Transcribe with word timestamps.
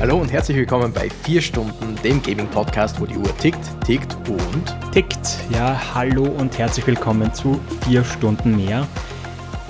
Hallo 0.00 0.16
und 0.18 0.30
herzlich 0.30 0.56
willkommen 0.56 0.92
bei 0.92 1.10
4 1.10 1.40
Stunden, 1.40 1.96
dem 2.04 2.22
Gaming-Podcast, 2.22 3.00
wo 3.00 3.06
die 3.06 3.16
Uhr 3.16 3.36
tickt, 3.38 3.58
tickt 3.84 4.14
und 4.28 4.92
tickt. 4.92 5.40
Ja, 5.50 5.92
hallo 5.92 6.22
und 6.22 6.56
herzlich 6.56 6.86
willkommen 6.86 7.34
zu 7.34 7.60
4 7.84 8.04
Stunden 8.04 8.54
mehr. 8.54 8.86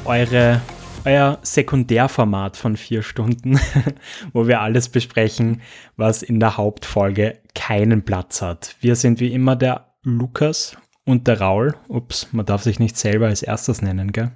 Eure, 0.05 0.61
euer 1.07 1.39
Sekundärformat 1.41 2.59
von 2.59 2.77
4 2.77 3.01
Stunden, 3.01 3.59
wo 4.35 4.47
wir 4.47 4.61
alles 4.61 4.91
besprechen, 4.91 5.63
was 5.97 6.23
in 6.23 6.41
der 6.41 6.59
Hauptfolge 6.59 7.39
keinen 7.55 8.05
Platz 8.05 8.43
hat. 8.43 8.77
Wir 8.81 8.97
sind 8.97 9.21
wie 9.21 9.33
immer 9.33 9.57
der 9.57 9.95
Lukas 10.03 10.77
und 11.07 11.27
der 11.27 11.41
Raul. 11.41 11.75
Ups, 11.89 12.29
man 12.33 12.45
darf 12.45 12.63
sich 12.63 12.79
nicht 12.79 12.99
selber 12.99 13.29
als 13.29 13.43
erstes 13.43 13.81
nennen, 13.81 14.13
gell? 14.13 14.33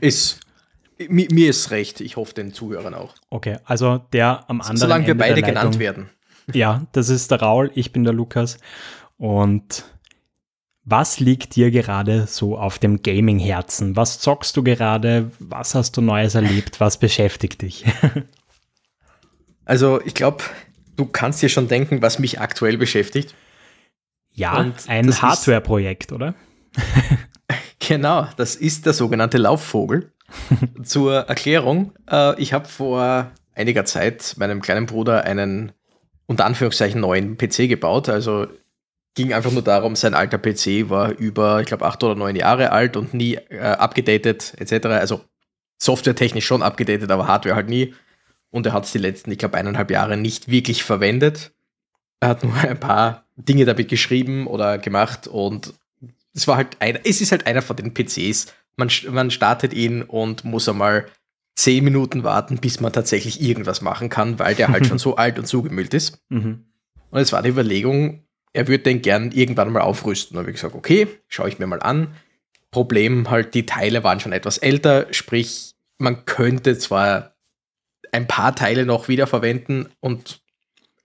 ist 0.00 0.40
mir, 1.08 1.28
mir 1.30 1.50
ist 1.50 1.70
recht, 1.70 2.00
ich 2.00 2.16
hoffe 2.16 2.34
den 2.34 2.52
Zuhörern 2.52 2.94
auch. 2.94 3.14
Okay, 3.30 3.58
also 3.64 3.98
der 4.12 4.48
am 4.48 4.60
anderen 4.60 4.76
Solange 4.76 5.04
Ende 5.04 5.18
wir 5.18 5.18
beide 5.18 5.42
genannt 5.42 5.78
werden. 5.78 6.10
Ja, 6.52 6.86
das 6.90 7.08
ist 7.08 7.30
der 7.30 7.40
Raul, 7.40 7.70
ich 7.76 7.92
bin 7.92 8.02
der 8.02 8.12
Lukas. 8.12 8.58
Und 9.16 9.84
was 10.84 11.20
liegt 11.20 11.54
dir 11.54 11.70
gerade 11.70 12.26
so 12.26 12.58
auf 12.58 12.80
dem 12.80 13.02
Gaming-Herzen? 13.02 13.94
Was 13.94 14.18
zockst 14.18 14.56
du 14.56 14.64
gerade? 14.64 15.30
Was 15.38 15.76
hast 15.76 15.96
du 15.96 16.00
Neues 16.00 16.34
erlebt? 16.34 16.80
Was 16.80 16.98
beschäftigt 16.98 17.62
dich? 17.62 17.84
also, 19.64 20.00
ich 20.04 20.14
glaube, 20.14 20.42
du 20.96 21.06
kannst 21.06 21.40
dir 21.42 21.48
schon 21.48 21.68
denken, 21.68 22.02
was 22.02 22.18
mich 22.18 22.40
aktuell 22.40 22.76
beschäftigt. 22.76 23.34
Ja, 24.32 24.58
Und 24.58 24.88
ein 24.88 25.22
Hardware-Projekt, 25.22 26.10
oder? 26.10 26.34
genau, 27.78 28.26
das 28.36 28.56
ist 28.56 28.86
der 28.86 28.92
sogenannte 28.92 29.38
Laufvogel. 29.38 30.12
Zur 30.82 31.14
Erklärung, 31.28 31.92
äh, 32.10 32.40
ich 32.40 32.52
habe 32.52 32.68
vor 32.68 33.30
einiger 33.54 33.84
Zeit 33.84 34.34
meinem 34.38 34.60
kleinen 34.60 34.86
Bruder 34.86 35.24
einen 35.24 35.72
unter 36.26 36.46
Anführungszeichen 36.46 37.00
neuen 37.00 37.36
PC 37.36 37.68
gebaut. 37.68 38.08
Also 38.08 38.46
ging 39.14 39.32
einfach 39.32 39.52
nur 39.52 39.62
darum, 39.62 39.96
sein 39.96 40.14
alter 40.14 40.38
PC 40.38 40.88
war 40.88 41.10
über, 41.10 41.60
ich 41.60 41.66
glaube, 41.66 41.84
acht 41.84 42.02
oder 42.02 42.14
neun 42.14 42.36
Jahre 42.36 42.72
alt 42.72 42.96
und 42.96 43.14
nie 43.14 43.34
äh, 43.34 43.58
abgedatet 43.58 44.54
etc. 44.58 44.86
Also 44.86 45.20
softwaretechnisch 45.78 46.46
schon 46.46 46.62
abgedatet, 46.62 47.10
aber 47.10 47.26
Hardware 47.26 47.56
halt 47.56 47.68
nie. 47.68 47.94
Und 48.50 48.66
er 48.66 48.72
hat 48.72 48.84
es 48.84 48.92
die 48.92 48.98
letzten, 48.98 49.30
ich 49.30 49.38
glaube, 49.38 49.56
eineinhalb 49.56 49.90
Jahre 49.90 50.16
nicht 50.16 50.48
wirklich 50.48 50.84
verwendet. 50.84 51.52
Er 52.20 52.28
hat 52.28 52.44
nur 52.44 52.54
ein 52.62 52.80
paar 52.80 53.26
Dinge 53.36 53.64
damit 53.64 53.88
geschrieben 53.88 54.46
oder 54.46 54.78
gemacht 54.78 55.26
und 55.26 55.74
es 56.34 56.48
war 56.48 56.56
halt 56.56 56.76
ein, 56.80 56.98
es 57.04 57.20
ist 57.20 57.32
halt 57.32 57.46
einer 57.46 57.60
von 57.60 57.76
den 57.76 57.92
PCs, 57.92 58.54
man, 58.76 58.90
man 59.10 59.30
startet 59.30 59.72
ihn 59.72 60.02
und 60.02 60.44
muss 60.44 60.68
einmal 60.68 61.06
zehn 61.54 61.84
Minuten 61.84 62.24
warten, 62.24 62.58
bis 62.58 62.80
man 62.80 62.92
tatsächlich 62.92 63.40
irgendwas 63.40 63.82
machen 63.82 64.08
kann, 64.08 64.38
weil 64.38 64.54
der 64.54 64.68
halt 64.68 64.86
schon 64.88 64.98
so 64.98 65.16
alt 65.16 65.38
und 65.38 65.46
zugemüllt 65.46 65.94
ist. 65.94 66.18
Mhm. 66.28 66.64
Und 67.10 67.20
es 67.20 67.32
war 67.32 67.42
die 67.42 67.50
Überlegung, 67.50 68.24
er 68.52 68.68
würde 68.68 68.84
den 68.84 69.02
gern 69.02 69.32
irgendwann 69.32 69.72
mal 69.72 69.82
aufrüsten. 69.82 70.36
Und 70.36 70.42
habe 70.42 70.50
ich 70.50 70.56
gesagt, 70.56 70.74
okay, 70.74 71.08
schaue 71.28 71.48
ich 71.48 71.58
mir 71.58 71.66
mal 71.66 71.82
an. 71.82 72.14
Problem 72.70 73.30
halt, 73.30 73.54
die 73.54 73.66
Teile 73.66 74.02
waren 74.02 74.20
schon 74.20 74.32
etwas 74.32 74.58
älter, 74.58 75.06
sprich, 75.12 75.74
man 75.98 76.24
könnte 76.24 76.78
zwar 76.78 77.34
ein 78.12 78.26
paar 78.26 78.54
Teile 78.54 78.86
noch 78.86 79.08
wiederverwenden 79.08 79.88
und 80.00 80.40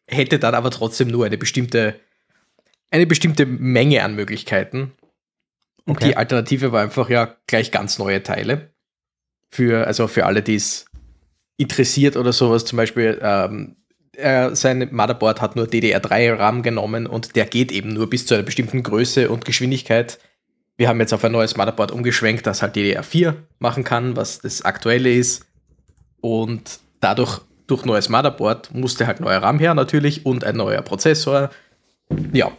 hätte 0.07 0.39
dann 0.39 0.55
aber 0.55 0.71
trotzdem 0.71 1.09
nur 1.09 1.25
eine 1.25 1.37
bestimmte, 1.37 1.99
eine 2.89 3.05
bestimmte 3.05 3.45
Menge 3.45 4.03
an 4.03 4.15
Möglichkeiten. 4.15 4.93
Und 5.88 5.95
okay. 5.95 6.09
die 6.09 6.17
Alternative 6.17 6.71
war 6.73 6.81
einfach 6.81 7.09
ja 7.09 7.35
gleich 7.47 7.71
ganz 7.71 7.97
neue 7.97 8.21
Teile. 8.21 8.71
Für, 9.49 9.87
also 9.87 10.08
für 10.08 10.25
alle, 10.25 10.43
die 10.43 10.55
es 10.55 10.86
interessiert 11.55 12.17
oder 12.17 12.33
sowas, 12.33 12.65
zum 12.65 12.75
Beispiel, 12.75 13.17
ähm, 13.21 13.77
er, 14.11 14.55
sein 14.55 14.89
Motherboard 14.92 15.42
hat 15.42 15.55
nur 15.55 15.65
DDR3 15.65 16.37
RAM 16.37 16.61
genommen 16.61 17.08
und 17.08 17.36
der 17.37 17.45
geht 17.45 17.71
eben 17.71 17.93
nur 17.93 18.09
bis 18.09 18.25
zu 18.25 18.33
einer 18.33 18.43
bestimmten 18.43 18.83
Größe 18.83 19.30
und 19.30 19.45
Geschwindigkeit. 19.45 20.20
Wir 20.75 20.89
haben 20.89 20.99
jetzt 20.99 21.14
auf 21.14 21.23
ein 21.23 21.31
neues 21.31 21.55
Motherboard 21.55 21.92
umgeschwenkt, 21.92 22.45
das 22.45 22.61
halt 22.61 22.75
DDR4 22.75 23.36
machen 23.59 23.86
kann, 23.86 24.17
was 24.17 24.39
das 24.39 24.64
aktuelle 24.64 25.14
ist. 25.14 25.45
Und 26.19 26.80
dadurch, 26.99 27.39
durch 27.67 27.86
neues 27.86 28.09
Motherboard, 28.09 28.73
musste 28.73 29.08
halt 29.08 29.21
neuer 29.21 29.42
RAM 29.42 29.59
her 29.59 29.73
natürlich 29.73 30.25
und 30.25 30.43
ein 30.43 30.58
neuer 30.58 30.81
Prozessor. 30.81 31.49
Ja, 32.33 32.52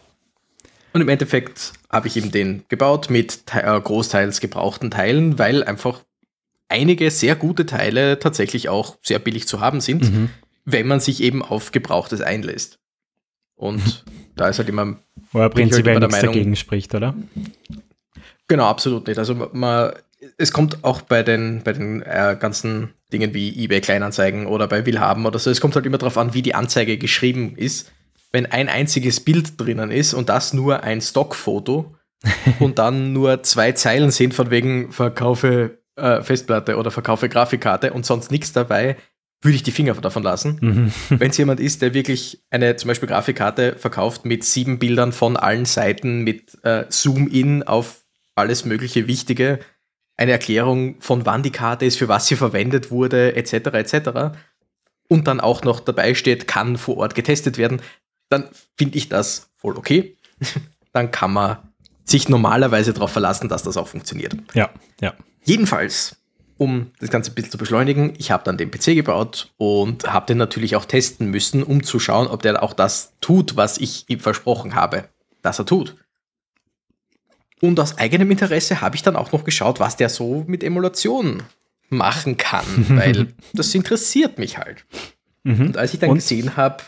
und 0.98 1.02
im 1.02 1.08
Endeffekt 1.10 1.74
habe 1.90 2.08
ich 2.08 2.16
eben 2.16 2.32
den 2.32 2.64
gebaut 2.68 3.08
mit 3.08 3.42
äh, 3.54 3.80
großteils 3.80 4.40
gebrauchten 4.40 4.90
Teilen, 4.90 5.38
weil 5.38 5.62
einfach 5.62 6.02
einige 6.68 7.12
sehr 7.12 7.36
gute 7.36 7.66
Teile 7.66 8.18
tatsächlich 8.18 8.68
auch 8.68 8.98
sehr 9.00 9.20
billig 9.20 9.46
zu 9.46 9.60
haben 9.60 9.80
sind, 9.80 10.12
mhm. 10.12 10.30
wenn 10.64 10.88
man 10.88 10.98
sich 10.98 11.22
eben 11.22 11.40
auf 11.40 11.70
Gebrauchtes 11.70 12.20
einlässt. 12.20 12.80
Und 13.54 14.04
da 14.36 14.48
ist 14.48 14.58
halt 14.58 14.68
immer. 14.68 14.98
Wo 15.30 15.38
er 15.38 15.42
halt 15.42 15.54
prinzipiell 15.54 15.94
halt 15.94 16.02
nichts 16.02 16.16
Meinung, 16.16 16.34
dagegen 16.34 16.56
spricht, 16.56 16.92
oder? 16.96 17.14
Genau, 18.48 18.64
absolut 18.64 19.06
nicht. 19.06 19.18
Also 19.20 19.36
man, 19.52 19.92
es 20.36 20.52
kommt 20.52 20.82
auch 20.82 21.02
bei 21.02 21.22
den, 21.22 21.62
bei 21.62 21.74
den 21.74 22.02
äh, 22.02 22.36
ganzen 22.40 22.92
Dingen 23.12 23.34
wie 23.34 23.56
eBay 23.62 23.80
Kleinanzeigen 23.80 24.48
oder 24.48 24.66
bei 24.66 24.84
Willhaben 24.84 25.26
oder 25.26 25.38
so, 25.38 25.48
es 25.48 25.60
kommt 25.60 25.76
halt 25.76 25.86
immer 25.86 25.98
darauf 25.98 26.18
an, 26.18 26.34
wie 26.34 26.42
die 26.42 26.56
Anzeige 26.56 26.98
geschrieben 26.98 27.54
ist 27.56 27.92
wenn 28.32 28.46
ein 28.46 28.68
einziges 28.68 29.20
Bild 29.20 29.60
drinnen 29.60 29.90
ist 29.90 30.14
und 30.14 30.28
das 30.28 30.52
nur 30.52 30.82
ein 30.82 31.00
Stockfoto 31.00 31.94
und 32.58 32.78
dann 32.78 33.12
nur 33.12 33.42
zwei 33.42 33.72
Zeilen 33.72 34.10
sind 34.10 34.34
von 34.34 34.50
wegen 34.50 34.92
Verkaufe 34.92 35.78
äh, 35.96 36.22
Festplatte 36.22 36.76
oder 36.76 36.90
Verkaufe 36.90 37.28
Grafikkarte 37.28 37.92
und 37.92 38.06
sonst 38.06 38.30
nichts 38.30 38.52
dabei, 38.52 38.96
würde 39.40 39.54
ich 39.54 39.62
die 39.62 39.72
Finger 39.72 39.94
davon 39.94 40.22
lassen. 40.22 40.58
Mhm. 40.60 40.92
Wenn 41.18 41.30
es 41.30 41.36
jemand 41.36 41.60
ist, 41.60 41.82
der 41.82 41.94
wirklich 41.94 42.42
eine 42.50 42.76
zum 42.76 42.88
Beispiel 42.88 43.08
Grafikkarte 43.08 43.76
verkauft 43.76 44.24
mit 44.24 44.44
sieben 44.44 44.78
Bildern 44.78 45.12
von 45.12 45.36
allen 45.36 45.64
Seiten, 45.64 46.22
mit 46.22 46.58
äh, 46.64 46.86
Zoom-In 46.88 47.62
auf 47.62 48.04
alles 48.34 48.64
mögliche 48.64 49.06
Wichtige, 49.06 49.60
eine 50.16 50.32
Erklärung 50.32 51.00
von 51.00 51.24
wann 51.26 51.44
die 51.44 51.52
Karte 51.52 51.84
ist, 51.84 51.98
für 51.98 52.08
was 52.08 52.26
sie 52.26 52.36
verwendet 52.36 52.90
wurde, 52.90 53.36
etc., 53.36 53.52
etc., 53.74 54.10
und 55.10 55.26
dann 55.26 55.40
auch 55.40 55.62
noch 55.62 55.80
dabei 55.80 56.12
steht, 56.14 56.46
kann 56.46 56.76
vor 56.76 56.98
Ort 56.98 57.14
getestet 57.14 57.56
werden, 57.56 57.80
dann 58.28 58.48
finde 58.76 58.98
ich 58.98 59.08
das 59.08 59.50
voll 59.56 59.76
okay. 59.76 60.16
dann 60.92 61.10
kann 61.10 61.32
man 61.32 61.58
sich 62.04 62.28
normalerweise 62.28 62.92
darauf 62.92 63.12
verlassen, 63.12 63.48
dass 63.48 63.62
das 63.62 63.76
auch 63.76 63.88
funktioniert. 63.88 64.34
Ja, 64.54 64.70
ja. 65.00 65.14
Jedenfalls, 65.44 66.16
um 66.56 66.90
das 67.00 67.10
Ganze 67.10 67.30
ein 67.30 67.34
bisschen 67.34 67.52
zu 67.52 67.58
beschleunigen, 67.58 68.14
ich 68.18 68.30
habe 68.30 68.44
dann 68.44 68.56
den 68.56 68.70
PC 68.70 68.94
gebaut 68.94 69.52
und 69.58 70.10
habe 70.10 70.26
den 70.26 70.38
natürlich 70.38 70.74
auch 70.76 70.86
testen 70.86 71.30
müssen, 71.30 71.62
um 71.62 71.82
zu 71.82 72.00
schauen, 72.00 72.26
ob 72.26 72.42
der 72.42 72.62
auch 72.62 72.72
das 72.72 73.12
tut, 73.20 73.56
was 73.56 73.78
ich 73.78 74.08
ihm 74.08 74.20
versprochen 74.20 74.74
habe, 74.74 75.08
dass 75.42 75.58
er 75.58 75.66
tut. 75.66 75.96
Und 77.60 77.78
aus 77.80 77.98
eigenem 77.98 78.30
Interesse 78.30 78.80
habe 78.80 78.96
ich 78.96 79.02
dann 79.02 79.16
auch 79.16 79.32
noch 79.32 79.44
geschaut, 79.44 79.80
was 79.80 79.96
der 79.96 80.08
so 80.08 80.44
mit 80.46 80.62
Emulation 80.62 81.42
machen 81.90 82.36
kann, 82.36 82.64
weil 82.88 83.28
das 83.52 83.74
interessiert 83.74 84.38
mich 84.38 84.58
halt. 84.58 84.84
Mhm. 85.44 85.68
Und 85.68 85.76
als 85.76 85.94
ich 85.94 86.00
dann 86.00 86.10
und? 86.10 86.16
gesehen 86.16 86.56
habe, 86.56 86.82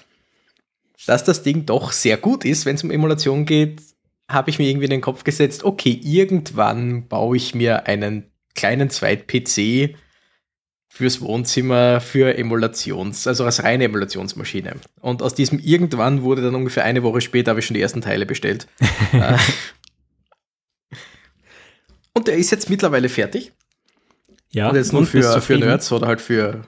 dass 1.07 1.25
das 1.25 1.43
Ding 1.43 1.67
doch 1.67 1.93
sehr 1.93 2.17
gut 2.17 2.45
ist, 2.45 2.67
wenn 2.67 2.77
es 2.77 2.85
um 2.85 2.91
Emulation 2.91 3.47
geht, 3.47 3.81
habe 4.29 4.51
ich 4.51 4.59
mir 4.59 4.69
irgendwie 4.69 4.85
in 4.85 4.91
den 4.91 5.01
Kopf 5.01 5.25
gesetzt, 5.25 5.65
okay, 5.65 5.99
irgendwann 6.03 7.09
baue 7.09 7.37
ich 7.37 7.55
mir 7.55 7.87
einen 7.87 8.31
kleinen 8.55 8.91
Zweit-PC 8.91 9.97
fürs 10.89 11.21
Wohnzimmer 11.21 12.01
für 12.01 12.37
Emulations, 12.37 13.27
also 13.27 13.45
als 13.45 13.63
reine 13.63 13.85
Emulationsmaschine. 13.85 14.77
Und 15.01 15.23
aus 15.23 15.35
diesem 15.35 15.59
irgendwann 15.59 16.23
wurde 16.23 16.43
dann 16.43 16.55
ungefähr 16.55 16.85
eine 16.85 17.03
Woche 17.03 17.21
später, 17.21 17.51
habe 17.51 17.61
ich 17.61 17.67
schon 17.67 17.75
die 17.75 17.81
ersten 17.81 18.01
Teile 18.01 18.27
bestellt. 18.27 18.67
Äh, 19.13 19.37
und 22.13 22.29
der 22.29 22.37
ist 22.37 22.51
jetzt 22.51 22.71
mittlerweile 22.71 23.09
fertig. 23.09 23.53
Ja, 24.51 24.69
und 24.69 24.77
jetzt 24.77 24.93
nur 24.93 25.07
für, 25.07 25.41
für 25.41 25.59
Nerds 25.59 25.91
oder 25.91 26.07
halt 26.07 26.21
für 26.21 26.67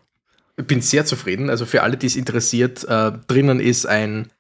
bin 0.57 0.81
sehr 0.81 1.05
zufrieden. 1.05 1.51
Also 1.51 1.67
für 1.67 1.83
alle, 1.83 1.97
die 1.97 2.07
es 2.07 2.17
interessiert, 2.17 2.85
äh, 2.85 3.13
drinnen 3.27 3.61
ist 3.61 3.87
ein 3.87 4.31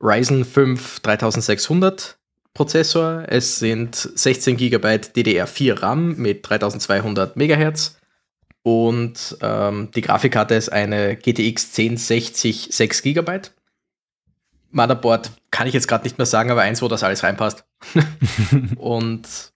Ryzen 0.00 0.44
5 0.44 1.00
3600 1.00 2.18
Prozessor. 2.54 3.24
Es 3.28 3.58
sind 3.58 3.94
16 3.94 4.56
GB 4.56 4.88
DDR4 4.88 5.82
RAM 5.82 6.16
mit 6.16 6.48
3200 6.48 7.36
MHz. 7.36 7.98
Und 8.62 9.36
ähm, 9.42 9.90
die 9.94 10.00
Grafikkarte 10.00 10.54
ist 10.54 10.70
eine 10.70 11.16
GTX 11.16 11.78
1060 11.78 12.68
6 12.72 13.02
GB. 13.02 13.40
Motherboard 14.70 15.30
kann 15.50 15.66
ich 15.66 15.74
jetzt 15.74 15.86
gerade 15.86 16.04
nicht 16.04 16.18
mehr 16.18 16.26
sagen, 16.26 16.50
aber 16.50 16.62
eins, 16.62 16.82
wo 16.82 16.88
das 16.88 17.02
alles 17.02 17.22
reinpasst. 17.22 17.64
und 18.76 19.52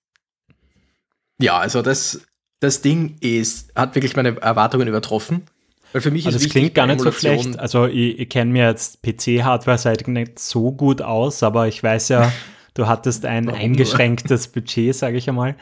ja, 1.41 1.59
also 1.59 1.83
das, 1.83 2.23
das 2.61 2.83
Ding 2.83 3.17
ist, 3.21 3.75
hat 3.75 3.95
wirklich 3.95 4.15
meine 4.15 4.41
Erwartungen 4.41 4.89
übertroffen. 4.89 5.47
Weil 5.93 6.03
für 6.03 6.11
mich 6.11 6.27
also 6.27 6.37
ist 6.37 6.47
das 6.47 6.53
klingt 6.53 6.75
gar 6.75 6.87
nicht 6.87 7.01
so 7.01 7.11
schlecht. 7.11 7.59
Also 7.59 7.87
ich, 7.87 8.19
ich 8.19 8.29
kenne 8.29 8.53
mir 8.53 8.67
jetzt 8.67 9.03
PC-Hardware-seitig 9.03 10.07
nicht 10.07 10.39
so 10.39 10.73
gut 10.73 11.03
aus, 11.03 11.43
aber 11.43 11.69
ich 11.69 11.83
weiß 11.83 12.09
ja, 12.11 12.33
du 12.75 12.87
hattest 12.87 13.25
ein 13.25 13.49
eingeschränktes 13.49 14.49
Budget, 14.49 14.95
sage 14.95 15.17
ich 15.17 15.29
einmal. 15.29 15.57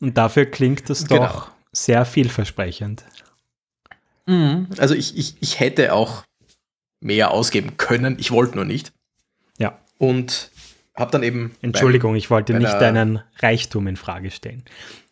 Und 0.00 0.16
dafür 0.16 0.46
klingt 0.46 0.88
das 0.88 1.06
genau. 1.06 1.26
doch 1.26 1.50
sehr 1.72 2.04
vielversprechend. 2.04 3.04
Mhm. 4.26 4.68
Also 4.78 4.94
ich, 4.94 5.16
ich, 5.16 5.36
ich 5.40 5.60
hätte 5.60 5.92
auch 5.92 6.24
mehr 7.00 7.30
ausgeben 7.30 7.76
können. 7.76 8.16
Ich 8.18 8.30
wollte 8.30 8.56
nur 8.56 8.64
nicht. 8.64 8.92
Ja. 9.58 9.78
Und 9.98 10.50
habe 10.96 11.10
dann 11.10 11.22
eben. 11.22 11.54
Entschuldigung, 11.62 12.16
ich 12.16 12.30
wollte 12.30 12.54
nicht 12.54 12.72
deinen 12.72 13.22
Reichtum 13.38 13.86
in 13.86 13.96
Frage 13.96 14.30
stellen. 14.30 14.64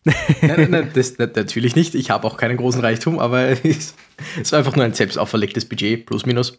Nein, 0.05 0.17
nein, 0.43 0.71
nein, 0.71 0.91
das, 0.95 1.19
natürlich 1.19 1.77
nicht. 1.77 1.95
Ich 1.95 2.11
habe 2.11 2.27
auch 2.27 2.37
keinen 2.37 2.56
großen 2.56 2.81
Reichtum, 2.81 3.19
aber 3.19 3.49
es 3.65 3.95
ist 4.41 4.55
einfach 4.55 4.77
nur 4.77 4.85
ein 4.85 4.95
selbst 4.95 5.19
auferlegtes 5.19 5.67
Budget, 5.67 6.06
plus 6.06 6.27
minus. 6.27 6.56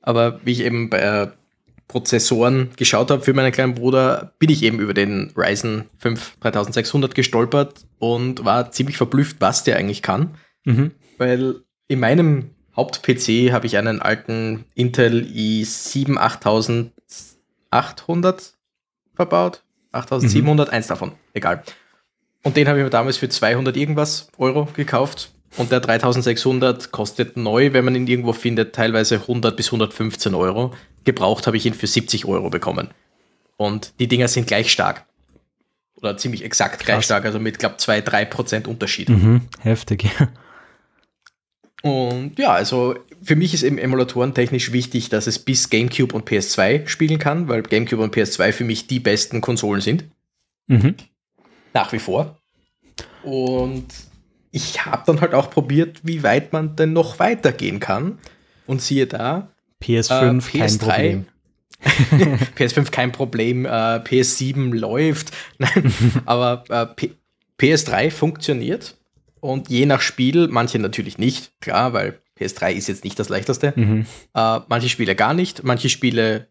Aber 0.00 0.40
wie 0.44 0.52
ich 0.52 0.60
eben 0.60 0.90
bei 0.90 0.98
äh, 0.98 1.28
Prozessoren 1.90 2.70
geschaut 2.76 3.10
habe 3.10 3.22
für 3.22 3.32
meinen 3.32 3.52
kleinen 3.52 3.74
Bruder, 3.74 4.34
bin 4.38 4.50
ich 4.50 4.62
eben 4.62 4.78
über 4.78 4.94
den 4.94 5.32
Ryzen 5.36 5.86
5 5.98 6.36
3600 6.40 7.14
gestolpert 7.14 7.84
und 7.98 8.44
war 8.44 8.70
ziemlich 8.70 8.96
verblüfft, 8.96 9.36
was 9.40 9.64
der 9.64 9.76
eigentlich 9.76 10.02
kann. 10.02 10.36
Mhm. 10.64 10.92
Weil 11.18 11.56
in 11.88 12.00
meinem 12.00 12.50
Haupt-PC 12.76 13.52
habe 13.52 13.66
ich 13.66 13.76
einen 13.76 14.00
alten 14.00 14.64
Intel 14.74 15.24
i7 15.24 16.16
8800 16.16 18.54
verbaut. 19.14 19.62
8700, 19.92 20.68
mhm. 20.68 20.72
eins 20.72 20.86
davon, 20.86 21.12
egal. 21.34 21.64
Und 22.42 22.56
den 22.56 22.68
habe 22.68 22.78
ich 22.78 22.84
mir 22.84 22.90
damals 22.90 23.18
für 23.18 23.28
200 23.28 23.76
irgendwas 23.76 24.28
Euro 24.38 24.68
gekauft. 24.74 25.32
Und 25.56 25.72
der 25.72 25.80
3600 25.80 26.92
kostet 26.92 27.36
neu, 27.36 27.72
wenn 27.72 27.84
man 27.84 27.94
ihn 27.96 28.06
irgendwo 28.06 28.32
findet, 28.32 28.74
teilweise 28.74 29.16
100 29.16 29.56
bis 29.56 29.66
115 29.66 30.34
Euro. 30.34 30.74
Gebraucht 31.04 31.46
habe 31.46 31.56
ich 31.56 31.66
ihn 31.66 31.74
für 31.74 31.86
70 31.86 32.24
Euro 32.24 32.50
bekommen. 32.50 32.88
Und 33.56 33.92
die 33.98 34.06
Dinger 34.06 34.28
sind 34.28 34.46
gleich 34.46 34.70
stark. 34.70 35.04
Oder 35.96 36.16
ziemlich 36.16 36.44
exakt 36.44 36.78
Krass. 36.78 36.86
gleich 36.86 37.04
stark, 37.04 37.24
also 37.24 37.38
mit, 37.38 37.58
glaube 37.58 37.76
ich, 37.78 37.84
2-3% 37.84 38.66
Unterschied. 38.66 39.08
Mhm, 39.10 39.42
heftig, 39.58 40.04
ja. 40.04 40.28
Und 41.82 42.38
ja, 42.38 42.52
also 42.52 42.94
für 43.22 43.36
mich 43.36 43.54
ist 43.54 43.62
eben 43.62 43.78
Emulatoren 43.78 44.34
technisch 44.34 44.72
wichtig, 44.72 45.08
dass 45.08 45.26
es 45.26 45.38
bis 45.38 45.70
GameCube 45.70 46.14
und 46.14 46.28
PS2 46.28 46.86
spielen 46.86 47.18
kann, 47.18 47.48
weil 47.48 47.62
GameCube 47.62 48.02
und 48.02 48.14
PS2 48.14 48.52
für 48.52 48.64
mich 48.64 48.86
die 48.86 49.00
besten 49.00 49.40
Konsolen 49.40 49.80
sind. 49.80 50.04
Mhm. 50.66 50.94
Nach 51.72 51.92
wie 51.92 51.98
vor. 51.98 52.38
Und 53.22 53.86
ich 54.50 54.84
habe 54.84 55.02
dann 55.06 55.20
halt 55.20 55.34
auch 55.34 55.50
probiert, 55.50 56.00
wie 56.02 56.22
weit 56.22 56.52
man 56.52 56.76
denn 56.76 56.92
noch 56.92 57.18
weitergehen 57.18 57.80
kann. 57.80 58.18
Und 58.66 58.82
siehe 58.82 59.06
da. 59.06 59.50
PS5 59.82 60.54
äh, 60.54 60.58
PS3, 60.58 60.58
kein 60.58 60.78
Problem. 60.78 61.26
PS5 62.56 62.90
kein 62.90 63.12
Problem, 63.12 63.64
äh, 63.64 63.68
PS7 63.68 64.74
läuft. 64.74 65.32
Nein, 65.58 65.92
aber 66.26 66.64
äh, 66.68 67.06
PS3 67.58 68.10
funktioniert 68.10 68.96
und 69.40 69.70
je 69.70 69.86
nach 69.86 70.02
Spiel, 70.02 70.48
manche 70.48 70.78
natürlich 70.78 71.18
nicht, 71.18 71.58
klar, 71.60 71.92
weil 71.92 72.20
PS3 72.38 72.72
ist 72.72 72.88
jetzt 72.88 73.04
nicht 73.04 73.18
das 73.18 73.28
leichteste. 73.28 73.72
Mhm. 73.76 74.06
Äh, 74.34 74.60
manche 74.68 74.88
Spiele 74.88 75.14
gar 75.14 75.34
nicht, 75.34 75.64
manche 75.64 75.88
Spiele 75.88 76.48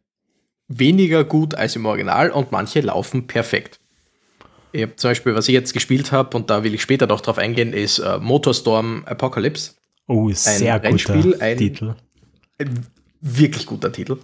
weniger 0.67 1.23
gut 1.23 1.55
als 1.55 1.75
im 1.75 1.85
Original 1.85 2.31
und 2.31 2.51
manche 2.51 2.81
laufen 2.81 3.27
perfekt. 3.27 3.79
Ich 4.71 4.83
hab 4.83 4.99
zum 4.99 5.11
Beispiel, 5.11 5.35
was 5.35 5.47
ich 5.47 5.53
jetzt 5.53 5.73
gespielt 5.73 6.11
habe, 6.11 6.35
und 6.37 6.49
da 6.49 6.63
will 6.63 6.73
ich 6.73 6.81
später 6.81 7.07
noch 7.07 7.21
drauf 7.21 7.37
eingehen, 7.37 7.73
ist 7.73 7.99
äh, 7.99 8.17
Motorstorm 8.19 9.03
Apocalypse. 9.05 9.71
Oh, 10.07 10.31
sehr 10.31 10.81
ein 10.81 10.97
guter 10.97 11.41
ein, 11.41 11.57
Titel. 11.57 11.95
Ein 12.57 12.85
wirklich 13.21 13.65
guter 13.65 13.91
Titel. 13.91 14.17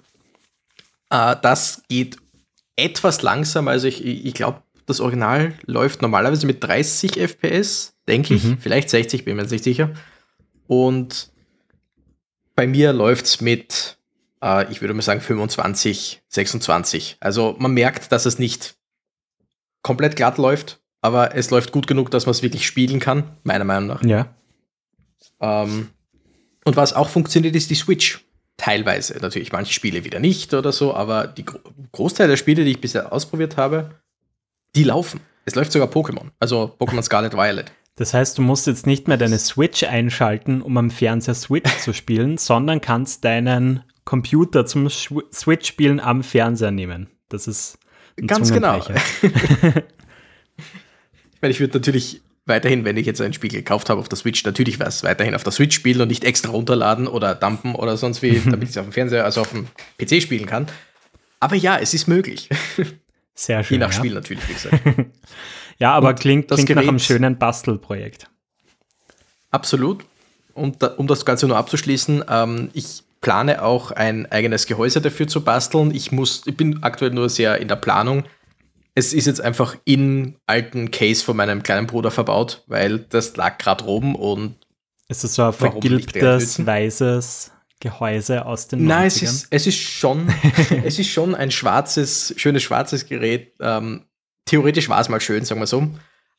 Äh, 1.09 1.36
das 1.42 1.83
geht 1.89 2.18
etwas 2.75 3.21
langsam, 3.21 3.68
also 3.68 3.88
ich, 3.88 4.03
ich 4.06 4.33
glaube, 4.33 4.62
das 4.86 5.00
Original 5.00 5.53
läuft 5.65 6.01
normalerweise 6.01 6.45
mit 6.45 6.63
30 6.63 7.18
FPS 7.18 7.95
denke 8.07 8.36
ich. 8.36 8.44
Mhm. 8.44 8.57
Vielleicht 8.59 8.89
60, 8.89 9.25
bin 9.25 9.36
mir 9.36 9.44
jetzt 9.44 9.51
nicht 9.51 9.63
sicher. 9.63 9.92
Und 10.68 11.31
bei 12.56 12.68
mir 12.68 12.94
läuft 12.94 13.25
es 13.25 13.42
mit, 13.42 13.97
äh, 14.42 14.71
ich 14.71 14.81
würde 14.81 14.94
mal 14.94 15.01
sagen, 15.01 15.21
25, 15.21 16.21
26. 16.27 17.18
Also 17.19 17.56
man 17.59 17.74
merkt, 17.74 18.12
dass 18.12 18.25
es 18.25 18.39
nicht 18.39 18.75
komplett 19.86 20.16
glatt 20.16 20.40
läuft, 20.40 20.80
aber 21.04 21.36
es 21.36 21.52
läuft 21.52 21.72
gut 21.72 21.86
genug, 21.86 22.10
dass 22.10 22.26
man 22.26 22.32
es 22.32 22.42
wirklich 22.42 22.66
spielen 22.66 23.00
kann, 23.00 23.38
meiner 23.44 23.66
Meinung 23.66 23.86
nach. 23.86 24.04
Ja. 24.04 24.34
Ähm, 25.40 25.90
und 26.66 26.76
was 26.76 26.94
auch 26.94 27.08
funktioniert, 27.08 27.56
ist 27.56 27.70
die 27.70 27.76
Switch. 27.76 28.26
Teilweise 28.58 29.16
natürlich, 29.22 29.52
manche 29.52 29.74
Spiele 29.74 30.04
wieder 30.04 30.20
nicht 30.20 30.56
oder 30.56 30.72
so, 30.72 30.96
aber 30.96 31.28
die 31.28 31.46
Gro 31.46 31.60
Großteil 31.92 32.28
der 32.28 32.38
Spiele, 32.38 32.64
die 32.64 32.72
ich 32.72 32.82
bisher 32.82 33.14
ausprobiert 33.14 33.58
habe, 33.58 33.92
die 34.76 34.86
laufen. 34.86 35.20
Es 35.46 35.54
läuft 35.54 35.72
sogar 35.72 35.88
Pokémon, 35.88 36.31
also 36.40 36.76
Pokémon 36.80 37.04
Scarlet 37.04 37.34
Violet. 37.34 37.72
Das 37.96 38.16
heißt, 38.16 38.40
du 38.40 38.42
musst 38.42 38.66
jetzt 38.66 38.88
nicht 38.88 39.08
mehr 39.08 39.18
deine 39.18 39.38
Switch 39.38 39.84
einschalten, 39.84 40.64
um 40.64 40.76
am 40.78 40.90
Fernseher 40.90 41.36
Switch 41.36 41.72
zu 41.78 41.94
spielen, 41.94 42.38
sondern 42.40 42.81
kannst 42.81 43.24
deinen 43.24 43.84
Computer 44.04 44.66
zum 44.66 44.90
Switch-Spielen 44.90 46.00
am 46.00 46.24
Fernseher 46.24 46.72
nehmen. 46.72 47.12
Das 47.30 47.48
ist 47.48 47.78
ganz 48.28 48.52
genau. 48.52 48.78
ich 49.22 49.32
meine, 51.42 51.52
ich 51.52 51.60
würde 51.60 51.78
natürlich 51.78 52.22
weiterhin, 52.46 52.86
wenn 52.86 52.98
ich 52.98 53.06
jetzt 53.06 53.22
ein 53.22 53.34
Spiel 53.34 53.50
gekauft 53.50 53.90
habe 53.90 54.00
auf 54.00 54.10
der 54.10 54.18
Switch, 54.18 54.44
natürlich 54.44 54.80
was 54.80 55.04
weiterhin 55.04 55.36
auf 55.36 55.44
der 55.44 55.52
Switch 55.52 55.76
spielen 55.76 56.02
und 56.02 56.08
nicht 56.10 56.24
extra 56.24 56.52
runterladen 56.52 57.08
oder 57.08 57.36
dumpen 57.36 57.76
oder 57.76 57.98
sonst 57.98 58.22
wie, 58.22 58.40
damit 58.46 58.64
ich 58.64 58.70
es 58.70 58.78
auf 58.78 58.86
dem 58.86 58.94
Fernseher, 58.94 59.26
also 59.26 59.42
auf 59.42 59.50
dem 59.50 59.68
PC 59.98 60.22
spielen 60.22 60.46
kann. 60.46 60.68
Aber 61.40 61.56
ja, 61.56 61.78
es 61.78 61.94
ist 61.94 62.08
möglich. 62.08 62.50
Sehr 63.36 63.64
schön. 63.64 63.76
Je 63.76 63.80
nach 63.80 63.92
ja. 63.92 63.98
Spiel 63.98 64.14
natürlich, 64.14 64.48
wie 64.48 64.54
gesagt. 64.54 64.82
Ja, 65.78 65.92
aber 65.94 66.10
und 66.10 66.20
klingt, 66.20 66.48
klingt 66.48 66.68
Gerät, 66.68 66.84
nach 66.84 66.90
einem 66.90 67.00
schönen 67.00 67.38
Bastelprojekt. 67.38 68.30
Absolut. 69.52 70.06
Und 70.54 70.82
da, 70.82 70.88
um 70.88 71.08
das 71.08 71.26
Ganze 71.26 71.48
nur 71.48 71.58
abzuschließen, 71.58 72.24
ähm, 72.30 72.70
ich 72.74 73.04
plane 73.25 73.63
auch 73.63 73.89
ein 73.89 74.31
eigenes 74.31 74.68
Gehäuse 74.68 75.01
dafür 75.01 75.27
zu 75.27 75.44
basteln. 75.44 75.89
Ich 75.95 76.12
muss, 76.12 76.44
ich 76.45 76.56
bin 76.56 76.83
aktuell 76.83 77.10
nur 77.10 77.27
sehr 77.27 77.57
in 77.57 77.68
der 77.68 77.75
Planung. 77.75 78.24
Es 78.94 79.13
ist 79.13 79.25
jetzt 79.25 79.42
einfach 79.42 79.75
in 79.83 80.36
alten 80.45 80.92
Case 80.92 81.25
von 81.25 81.36
meinem 81.36 81.63
kleinen 81.63 81.88
Bruder 81.88 82.12
verbaut, 82.12 82.63
weil 82.68 83.00
das 83.00 83.36
lag 83.36 83.57
gerade 83.57 83.83
oben 83.86 84.13
und 84.13 84.57
ist 85.07 85.24
es 85.24 85.33
so 85.33 85.42
ein 85.42 85.54
vergilbtes, 85.54 86.63
weißes 86.63 87.51
Gehäuse 87.80 88.45
aus 88.45 88.68
den 88.68 88.86
Nein, 88.86 89.07
es 89.07 89.24
ist, 89.24 89.48
es 89.50 89.66
ist 89.66 89.80
schon, 89.80 90.31
es 90.86 91.00
ist 91.00 91.10
schon 91.10 91.33
ein 91.33 91.50
schwarzes, 91.50 92.31
schönes 92.38 92.61
schwarzes 92.61 93.07
Gerät. 93.07 93.56
Ähm, 93.59 94.06
theoretisch 94.45 94.88
war 94.88 95.02
es 95.02 95.09
mal 95.09 95.19
schön, 95.19 95.45
sagen 95.45 95.61
wir 95.61 95.68
so. 95.68 95.90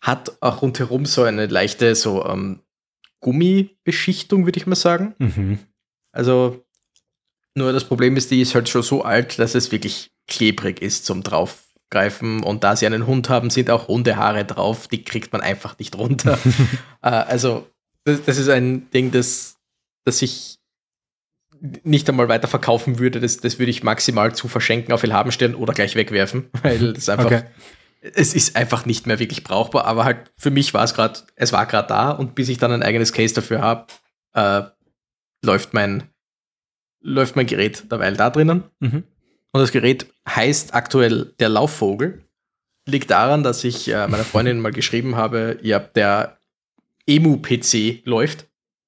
Hat 0.01 0.41
auch 0.41 0.63
rundherum 0.63 1.05
so 1.05 1.25
eine 1.25 1.47
leichte 1.47 1.97
so 1.97 2.25
ähm, 2.27 2.61
Gummibeschichtung, 3.19 4.45
würde 4.45 4.61
ich 4.61 4.69
mal 4.69 4.77
sagen. 4.77 5.17
Mhm. 5.19 5.59
Also 6.13 6.66
nur 7.57 7.73
das 7.73 7.85
Problem 7.85 8.17
ist, 8.17 8.31
die 8.31 8.41
ist 8.41 8.55
halt 8.55 8.69
schon 8.69 8.83
so 8.83 9.03
alt, 9.03 9.39
dass 9.39 9.55
es 9.55 9.73
wirklich 9.73 10.11
klebrig 10.29 10.83
ist 10.83 11.07
zum 11.07 11.23
draufgreifen. 11.23 12.43
Und 12.43 12.65
da 12.65 12.77
sie 12.77 12.87
einen 12.87 13.07
Hund 13.07 13.29
haben, 13.29 13.51
sind 13.51 13.71
auch 13.71 13.89
Hundehaare 13.89 14.45
drauf. 14.45 14.89
Die 14.89 15.03
kriegt 15.03 15.33
man 15.33 15.41
einfach 15.41 15.79
nicht 15.79 15.97
runter. 15.97 16.39
äh, 17.03 17.09
also 17.09 17.67
das, 18.05 18.25
das, 18.25 18.39
ist 18.39 18.49
ein 18.49 18.91
Ding, 18.91 19.11
das, 19.11 19.57
das 20.05 20.23
ich 20.23 20.59
nicht 21.83 22.09
einmal 22.09 22.29
weiter 22.29 22.49
verkaufen 22.49 22.99
würde. 22.99 23.21
Das, 23.21 23.39
das 23.39 23.59
würde 23.59 23.71
ich 23.71 23.83
maximal 23.83 24.35
zu 24.35 24.49
verschenken 24.49 24.93
auf 24.93 25.03
Elhabenstern 25.03 25.55
oder 25.55 25.73
gleich 25.73 25.97
wegwerfen, 25.97 26.51
weil 26.63 26.93
das 26.93 27.09
einfach 27.09 27.27
okay 27.27 27.43
es 28.15 28.35
ist 28.35 28.57
einfach 28.57 28.87
nicht 28.87 29.07
mehr 29.07 29.19
wirklich 29.19 29.43
brauchbar, 29.43 29.85
aber 29.87 30.05
halt 30.05 30.31
für 30.37 30.51
mich 30.51 30.75
war 30.75 30.85
es 30.85 30.95
gerade, 30.95 31.21
es 31.35 31.53
war 31.53 31.67
gerade 31.67 31.89
da 31.89 32.11
und 32.11 32.35
bis 32.35 32.49
ich 32.49 32.59
dann 32.59 32.73
ein 32.73 32.83
eigenes 32.83 33.13
Case 33.13 33.35
dafür 33.35 33.61
habe, 33.61 33.87
äh, 34.35 34.63
läuft 35.45 35.75
mein 35.75 36.09
läuft 37.07 37.37
mein 37.37 37.47
Gerät 37.47 37.91
derweil 37.91 38.17
da 38.17 38.31
drinnen. 38.31 38.65
Mhm. 38.81 39.05
Und 39.53 39.61
das 39.61 39.73
Gerät 39.73 40.07
heißt 40.29 40.75
aktuell 40.75 41.33
der 41.39 41.49
Laufvogel. 41.49 42.23
Liegt 42.87 43.11
daran, 43.11 43.43
dass 43.43 43.65
ich 43.65 43.89
äh, 43.89 44.07
meiner 44.07 44.25
Freundin 44.25 44.61
mal 44.61 44.73
geschrieben 44.73 45.17
habe, 45.17 45.59
ja, 45.63 45.79
der 45.79 46.39
Emu-PC 47.07 48.05
läuft, 48.05 48.47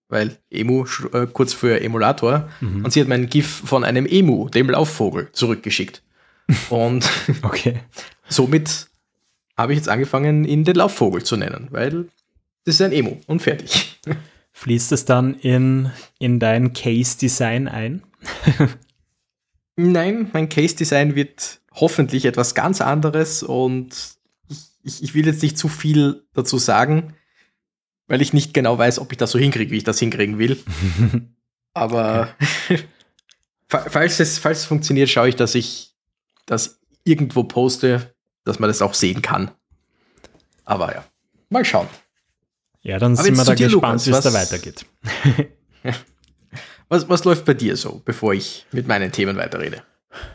weil 0.08 0.36
Emu 0.50 0.84
äh, 1.12 1.26
kurz 1.26 1.52
für 1.52 1.80
Emulator. 1.80 2.48
Mhm. 2.60 2.84
Und 2.84 2.92
sie 2.92 3.00
hat 3.00 3.08
meinen 3.08 3.28
GIF 3.28 3.62
von 3.64 3.84
einem 3.84 4.06
Emu, 4.06 4.48
dem 4.48 4.70
Laufvogel, 4.70 5.30
zurückgeschickt. 5.32 6.02
Und 6.70 7.08
okay. 7.42 7.80
somit 8.28 8.88
habe 9.56 9.72
ich 9.72 9.78
jetzt 9.78 9.88
angefangen, 9.88 10.44
ihn 10.44 10.64
den 10.64 10.76
Laufvogel 10.76 11.22
zu 11.22 11.36
nennen, 11.36 11.68
weil 11.70 12.06
das 12.64 12.76
ist 12.76 12.82
ein 12.82 12.92
Emo 12.92 13.18
und 13.26 13.40
fertig. 13.40 13.98
Fließt 14.52 14.92
es 14.92 15.04
dann 15.04 15.34
in, 15.34 15.90
in 16.18 16.38
dein 16.38 16.72
Case-Design 16.72 17.66
ein? 17.66 18.02
Nein, 19.76 20.30
mein 20.32 20.48
Case-Design 20.48 21.14
wird 21.14 21.60
hoffentlich 21.72 22.24
etwas 22.24 22.54
ganz 22.54 22.80
anderes 22.80 23.42
und 23.42 23.94
ich, 24.82 25.02
ich 25.02 25.14
will 25.14 25.26
jetzt 25.26 25.42
nicht 25.42 25.58
zu 25.58 25.68
viel 25.68 26.26
dazu 26.32 26.58
sagen, 26.58 27.14
weil 28.06 28.22
ich 28.22 28.32
nicht 28.32 28.54
genau 28.54 28.76
weiß, 28.78 28.98
ob 28.98 29.12
ich 29.12 29.18
das 29.18 29.30
so 29.30 29.38
hinkriege, 29.38 29.70
wie 29.70 29.78
ich 29.78 29.84
das 29.84 29.98
hinkriegen 29.98 30.38
will. 30.38 30.58
Aber 31.74 32.34
falls, 33.68 34.18
es, 34.18 34.38
falls 34.38 34.60
es 34.60 34.64
funktioniert, 34.64 35.08
schaue 35.08 35.28
ich, 35.28 35.36
dass 35.36 35.54
ich 35.54 35.94
das 36.46 36.80
irgendwo 37.04 37.44
poste, 37.44 38.14
dass 38.44 38.58
man 38.58 38.68
das 38.68 38.82
auch 38.82 38.94
sehen 38.94 39.22
kann. 39.22 39.50
Aber 40.64 40.92
ja, 40.92 41.04
mal 41.50 41.64
schauen. 41.64 41.88
Ja, 42.82 42.98
dann 42.98 43.12
Aber 43.12 43.22
sind 43.22 43.36
wir 43.36 43.44
da 43.44 43.54
gespannt, 43.54 44.06
wie 44.06 44.10
es 44.10 44.20
da 44.20 44.32
weitergeht. 44.32 44.86
Was, 46.88 47.08
was 47.08 47.24
läuft 47.24 47.44
bei 47.44 47.54
dir 47.54 47.76
so, 47.76 48.00
bevor 48.04 48.32
ich 48.32 48.66
mit 48.72 48.88
meinen 48.88 49.12
Themen 49.12 49.36
weiterrede? 49.36 49.82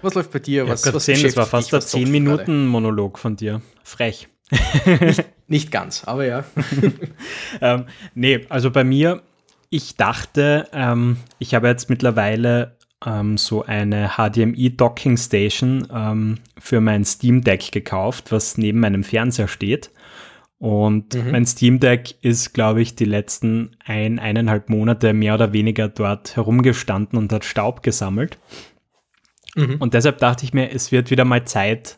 Was 0.01 0.13
läuft 0.13 0.31
bei 0.31 0.39
dir? 0.39 0.67
Was, 0.67 0.85
was 0.85 0.93
gesehen, 0.93 1.23
das 1.23 1.35
war 1.35 1.47
fast 1.47 1.73
ein 1.73 1.81
10-Minuten-Monolog 1.81 3.17
von 3.17 3.35
dir. 3.35 3.61
Frech. 3.83 4.27
nicht, 4.51 5.23
nicht, 5.47 5.71
ganz, 5.71 6.03
aber 6.03 6.25
ja. 6.25 6.43
ähm, 7.61 7.85
nee, 8.13 8.45
also 8.49 8.69
bei 8.69 8.83
mir, 8.83 9.23
ich 9.71 9.95
dachte, 9.95 10.67
ähm, 10.73 11.17
ich 11.39 11.55
habe 11.55 11.67
jetzt 11.67 11.89
mittlerweile 11.89 12.77
ähm, 13.03 13.37
so 13.37 13.63
eine 13.63 14.11
HDMI 14.17 14.75
Docking 14.75 15.17
Station 15.17 15.87
ähm, 15.91 16.37
für 16.59 16.81
mein 16.81 17.03
Steam 17.03 17.41
Deck 17.41 17.71
gekauft, 17.71 18.31
was 18.31 18.57
neben 18.57 18.79
meinem 18.79 19.03
Fernseher 19.03 19.47
steht. 19.47 19.89
Und 20.59 21.15
mhm. 21.15 21.31
mein 21.31 21.45
Steam 21.45 21.79
Deck 21.79 22.15
ist, 22.21 22.53
glaube 22.53 22.81
ich, 22.81 22.95
die 22.95 23.05
letzten 23.05 23.75
ein, 23.83 24.19
eineinhalb 24.19 24.69
Monate 24.69 25.13
mehr 25.13 25.33
oder 25.33 25.51
weniger 25.51 25.89
dort 25.89 26.35
herumgestanden 26.35 27.19
und 27.19 27.33
hat 27.33 27.43
Staub 27.43 27.83
gesammelt. 27.83 28.37
Mhm. 29.55 29.75
Und 29.79 29.93
deshalb 29.93 30.19
dachte 30.19 30.45
ich 30.45 30.53
mir, 30.53 30.71
es 30.71 30.91
wird 30.91 31.11
wieder 31.11 31.25
mal 31.25 31.45
Zeit, 31.45 31.97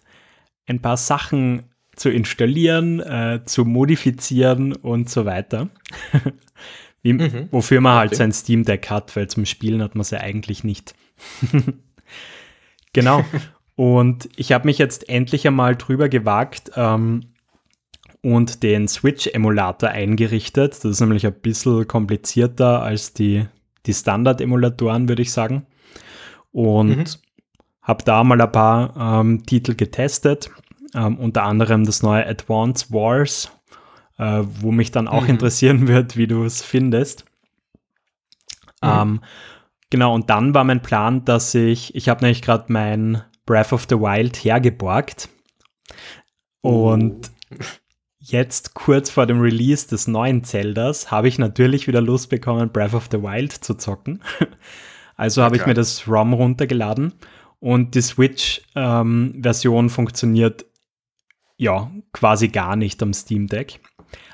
ein 0.68 0.82
paar 0.82 0.98
Sachen 0.98 1.64
zu 1.96 2.10
installieren, 2.10 3.00
äh, 3.00 3.42
zu 3.46 3.66
modifizieren 3.66 4.74
und 4.74 5.10
so 5.10 5.26
weiter. 5.26 5.70
Wie, 7.02 7.14
mhm. 7.14 7.50
Wofür 7.52 7.82
man 7.82 7.98
halt 7.98 8.16
sein 8.16 8.32
Steam 8.32 8.64
Deck 8.64 8.90
hat, 8.90 9.16
weil 9.16 9.28
zum 9.28 9.46
Spielen 9.46 9.84
hat 9.84 9.94
man 9.94 10.02
es 10.02 10.10
ja 10.10 10.22
eigentlich 10.22 10.64
nicht. 10.64 10.96
genau. 12.94 13.24
Und 13.76 14.30
ich 14.38 14.54
habe 14.54 14.66
mich 14.66 14.78
jetzt 14.78 15.10
endlich 15.10 15.46
einmal 15.46 15.76
drüber 15.76 16.10
gewagt, 16.10 16.72
ähm, 16.76 17.35
und 18.26 18.64
den 18.64 18.88
Switch-Emulator 18.88 19.90
eingerichtet. 19.90 20.74
Das 20.74 20.84
ist 20.84 21.00
nämlich 21.00 21.28
ein 21.28 21.42
bisschen 21.42 21.88
komplizierter 21.88 22.82
als 22.82 23.14
die, 23.14 23.46
die 23.86 23.94
Standard-Emulatoren, 23.94 25.08
würde 25.08 25.22
ich 25.22 25.32
sagen. 25.32 25.68
Und 26.52 26.98
mhm. 26.98 27.06
habe 27.84 28.04
da 28.04 28.24
mal 28.24 28.42
ein 28.42 28.52
paar 28.52 29.22
ähm, 29.22 29.46
Titel 29.46 29.76
getestet, 29.76 30.50
ähm, 30.96 31.20
unter 31.20 31.44
anderem 31.44 31.86
das 31.86 32.02
neue 32.02 32.26
Advance 32.26 32.88
Wars, 32.90 33.52
äh, 34.18 34.42
wo 34.60 34.72
mich 34.72 34.90
dann 34.90 35.08
auch 35.08 35.26
mhm. 35.26 35.30
interessieren 35.30 35.88
wird, 35.88 36.18
wie 36.18 36.26
du 36.26 36.46
es 36.46 36.64
findest. 36.64 37.26
Mhm. 38.82 38.90
Ähm, 38.90 39.22
genau, 39.92 40.16
und 40.16 40.32
dann 40.32 40.56
war 40.56 40.64
mein 40.64 40.82
Plan, 40.82 41.26
dass 41.26 41.54
ich, 41.54 41.94
ich 41.94 42.10
habe 42.10 42.22
nämlich 42.22 42.42
gerade 42.42 42.74
mein 42.74 43.22
Breath 43.46 43.72
of 43.72 43.86
the 43.88 44.00
Wild 44.00 44.44
hergeborgt. 44.44 45.30
Und 46.62 47.30
oh 47.52 47.66
jetzt 48.32 48.74
kurz 48.74 49.10
vor 49.10 49.26
dem 49.26 49.40
Release 49.40 49.88
des 49.88 50.08
neuen 50.08 50.44
Zeldas 50.44 51.12
habe 51.12 51.28
ich 51.28 51.38
natürlich 51.38 51.88
wieder 51.88 52.02
Lust 52.02 52.30
bekommen, 52.30 52.72
Breath 52.72 52.94
of 52.94 53.08
the 53.12 53.22
Wild 53.22 53.52
zu 53.52 53.76
zocken. 53.76 54.22
Also 55.18 55.44
habe 55.44 55.56
ich 55.56 55.66
mir 55.66 55.74
das 55.74 56.10
ROM 56.10 56.34
runtergeladen 56.34 57.14
und 57.62 57.96
die 57.96 58.02
Switch-Version 58.02 59.86
ähm, 59.86 59.90
funktioniert 59.90 60.66
ja 61.56 61.90
quasi 62.12 62.50
gar 62.50 62.76
nicht 62.76 63.02
am 63.02 63.14
Steam 63.14 63.48
Deck. 63.48 63.80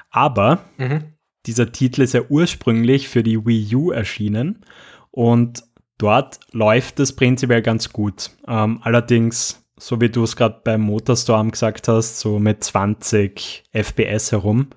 Aber 0.09 0.65
mhm. 0.79 1.13
dieser 1.45 1.71
Titel 1.71 2.01
ist 2.01 2.15
ja 2.15 2.21
ursprünglich 2.27 3.09
für 3.09 3.21
die 3.21 3.45
Wii 3.45 3.75
U 3.75 3.91
erschienen 3.91 4.65
und 5.11 5.61
dort 5.99 6.39
läuft 6.51 6.99
es 6.99 7.15
prinzipiell 7.15 7.61
ganz 7.61 7.93
gut. 7.93 8.31
Ähm, 8.47 8.79
allerdings 8.81 9.63
so 9.81 9.99
wie 9.99 10.09
du 10.09 10.23
es 10.23 10.35
gerade 10.35 10.61
beim 10.63 10.81
Motorstorm 10.81 11.49
gesagt 11.49 11.87
hast, 11.87 12.19
so 12.19 12.37
mit 12.37 12.63
20 12.63 13.63
FPS 13.73 14.31
herum, 14.31 14.67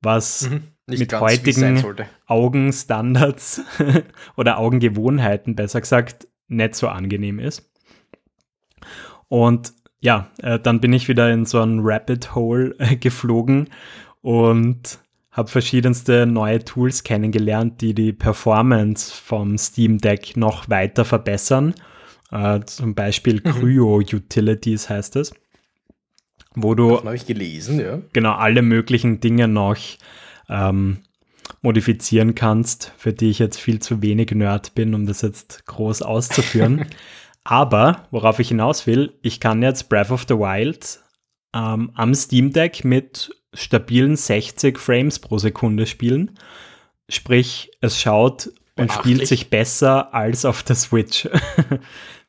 was 0.00 0.48
mhm, 0.48 0.68
mit 0.86 1.12
heutigen 1.12 1.84
Augenstandards 2.26 3.60
oder 4.36 4.56
Augengewohnheiten, 4.56 5.54
besser 5.54 5.82
gesagt, 5.82 6.28
nicht 6.48 6.74
so 6.76 6.88
angenehm 6.88 7.40
ist. 7.40 7.70
Und 9.28 9.74
ja, 10.00 10.30
äh, 10.42 10.58
dann 10.58 10.80
bin 10.80 10.94
ich 10.94 11.08
wieder 11.08 11.30
in 11.30 11.44
so 11.44 11.60
ein 11.60 11.80
Rapid 11.82 12.34
Hole 12.34 12.74
äh, 12.78 12.96
geflogen 12.96 13.68
und 14.22 14.98
habe 15.30 15.50
verschiedenste 15.50 16.24
neue 16.24 16.64
Tools 16.64 17.04
kennengelernt, 17.04 17.82
die 17.82 17.92
die 17.92 18.14
Performance 18.14 19.14
vom 19.14 19.58
Steam 19.58 19.98
Deck 19.98 20.38
noch 20.38 20.70
weiter 20.70 21.04
verbessern 21.04 21.74
äh, 22.32 22.60
zum 22.64 22.94
Beispiel 22.94 23.36
mhm. 23.44 23.50
Cryo 23.50 23.96
Utilities 23.98 24.88
heißt 24.88 25.16
es. 25.16 25.32
Wo 26.54 26.74
du 26.74 26.98
habe 26.98 27.16
ich 27.16 27.26
gelesen, 27.26 27.80
ja. 27.80 28.00
genau 28.12 28.32
alle 28.32 28.62
möglichen 28.62 29.20
Dinge 29.20 29.48
noch 29.48 29.78
ähm, 30.48 30.98
modifizieren 31.62 32.34
kannst, 32.34 32.92
für 32.96 33.12
die 33.12 33.30
ich 33.30 33.38
jetzt 33.38 33.58
viel 33.58 33.78
zu 33.78 34.02
wenig 34.02 34.32
Nerd 34.32 34.74
bin, 34.74 34.94
um 34.94 35.06
das 35.06 35.22
jetzt 35.22 35.64
groß 35.66 36.02
auszuführen. 36.02 36.86
Aber 37.44 38.06
worauf 38.10 38.38
ich 38.38 38.48
hinaus 38.48 38.86
will, 38.86 39.14
ich 39.22 39.40
kann 39.40 39.62
jetzt 39.62 39.88
Breath 39.88 40.10
of 40.10 40.26
the 40.28 40.34
Wild 40.34 41.00
ähm, 41.54 41.90
am 41.94 42.14
Steam 42.14 42.52
Deck 42.52 42.84
mit 42.84 43.34
stabilen 43.54 44.16
60 44.16 44.78
Frames 44.78 45.18
pro 45.18 45.38
Sekunde 45.38 45.86
spielen. 45.86 46.38
Sprich, 47.08 47.70
es 47.80 48.00
schaut 48.00 48.50
und 48.76 48.92
spielt 48.92 49.26
sich 49.26 49.50
besser 49.50 50.14
als 50.14 50.44
auf 50.44 50.62
der 50.62 50.76
Switch. 50.76 51.28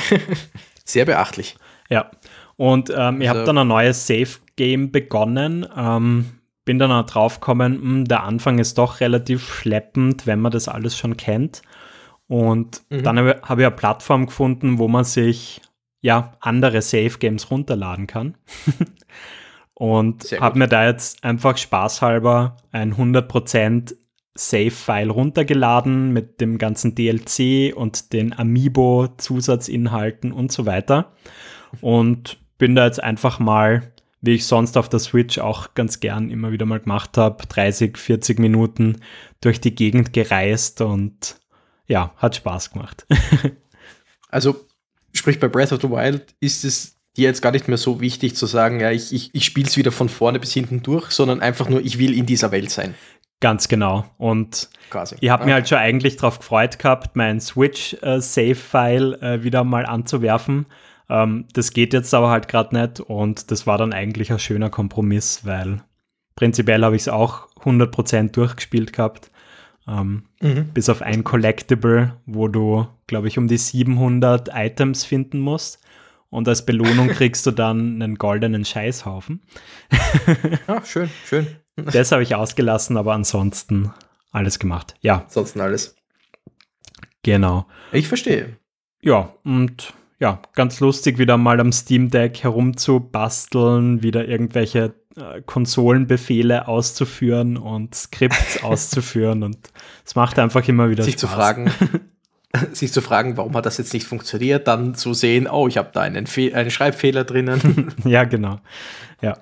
Sehr 0.84 1.04
beachtlich. 1.04 1.56
Ja. 1.88 2.10
Und 2.56 2.90
ähm, 2.90 3.20
ich 3.20 3.28
also, 3.28 3.40
habe 3.40 3.46
dann 3.46 3.58
ein 3.58 3.68
neues 3.68 4.06
Safe-Game 4.06 4.90
begonnen. 4.90 5.66
Ähm, 5.76 6.36
bin 6.64 6.78
dann 6.78 6.92
auch 6.92 7.06
drauf 7.06 7.40
gekommen, 7.40 7.80
hm, 7.80 8.04
der 8.06 8.24
Anfang 8.24 8.58
ist 8.58 8.76
doch 8.76 9.00
relativ 9.00 9.46
schleppend, 9.46 10.26
wenn 10.26 10.40
man 10.40 10.52
das 10.52 10.68
alles 10.68 10.98
schon 10.98 11.16
kennt. 11.16 11.62
Und 12.28 12.82
mhm. 12.90 13.02
dann 13.02 13.18
habe 13.18 13.40
hab 13.42 13.58
ich 13.58 13.66
eine 13.66 13.74
Plattform 13.74 14.26
gefunden, 14.26 14.78
wo 14.78 14.88
man 14.88 15.04
sich 15.04 15.60
ja 16.00 16.34
andere 16.40 16.82
Safe 16.82 17.18
Games 17.18 17.50
runterladen 17.50 18.06
kann. 18.06 18.36
und 19.74 20.24
habe 20.40 20.58
mir 20.58 20.68
da 20.68 20.86
jetzt 20.86 21.22
einfach 21.22 21.56
spaßhalber 21.56 22.56
ein 22.72 22.94
100% 22.94 23.94
Save-File 24.36 25.10
runtergeladen 25.10 26.12
mit 26.12 26.40
dem 26.40 26.58
ganzen 26.58 26.94
DLC 26.94 27.74
und 27.74 28.12
den 28.12 28.32
Amiibo-Zusatzinhalten 28.32 30.32
und 30.32 30.52
so 30.52 30.66
weiter. 30.66 31.12
Und 31.80 32.38
bin 32.58 32.74
da 32.74 32.86
jetzt 32.86 33.02
einfach 33.02 33.38
mal, 33.38 33.92
wie 34.20 34.34
ich 34.34 34.46
sonst 34.46 34.76
auf 34.76 34.88
der 34.88 35.00
Switch 35.00 35.38
auch 35.38 35.74
ganz 35.74 36.00
gern 36.00 36.30
immer 36.30 36.52
wieder 36.52 36.66
mal 36.66 36.80
gemacht 36.80 37.18
habe, 37.18 37.46
30, 37.46 37.98
40 37.98 38.38
Minuten 38.38 38.98
durch 39.40 39.60
die 39.60 39.74
Gegend 39.74 40.12
gereist 40.12 40.80
und 40.80 41.36
ja, 41.86 42.12
hat 42.16 42.36
Spaß 42.36 42.72
gemacht. 42.72 43.06
also, 44.28 44.56
sprich 45.12 45.38
bei 45.38 45.48
Breath 45.48 45.72
of 45.72 45.82
the 45.82 45.90
Wild 45.90 46.34
ist 46.40 46.64
es 46.64 46.96
dir 47.16 47.24
jetzt 47.24 47.40
gar 47.40 47.52
nicht 47.52 47.68
mehr 47.68 47.78
so 47.78 48.00
wichtig 48.00 48.36
zu 48.36 48.46
sagen, 48.46 48.80
ja, 48.80 48.90
ich, 48.90 49.12
ich, 49.12 49.34
ich 49.34 49.44
spiele 49.44 49.66
es 49.66 49.76
wieder 49.76 49.92
von 49.92 50.08
vorne 50.08 50.38
bis 50.38 50.52
hinten 50.52 50.82
durch, 50.82 51.10
sondern 51.10 51.40
einfach 51.40 51.68
nur, 51.68 51.80
ich 51.80 51.98
will 51.98 52.14
in 52.14 52.26
dieser 52.26 52.52
Welt 52.52 52.70
sein. 52.70 52.94
Ganz 53.40 53.68
genau. 53.68 54.04
Und 54.16 54.70
Quasi. 54.90 55.16
ich 55.20 55.28
habe 55.28 55.42
okay. 55.42 55.50
mir 55.50 55.54
halt 55.54 55.68
schon 55.68 55.78
eigentlich 55.78 56.16
darauf 56.16 56.38
gefreut 56.38 56.78
gehabt, 56.78 57.16
mein 57.16 57.40
Switch-Save-File 57.40 59.18
äh, 59.20 59.34
äh, 59.34 59.42
wieder 59.42 59.62
mal 59.62 59.84
anzuwerfen. 59.84 60.66
Ähm, 61.10 61.44
das 61.52 61.72
geht 61.72 61.92
jetzt 61.92 62.14
aber 62.14 62.30
halt 62.30 62.48
gerade 62.48 62.74
nicht 62.76 63.00
und 63.00 63.50
das 63.50 63.66
war 63.66 63.78
dann 63.78 63.92
eigentlich 63.92 64.32
ein 64.32 64.38
schöner 64.38 64.70
Kompromiss, 64.70 65.44
weil 65.44 65.82
prinzipiell 66.34 66.82
habe 66.82 66.96
ich 66.96 67.02
es 67.02 67.08
auch 67.08 67.48
100% 67.60 68.32
durchgespielt 68.32 68.92
gehabt. 68.92 69.30
Ähm, 69.86 70.24
mhm. 70.40 70.70
Bis 70.72 70.88
auf 70.88 71.02
ein 71.02 71.22
Collectible, 71.22 72.16
wo 72.24 72.48
du, 72.48 72.86
glaube 73.06 73.28
ich, 73.28 73.38
um 73.38 73.48
die 73.48 73.58
700 73.58 74.48
Items 74.52 75.04
finden 75.04 75.38
musst. 75.38 75.80
Und 76.30 76.48
als 76.48 76.66
Belohnung 76.66 77.08
kriegst 77.08 77.46
du 77.46 77.50
dann 77.50 78.02
einen 78.02 78.16
goldenen 78.16 78.64
Scheißhaufen. 78.64 79.42
Ach, 80.66 80.84
schön, 80.84 81.10
schön. 81.26 81.46
Das 81.76 82.12
habe 82.12 82.22
ich 82.22 82.34
ausgelassen, 82.34 82.96
aber 82.96 83.14
ansonsten 83.14 83.92
alles 84.32 84.58
gemacht. 84.58 84.94
Ja. 85.00 85.22
Ansonsten 85.22 85.60
alles. 85.60 85.96
Genau. 87.22 87.66
Ich 87.92 88.08
verstehe. 88.08 88.56
Ja, 89.00 89.34
und 89.44 89.92
ja, 90.18 90.40
ganz 90.54 90.80
lustig, 90.80 91.18
wieder 91.18 91.36
mal 91.36 91.60
am 91.60 91.72
Steam 91.72 92.10
Deck 92.10 92.42
herumzubasteln, 92.42 94.02
wieder 94.02 94.26
irgendwelche 94.26 94.94
äh, 95.16 95.42
Konsolenbefehle 95.42 96.68
auszuführen 96.68 97.56
und 97.56 97.94
Skripts 97.94 98.62
auszuführen 98.62 99.42
und 99.42 99.70
es 100.04 100.14
macht 100.14 100.38
einfach 100.38 100.66
immer 100.68 100.88
wieder 100.88 101.04
sich 101.04 101.14
Spaß. 101.14 101.20
zu 101.20 101.26
fragen, 101.28 101.70
sich 102.72 102.92
zu 102.92 103.00
fragen, 103.00 103.36
warum 103.36 103.54
hat 103.54 103.66
das 103.66 103.78
jetzt 103.78 103.92
nicht 103.92 104.06
funktioniert, 104.06 104.66
dann 104.66 104.94
zu 104.94 105.14
sehen, 105.14 105.48
oh, 105.48 105.68
ich 105.68 105.76
habe 105.76 105.90
da 105.92 106.00
einen, 106.00 106.26
Fe 106.26 106.54
einen 106.54 106.70
Schreibfehler 106.70 107.24
drinnen. 107.24 107.94
ja, 108.04 108.24
genau. 108.24 108.60
Ja. 109.20 109.38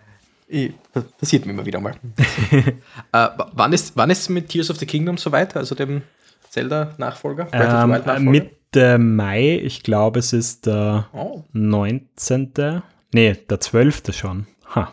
Passiert 1.19 1.47
mir 1.47 1.53
immer 1.53 1.67
wieder 1.67 1.81
mal. 1.81 1.95
äh, 3.13 3.29
wann, 3.53 3.73
ist, 3.73 3.97
wann 3.97 4.11
ist 4.11 4.29
mit 4.29 4.49
Tears 4.49 4.71
of 4.71 4.77
the 4.79 4.87
Kingdom 4.87 5.17
soweit, 5.17 5.57
also 5.57 5.75
dem 5.75 6.03
Zelda-Nachfolger? 6.51 7.49
Ähm, 7.53 8.31
Mitte 8.31 8.99
Mai, 8.99 9.59
ich 9.63 9.83
glaube, 9.83 10.21
es 10.21 10.33
ist 10.33 10.67
der 10.67 11.09
oh. 11.13 11.43
19. 11.53 12.83
Nee, 13.13 13.33
der 13.49 13.61
12. 13.61 14.03
schon. 14.13 14.47
Ha. 14.75 14.93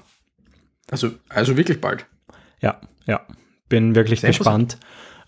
Also, 0.89 1.12
also 1.30 1.58
wirklich 1.58 1.80
bald. 1.80 2.06
Ja, 2.62 2.80
ja. 3.06 3.22
Bin 3.70 3.96
wirklich 3.96 4.22
Sehr 4.22 4.30
gespannt. 4.30 4.77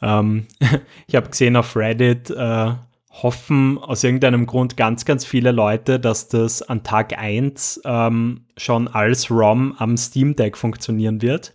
Ähm, 0.02 0.48
ich 1.08 1.16
habe 1.16 1.30
gesehen 1.30 1.56
auf 1.56 1.76
Reddit, 1.76 2.30
äh, 2.30 2.72
hoffen 3.10 3.78
aus 3.78 4.04
irgendeinem 4.04 4.48
Grund 4.48 4.76
ganz, 4.76 5.06
ganz 5.06 5.24
viele 5.24 5.52
Leute, 5.52 6.00
dass 6.00 6.28
das 6.28 6.64
an 6.64 6.84
Tag 6.84 7.18
1 7.18 7.82
ähm, 7.86 8.46
schon 8.58 8.88
als 8.88 9.30
ROM 9.30 9.76
am 9.78 9.98
Steam 9.98 10.36
Deck 10.36 10.58
funktionieren 10.58 11.22
wird. 11.22 11.54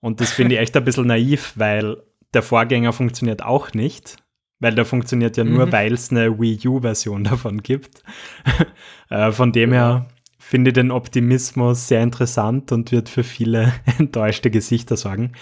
Und 0.00 0.20
das 0.20 0.30
finde 0.30 0.54
ich 0.54 0.60
echt 0.62 0.76
ein 0.76 0.84
bisschen 0.84 1.08
naiv, 1.08 1.54
weil 1.56 1.96
der 2.34 2.42
Vorgänger 2.42 2.92
funktioniert 2.92 3.42
auch 3.42 3.72
nicht. 3.72 4.16
Weil 4.60 4.74
der 4.74 4.84
funktioniert 4.84 5.38
ja 5.38 5.44
nur, 5.44 5.66
mhm. 5.66 5.72
weil 5.72 5.94
es 5.94 6.10
eine 6.10 6.38
Wii 6.38 6.68
U-Version 6.68 7.24
davon 7.24 7.62
gibt. 7.62 8.02
äh, 9.10 9.32
von 9.32 9.52
dem 9.52 9.72
her 9.72 10.06
finde 10.38 10.70
ich 10.70 10.74
den 10.74 10.90
Optimismus 10.90 11.88
sehr 11.88 12.02
interessant 12.02 12.70
und 12.70 12.92
wird 12.92 13.08
für 13.08 13.24
viele 13.24 13.72
enttäuschte 13.98 14.50
Gesichter 14.50 14.96
sorgen. 14.96 15.32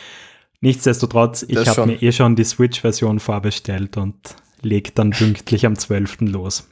Nichtsdestotrotz, 0.61 1.45
ich 1.47 1.69
habe 1.69 1.87
mir 1.87 2.03
eh 2.03 2.12
schon 2.12 2.35
die 2.35 2.45
Switch-Version 2.45 3.21
vorbestellt 3.21 3.97
und 3.97 4.17
lege 4.62 4.91
dann 4.93 5.11
pünktlich 5.11 5.65
am 5.67 5.79
12. 5.79 6.23
los. 6.23 6.69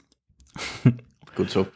Gut 1.37 1.51
so. 1.51 1.67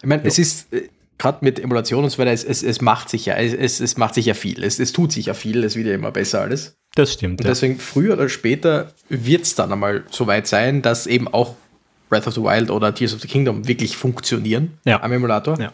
Ich 0.00 0.06
meine, 0.06 0.24
es 0.24 0.38
ist 0.38 0.72
äh, 0.72 0.88
gerade 1.16 1.38
mit 1.44 1.58
Emulation 1.58 2.04
und 2.04 2.10
so 2.10 2.18
weiter, 2.18 2.32
es, 2.32 2.44
es, 2.44 2.62
es 2.62 2.80
macht 2.80 3.08
sich 3.08 3.26
ja, 3.26 3.34
es, 3.34 3.80
es 3.80 3.96
macht 3.96 4.14
sich 4.14 4.26
ja 4.26 4.34
viel. 4.34 4.62
Es, 4.62 4.78
es 4.78 4.92
tut 4.92 5.12
sich 5.12 5.26
ja 5.26 5.34
viel, 5.34 5.64
es 5.64 5.76
wird 5.76 5.86
ja 5.86 5.94
immer 5.94 6.10
besser 6.10 6.40
alles. 6.40 6.76
Das 6.94 7.12
stimmt. 7.12 7.40
Und 7.40 7.48
deswegen 7.48 7.74
ja. 7.74 7.80
früher 7.80 8.14
oder 8.14 8.28
später 8.28 8.92
wird 9.08 9.42
es 9.42 9.54
dann 9.54 9.72
einmal 9.72 10.04
so 10.10 10.26
weit 10.26 10.46
sein, 10.46 10.82
dass 10.82 11.06
eben 11.06 11.28
auch 11.28 11.54
Breath 12.08 12.26
of 12.26 12.34
the 12.34 12.42
Wild 12.42 12.70
oder 12.70 12.94
Tears 12.94 13.14
of 13.14 13.20
the 13.20 13.28
Kingdom 13.28 13.66
wirklich 13.68 13.96
funktionieren 13.96 14.78
ja. 14.84 15.02
am 15.02 15.12
Emulator. 15.12 15.58
Ja. 15.60 15.72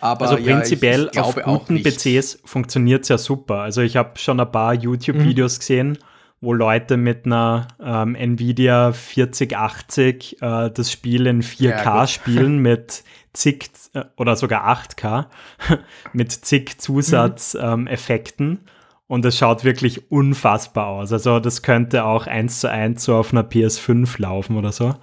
Aber 0.00 0.28
also 0.28 0.42
prinzipiell 0.42 1.10
ja, 1.14 1.22
ich, 1.22 1.36
ich 1.36 1.44
auf 1.44 1.66
guten 1.66 1.82
PCs 1.82 2.40
funktioniert 2.44 3.02
es 3.02 3.08
ja 3.08 3.18
super. 3.18 3.60
Also 3.60 3.82
ich 3.82 3.96
habe 3.96 4.18
schon 4.18 4.40
ein 4.40 4.50
paar 4.50 4.74
YouTube-Videos 4.74 5.56
mhm. 5.56 5.58
gesehen, 5.60 5.98
wo 6.40 6.52
Leute 6.52 6.96
mit 6.96 7.26
einer 7.26 7.68
ähm, 7.82 8.14
Nvidia 8.14 8.92
4080 8.92 10.40
äh, 10.40 10.70
das 10.70 10.90
Spiel 10.90 11.26
in 11.26 11.42
4K 11.42 11.84
ja, 11.84 12.06
spielen 12.06 12.58
mit 12.62 13.04
zig 13.32 13.70
äh, 13.92 14.04
oder 14.16 14.36
sogar 14.36 14.66
8K 14.66 15.26
mit 16.12 16.32
zig 16.32 16.78
Zusatzeffekten. 16.78 18.48
Mhm. 18.48 18.52
Ähm, 18.52 18.64
und 19.06 19.24
es 19.24 19.36
schaut 19.36 19.64
wirklich 19.64 20.12
unfassbar 20.12 20.86
aus. 20.86 21.12
Also 21.12 21.40
das 21.40 21.62
könnte 21.62 22.04
auch 22.04 22.28
eins 22.28 22.60
zu 22.60 22.70
eins 22.70 23.02
so 23.02 23.16
auf 23.16 23.32
einer 23.32 23.42
PS5 23.42 24.22
laufen 24.22 24.56
oder 24.56 24.70
so. 24.70 24.94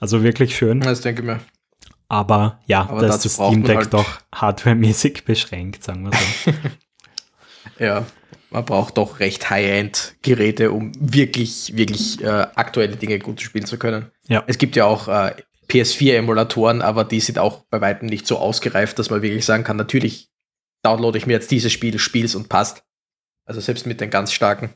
Also 0.00 0.22
wirklich 0.22 0.56
schön. 0.56 0.80
Das 0.80 1.02
denke 1.02 1.20
ich 1.20 1.26
mir. 1.26 1.40
Aber 2.10 2.58
ja, 2.66 2.88
Aber 2.88 3.02
da 3.02 3.14
ist 3.14 3.24
das 3.24 3.34
Steam 3.34 3.62
Deck 3.62 3.76
halt 3.76 3.94
doch 3.94 4.20
hardwaremäßig 4.34 5.24
beschränkt, 5.24 5.84
sagen 5.84 6.02
wir 6.02 6.10
so. 6.18 6.52
ja, 7.84 8.04
man 8.50 8.64
braucht 8.64 8.98
doch 8.98 9.20
recht 9.20 9.48
High-End-Geräte, 9.48 10.72
um 10.72 10.90
wirklich, 10.98 11.76
wirklich 11.76 12.20
äh, 12.20 12.26
aktuelle 12.56 12.96
Dinge 12.96 13.20
gut 13.20 13.40
spielen 13.40 13.64
zu 13.64 13.78
können. 13.78 14.10
Ja. 14.26 14.42
Es 14.48 14.58
gibt 14.58 14.74
ja 14.74 14.86
auch 14.86 15.06
äh, 15.06 15.36
PS4-Emulatoren, 15.68 16.82
aber 16.82 17.04
die 17.04 17.20
sind 17.20 17.38
auch 17.38 17.64
bei 17.70 17.80
weitem 17.80 18.08
nicht 18.08 18.26
so 18.26 18.38
ausgereift, 18.38 18.98
dass 18.98 19.10
man 19.10 19.22
wirklich 19.22 19.44
sagen 19.44 19.62
kann, 19.62 19.76
natürlich 19.76 20.30
downloade 20.82 21.16
ich 21.16 21.28
mir 21.28 21.34
jetzt 21.34 21.52
dieses 21.52 21.72
Spiel, 21.72 21.96
spiel's 22.00 22.34
und 22.34 22.48
passt. 22.48 22.82
Also 23.44 23.60
selbst 23.60 23.86
mit 23.86 24.00
den 24.00 24.10
ganz 24.10 24.32
starken. 24.32 24.70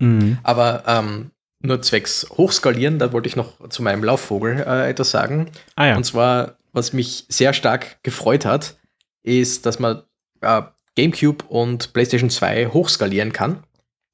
Mhm. 0.00 0.38
Aber 0.42 0.82
ähm, 0.88 1.30
nur 1.60 1.82
zwecks 1.82 2.26
Hochskalieren, 2.30 2.98
da 2.98 3.12
wollte 3.12 3.28
ich 3.28 3.36
noch 3.36 3.68
zu 3.68 3.82
meinem 3.84 4.02
Laufvogel 4.02 4.64
äh, 4.66 4.90
etwas 4.90 5.12
sagen. 5.12 5.50
Ah, 5.76 5.86
ja. 5.86 5.96
Und 5.96 6.04
zwar, 6.04 6.56
was 6.74 6.92
mich 6.92 7.24
sehr 7.28 7.54
stark 7.54 8.02
gefreut 8.02 8.44
hat, 8.44 8.76
ist, 9.22 9.64
dass 9.64 9.78
man 9.78 10.02
äh, 10.42 10.62
GameCube 10.96 11.44
und 11.48 11.92
PlayStation 11.92 12.30
2 12.30 12.66
hochskalieren 12.66 13.32
kann, 13.32 13.64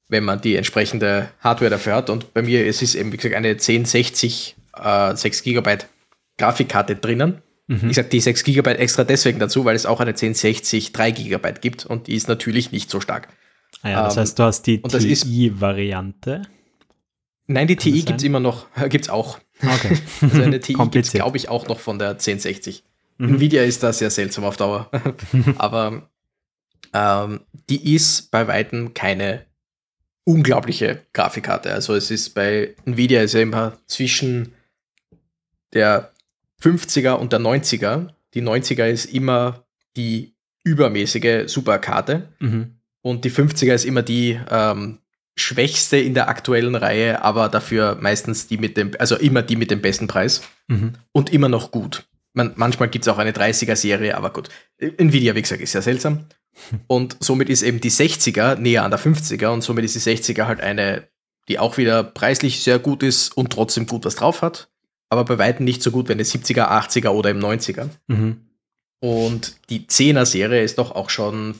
wenn 0.07 0.23
man 0.23 0.39
die 0.39 0.55
entsprechende 0.55 1.29
Hardware 1.39 1.71
dafür 1.71 1.95
hat. 1.95 2.09
Und 2.09 2.33
bei 2.33 2.41
mir 2.41 2.65
ist 2.65 2.81
es 2.81 2.95
eben, 2.95 3.11
wie 3.11 3.17
gesagt, 3.17 3.35
eine 3.35 3.49
1060 3.49 4.55
äh, 4.81 5.15
6 5.15 5.43
GB 5.43 5.77
Grafikkarte 6.37 6.95
drinnen. 6.95 7.41
Mhm. 7.67 7.89
Ich 7.89 7.95
sage 7.95 8.09
die 8.09 8.19
6 8.19 8.43
GB 8.43 8.71
extra 8.71 9.03
deswegen 9.03 9.39
dazu, 9.39 9.65
weil 9.65 9.75
es 9.75 9.85
auch 9.85 9.99
eine 9.99 10.11
1060 10.11 10.93
3 10.93 11.11
GB 11.11 11.53
gibt 11.61 11.85
und 11.85 12.07
die 12.07 12.15
ist 12.15 12.27
natürlich 12.27 12.71
nicht 12.71 12.89
so 12.89 12.99
stark. 12.99 13.27
Ah 13.81 13.89
ja, 13.89 14.03
das 14.03 14.15
ähm, 14.15 14.21
heißt, 14.21 14.39
du 14.39 14.43
hast 14.43 14.63
die 14.63 14.81
TI-Variante. 14.81 16.43
Nein, 17.47 17.67
die 17.67 17.75
TI 17.75 18.03
gibt 18.03 18.19
es 18.19 18.23
immer 18.23 18.39
noch, 18.39 18.67
gibt 18.89 19.05
es 19.05 19.09
auch. 19.09 19.39
Okay. 19.61 19.97
Also 20.21 20.41
eine 20.41 20.59
TI 20.59 20.73
gibt 20.73 21.05
es, 21.05 21.11
glaube 21.11 21.37
ich, 21.37 21.49
auch 21.49 21.67
noch 21.67 21.79
von 21.79 21.99
der 21.99 22.11
1060. 22.11 22.83
Mhm. 23.17 23.35
Nvidia 23.35 23.63
ist 23.63 23.83
da 23.83 23.93
sehr 23.93 24.09
seltsam 24.09 24.43
auf 24.43 24.57
Dauer. 24.57 24.89
Aber 25.57 26.09
ähm, 26.93 27.41
die 27.69 27.93
ist 27.93 28.31
bei 28.31 28.47
Weitem 28.47 28.93
keine 28.93 29.45
unglaubliche 30.23 31.05
Grafikkarte. 31.13 31.73
Also 31.73 31.95
es 31.95 32.11
ist 32.11 32.31
bei 32.31 32.75
Nvidia 32.85 33.21
ist 33.21 33.33
ja 33.33 33.41
immer 33.41 33.77
zwischen 33.87 34.53
der 35.73 36.11
50er 36.61 37.13
und 37.13 37.33
der 37.33 37.39
90er. 37.39 38.09
Die 38.33 38.41
90er 38.41 38.87
ist 38.87 39.05
immer 39.05 39.65
die 39.97 40.35
übermäßige 40.63 41.51
Superkarte. 41.51 42.29
Mhm. 42.39 42.75
Und 43.01 43.25
die 43.25 43.31
50er 43.31 43.73
ist 43.73 43.85
immer 43.85 44.03
die 44.03 44.39
ähm, 44.49 44.99
schwächste 45.41 45.97
in 45.97 46.13
der 46.13 46.29
aktuellen 46.29 46.75
Reihe, 46.75 47.23
aber 47.23 47.49
dafür 47.49 47.97
meistens 47.99 48.47
die 48.47 48.57
mit 48.57 48.77
dem, 48.77 48.91
also 48.99 49.17
immer 49.17 49.41
die 49.41 49.55
mit 49.55 49.71
dem 49.71 49.81
besten 49.81 50.07
Preis. 50.07 50.41
Mhm. 50.67 50.93
Und 51.11 51.31
immer 51.31 51.49
noch 51.49 51.71
gut. 51.71 52.05
Man, 52.33 52.53
manchmal 52.55 52.89
gibt 52.89 53.05
es 53.05 53.09
auch 53.09 53.17
eine 53.17 53.31
30er-Serie, 53.31 54.15
aber 54.15 54.31
gut. 54.31 54.49
Nvidia, 54.77 55.35
wie 55.35 55.41
gesagt, 55.41 55.61
ist 55.61 55.73
ja 55.73 55.81
seltsam. 55.81 56.25
Und 56.87 57.17
somit 57.19 57.49
ist 57.49 57.61
eben 57.61 57.81
die 57.81 57.91
60er 57.91 58.55
näher 58.55 58.83
an 58.83 58.91
der 58.91 58.99
50er 58.99 59.47
und 59.47 59.61
somit 59.61 59.85
ist 59.85 59.95
die 59.95 59.99
60er 59.99 60.47
halt 60.47 60.59
eine, 60.59 61.07
die 61.47 61.59
auch 61.59 61.77
wieder 61.77 62.03
preislich 62.03 62.61
sehr 62.61 62.77
gut 62.77 63.03
ist 63.03 63.35
und 63.37 63.53
trotzdem 63.53 63.87
gut 63.87 64.03
was 64.03 64.15
drauf 64.15 64.41
hat. 64.41 64.69
Aber 65.09 65.23
bei 65.23 65.37
weitem 65.37 65.65
nicht 65.65 65.81
so 65.81 65.91
gut 65.91 66.09
wie 66.09 66.13
eine 66.13 66.23
70er, 66.23 66.69
80er 66.69 67.09
oder 67.09 67.29
im 67.29 67.39
90er. 67.39 67.87
Mhm. 68.07 68.41
Und 68.99 69.55
die 69.69 69.87
10er-Serie 69.87 70.61
ist 70.61 70.77
doch 70.77 70.91
auch 70.91 71.09
schon 71.09 71.55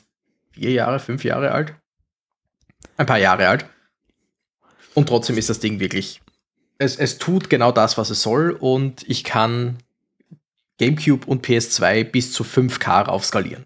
vier 0.52 0.72
Jahre, 0.72 1.00
fünf 1.00 1.24
Jahre 1.24 1.52
alt. 1.52 1.74
Ein 3.02 3.08
paar 3.08 3.18
Jahre 3.18 3.48
alt. 3.48 3.66
Und 4.94 5.10
trotzdem 5.10 5.36
ist 5.40 5.50
das 5.50 5.60
Ding 5.60 5.80
wirklich. 5.80 6.22
Es, 6.78 6.98
es 6.98 7.18
tut 7.18 7.50
genau 7.50 7.72
das, 7.72 7.98
was 7.98 8.12
es 8.12 8.22
soll. 8.22 8.52
Und 8.52 9.04
ich 9.10 9.24
kann 9.24 9.80
GameCube 10.78 11.26
und 11.26 11.44
PS2 11.44 12.04
bis 12.04 12.32
zu 12.32 12.44
5K 12.44 13.06
raufskalieren. 13.06 13.66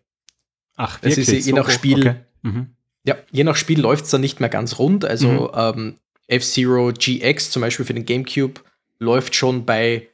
Ach, 0.77 1.01
wirklich? 1.03 1.27
Es 1.27 1.33
ist 1.33 1.45
je 1.47 1.51
so 1.51 1.57
nach 1.57 1.69
Spiel. 1.69 1.99
Okay. 1.99 2.15
Mhm. 2.43 2.75
Ja, 3.03 3.17
je 3.29 3.43
nach 3.43 3.57
Spiel 3.57 3.81
läuft 3.81 4.05
es 4.05 4.11
dann 4.11 4.21
nicht 4.21 4.39
mehr 4.39 4.47
ganz 4.47 4.79
rund. 4.79 5.03
Also 5.03 5.27
mhm. 5.27 5.49
ähm, 5.53 5.95
F-Zero 6.27 6.93
GX 6.97 7.51
zum 7.51 7.61
Beispiel 7.61 7.85
für 7.85 7.93
den 7.93 8.05
GameCube 8.05 8.61
läuft 8.99 9.35
schon 9.35 9.65
bei 9.65 10.07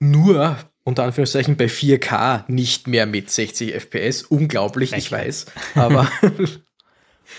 nur 0.00 0.58
unter 0.84 1.04
Anführungszeichen 1.04 1.56
bei 1.56 1.64
4K 1.64 2.44
nicht 2.48 2.88
mehr 2.88 3.06
mit 3.06 3.30
60 3.30 3.72
FPS. 3.72 4.22
Unglaublich, 4.22 4.92
Echt? 4.92 5.06
ich 5.06 5.12
weiß. 5.12 5.46
Aber, 5.76 6.10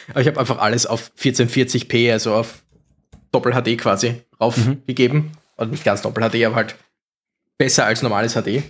aber 0.09 0.21
ich 0.21 0.27
habe 0.27 0.39
einfach 0.39 0.59
alles 0.59 0.85
auf 0.85 1.11
1440p, 1.19 2.11
also 2.11 2.33
auf 2.33 2.63
Doppel 3.31 3.53
HD 3.53 3.77
quasi 3.77 4.21
aufgegeben. 4.37 5.17
Mhm. 5.17 5.31
Und 5.57 5.71
nicht 5.71 5.83
ganz 5.83 6.01
Doppel 6.01 6.29
HD, 6.29 6.45
aber 6.45 6.55
halt 6.55 6.75
besser 7.57 7.85
als 7.85 8.01
normales 8.01 8.33
HD. 8.33 8.63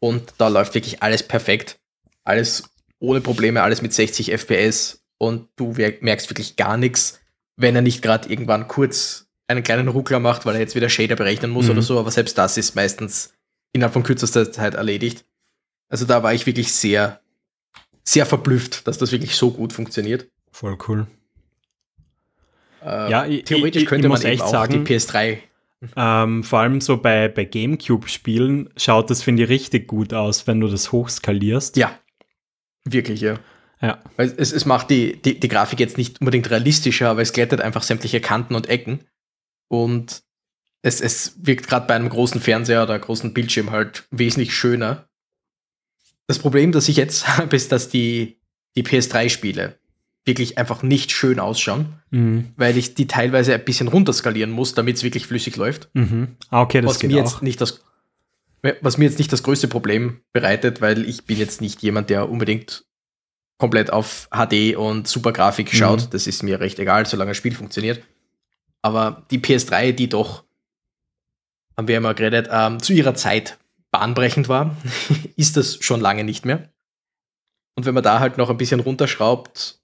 Und 0.00 0.34
da 0.38 0.48
läuft 0.48 0.74
wirklich 0.74 1.02
alles 1.02 1.22
perfekt. 1.22 1.78
Alles 2.24 2.64
ohne 2.98 3.20
Probleme, 3.20 3.62
alles 3.62 3.82
mit 3.82 3.94
60 3.94 4.32
FPS. 4.32 5.02
Und 5.18 5.48
du 5.56 5.74
merkst 6.00 6.28
wirklich 6.28 6.56
gar 6.56 6.76
nichts, 6.76 7.20
wenn 7.56 7.74
er 7.74 7.82
nicht 7.82 8.02
gerade 8.02 8.28
irgendwann 8.28 8.68
kurz 8.68 9.26
einen 9.48 9.62
kleinen 9.62 9.88
Ruckler 9.88 10.20
macht, 10.20 10.44
weil 10.44 10.54
er 10.54 10.60
jetzt 10.60 10.74
wieder 10.74 10.88
Shader 10.88 11.16
berechnen 11.16 11.50
muss 11.50 11.66
mhm. 11.66 11.72
oder 11.72 11.82
so. 11.82 11.98
Aber 11.98 12.10
selbst 12.10 12.36
das 12.36 12.58
ist 12.58 12.74
meistens 12.74 13.32
innerhalb 13.72 13.94
von 13.94 14.02
kürzester 14.02 14.52
Zeit 14.52 14.74
erledigt. 14.74 15.24
Also 15.88 16.04
da 16.04 16.22
war 16.22 16.34
ich 16.34 16.46
wirklich 16.46 16.72
sehr, 16.72 17.20
sehr 18.04 18.26
verblüfft, 18.26 18.86
dass 18.86 18.98
das 18.98 19.12
wirklich 19.12 19.36
so 19.36 19.50
gut 19.50 19.72
funktioniert. 19.72 20.28
Voll 20.56 20.78
cool. 20.88 21.06
Äh, 22.82 23.10
ja, 23.10 23.42
theoretisch 23.42 23.82
ich, 23.82 23.88
könnte 23.88 24.06
ich 24.06 24.12
man 24.12 24.22
echt 24.22 24.48
sagen, 24.48 24.84
die 24.84 24.94
PS3 24.94 25.38
ähm, 25.96 26.42
vor 26.42 26.60
allem 26.60 26.80
so 26.80 26.96
bei, 26.96 27.28
bei 27.28 27.44
GameCube-Spielen 27.44 28.70
schaut 28.78 29.10
das, 29.10 29.22
finde 29.22 29.42
ich, 29.42 29.48
richtig 29.50 29.86
gut 29.86 30.14
aus, 30.14 30.46
wenn 30.46 30.58
du 30.60 30.68
das 30.68 30.92
hochskalierst. 30.92 31.76
Ja, 31.76 31.98
wirklich, 32.84 33.20
ja. 33.20 33.38
Ja. 33.82 34.02
Weil 34.16 34.32
es, 34.38 34.50
es 34.50 34.64
macht 34.64 34.88
die, 34.88 35.20
die, 35.20 35.38
die 35.38 35.48
Grafik 35.48 35.78
jetzt 35.78 35.98
nicht 35.98 36.22
unbedingt 36.22 36.50
realistischer, 36.50 37.10
aber 37.10 37.20
es 37.20 37.34
glättet 37.34 37.60
einfach 37.60 37.82
sämtliche 37.82 38.22
Kanten 38.22 38.54
und 38.54 38.70
Ecken. 38.70 39.00
Und 39.68 40.22
es, 40.80 41.02
es 41.02 41.34
wirkt 41.44 41.68
gerade 41.68 41.86
bei 41.86 41.94
einem 41.94 42.08
großen 42.08 42.40
Fernseher 42.40 42.82
oder 42.82 42.98
großen 42.98 43.34
Bildschirm 43.34 43.72
halt 43.72 44.04
wesentlich 44.10 44.54
schöner. 44.54 45.10
Das 46.26 46.38
Problem, 46.38 46.72
das 46.72 46.88
ich 46.88 46.96
jetzt 46.96 47.28
habe, 47.36 47.54
ist, 47.54 47.70
dass 47.70 47.90
die, 47.90 48.40
die 48.76 48.82
PS3-Spiele 48.82 49.78
wirklich 50.26 50.58
einfach 50.58 50.82
nicht 50.82 51.12
schön 51.12 51.38
ausschauen, 51.38 51.94
mhm. 52.10 52.52
weil 52.56 52.76
ich 52.76 52.94
die 52.94 53.06
teilweise 53.06 53.54
ein 53.54 53.64
bisschen 53.64 53.88
runterskalieren 53.88 54.50
muss, 54.50 54.74
damit 54.74 54.96
es 54.96 55.02
wirklich 55.02 55.26
flüssig 55.26 55.56
läuft. 55.56 55.88
Mhm. 55.94 56.36
Ah, 56.50 56.62
okay, 56.62 56.80
das 56.80 56.90
was 56.90 56.98
geht 56.98 57.10
mir 57.10 57.22
auch. 57.22 57.26
jetzt 57.26 57.42
nicht 57.42 57.60
das 57.60 57.80
was 58.80 58.98
mir 58.98 59.04
jetzt 59.04 59.18
nicht 59.18 59.32
das 59.32 59.42
größte 59.42 59.68
Problem 59.68 60.20
bereitet, 60.32 60.80
weil 60.80 61.08
ich 61.08 61.24
bin 61.24 61.38
jetzt 61.38 61.60
nicht 61.60 61.82
jemand, 61.82 62.10
der 62.10 62.28
unbedingt 62.28 62.84
komplett 63.58 63.92
auf 63.92 64.28
HD 64.30 64.76
und 64.76 65.08
super 65.08 65.32
Grafik 65.32 65.72
schaut. 65.72 66.06
Mhm. 66.06 66.10
Das 66.10 66.26
ist 66.26 66.42
mir 66.42 66.60
recht 66.60 66.78
egal, 66.78 67.06
solange 67.06 67.30
das 67.30 67.36
Spiel 67.36 67.54
funktioniert. 67.54 68.02
Aber 68.82 69.26
die 69.30 69.38
PS3, 69.38 69.92
die 69.92 70.08
doch, 70.08 70.44
haben 71.76 71.88
wir 71.88 71.94
ja 71.94 72.00
mal 72.00 72.14
geredet, 72.14 72.48
ähm, 72.50 72.82
zu 72.82 72.92
ihrer 72.92 73.14
Zeit 73.14 73.58
bahnbrechend 73.90 74.48
war, 74.48 74.76
ist 75.36 75.56
das 75.56 75.78
schon 75.80 76.00
lange 76.00 76.24
nicht 76.24 76.44
mehr. 76.44 76.68
Und 77.76 77.86
wenn 77.86 77.94
man 77.94 78.04
da 78.04 78.20
halt 78.20 78.38
noch 78.38 78.50
ein 78.50 78.56
bisschen 78.56 78.80
runterschraubt, 78.80 79.80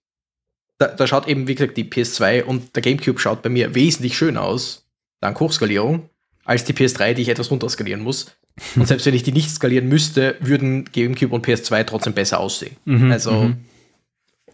da, 0.82 0.88
da, 0.88 1.06
schaut 1.06 1.28
eben, 1.28 1.46
wie 1.46 1.54
gesagt, 1.54 1.76
die 1.76 1.84
PS2 1.84 2.42
und 2.42 2.74
der 2.74 2.82
GameCube 2.82 3.20
schaut 3.20 3.42
bei 3.42 3.48
mir 3.48 3.74
wesentlich 3.74 4.16
schöner 4.16 4.42
aus, 4.42 4.86
dank 5.20 5.38
Hochskalierung, 5.38 6.10
als 6.44 6.64
die 6.64 6.72
PS3, 6.72 7.14
die 7.14 7.22
ich 7.22 7.28
etwas 7.28 7.50
runterskalieren 7.50 8.02
muss. 8.02 8.36
Und 8.76 8.86
selbst 8.86 9.06
wenn 9.06 9.14
ich 9.14 9.22
die 9.22 9.32
nicht 9.32 9.50
skalieren 9.50 9.88
müsste, 9.88 10.36
würden 10.40 10.84
GameCube 10.86 11.34
und 11.34 11.46
PS2 11.46 11.84
trotzdem 11.84 12.12
besser 12.12 12.40
aussehen. 12.40 12.76
Mhm, 12.84 13.12
also 13.12 13.32
mhm. 13.32 13.56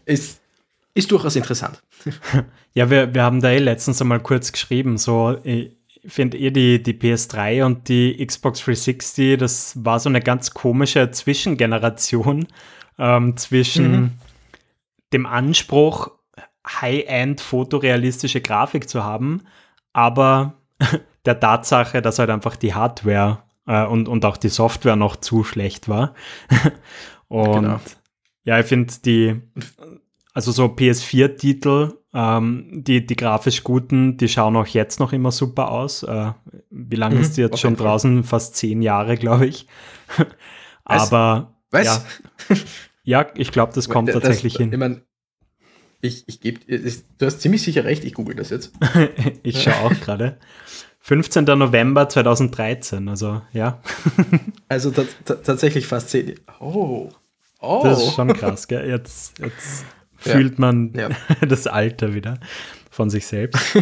ist, 0.04 0.40
ist 0.94 1.10
durchaus 1.10 1.36
interessant. 1.36 1.82
Ja, 2.74 2.90
wir, 2.90 3.12
wir 3.12 3.24
haben 3.24 3.40
da 3.40 3.50
eh 3.50 3.58
letztens 3.58 4.00
einmal 4.00 4.20
kurz 4.20 4.52
geschrieben, 4.52 4.98
so, 4.98 5.36
ich 5.42 5.72
finde 6.06 6.38
eh 6.38 6.52
die, 6.52 6.80
die 6.80 6.92
PS3 6.92 7.64
und 7.64 7.88
die 7.88 8.24
Xbox 8.24 8.60
360, 8.60 9.36
das 9.36 9.84
war 9.84 9.98
so 9.98 10.08
eine 10.08 10.20
ganz 10.20 10.52
komische 10.52 11.10
Zwischengeneration 11.10 12.46
ähm, 12.96 13.36
zwischen 13.36 13.90
mhm. 13.90 14.10
dem 15.12 15.26
Anspruch, 15.26 16.17
High-End 16.68 17.40
fotorealistische 17.40 18.40
Grafik 18.40 18.88
zu 18.88 19.04
haben, 19.04 19.42
aber 19.92 20.54
der 21.24 21.40
Tatsache, 21.40 22.02
dass 22.02 22.18
halt 22.18 22.30
einfach 22.30 22.56
die 22.56 22.74
Hardware 22.74 23.42
äh, 23.66 23.84
und, 23.84 24.08
und 24.08 24.24
auch 24.24 24.36
die 24.36 24.48
Software 24.48 24.96
noch 24.96 25.16
zu 25.16 25.44
schlecht 25.44 25.88
war. 25.88 26.14
und 27.28 27.52
genau. 27.52 27.80
ja, 28.44 28.58
ich 28.58 28.66
finde 28.66 28.94
die, 29.04 29.40
also 30.32 30.52
so 30.52 30.66
PS4-Titel, 30.66 31.94
ähm, 32.14 32.68
die, 32.72 33.04
die 33.04 33.16
grafisch 33.16 33.64
guten, 33.64 34.16
die 34.16 34.28
schauen 34.28 34.56
auch 34.56 34.66
jetzt 34.66 35.00
noch 35.00 35.12
immer 35.12 35.30
super 35.30 35.70
aus. 35.70 36.02
Äh, 36.02 36.32
wie 36.70 36.96
lange 36.96 37.16
mhm, 37.16 37.20
ist 37.20 37.36
die 37.36 37.42
jetzt 37.42 37.60
schon 37.60 37.76
draußen? 37.76 38.24
Fast 38.24 38.56
zehn 38.56 38.82
Jahre, 38.82 39.16
glaube 39.16 39.46
ich. 39.46 39.66
Aber 40.84 41.54
Was? 41.70 42.04
Ja, 42.48 42.56
ja, 43.02 43.26
ich 43.34 43.52
glaube, 43.52 43.72
das 43.74 43.88
kommt 43.88 44.08
das, 44.08 44.14
tatsächlich 44.14 44.56
hin. 44.56 44.72
Ich 44.72 44.78
mein, 44.78 45.02
ich, 46.00 46.24
ich 46.28 46.40
gebe, 46.40 46.60
du 46.66 47.26
hast 47.26 47.40
ziemlich 47.40 47.62
sicher 47.62 47.84
recht, 47.84 48.04
ich 48.04 48.14
google 48.14 48.36
das 48.36 48.50
jetzt. 48.50 48.72
ich 49.42 49.62
schaue 49.62 49.74
auch 49.74 50.00
gerade. 50.00 50.38
15. 51.00 51.44
November 51.44 52.08
2013, 52.08 53.08
also 53.08 53.42
ja. 53.52 53.80
also 54.68 54.92
tatsächlich 55.24 55.86
fast 55.86 56.10
zehn. 56.10 56.38
Oh. 56.60 57.08
oh. 57.60 57.80
Das 57.82 58.02
ist 58.02 58.14
schon 58.14 58.32
krass, 58.34 58.68
gell? 58.68 58.88
Jetzt, 58.88 59.38
jetzt 59.38 59.84
ja. 60.24 60.32
fühlt 60.32 60.58
man 60.58 60.92
ja. 60.94 61.08
das 61.48 61.66
Alter 61.66 62.14
wieder 62.14 62.38
von 62.90 63.10
sich 63.10 63.26
selbst. 63.26 63.76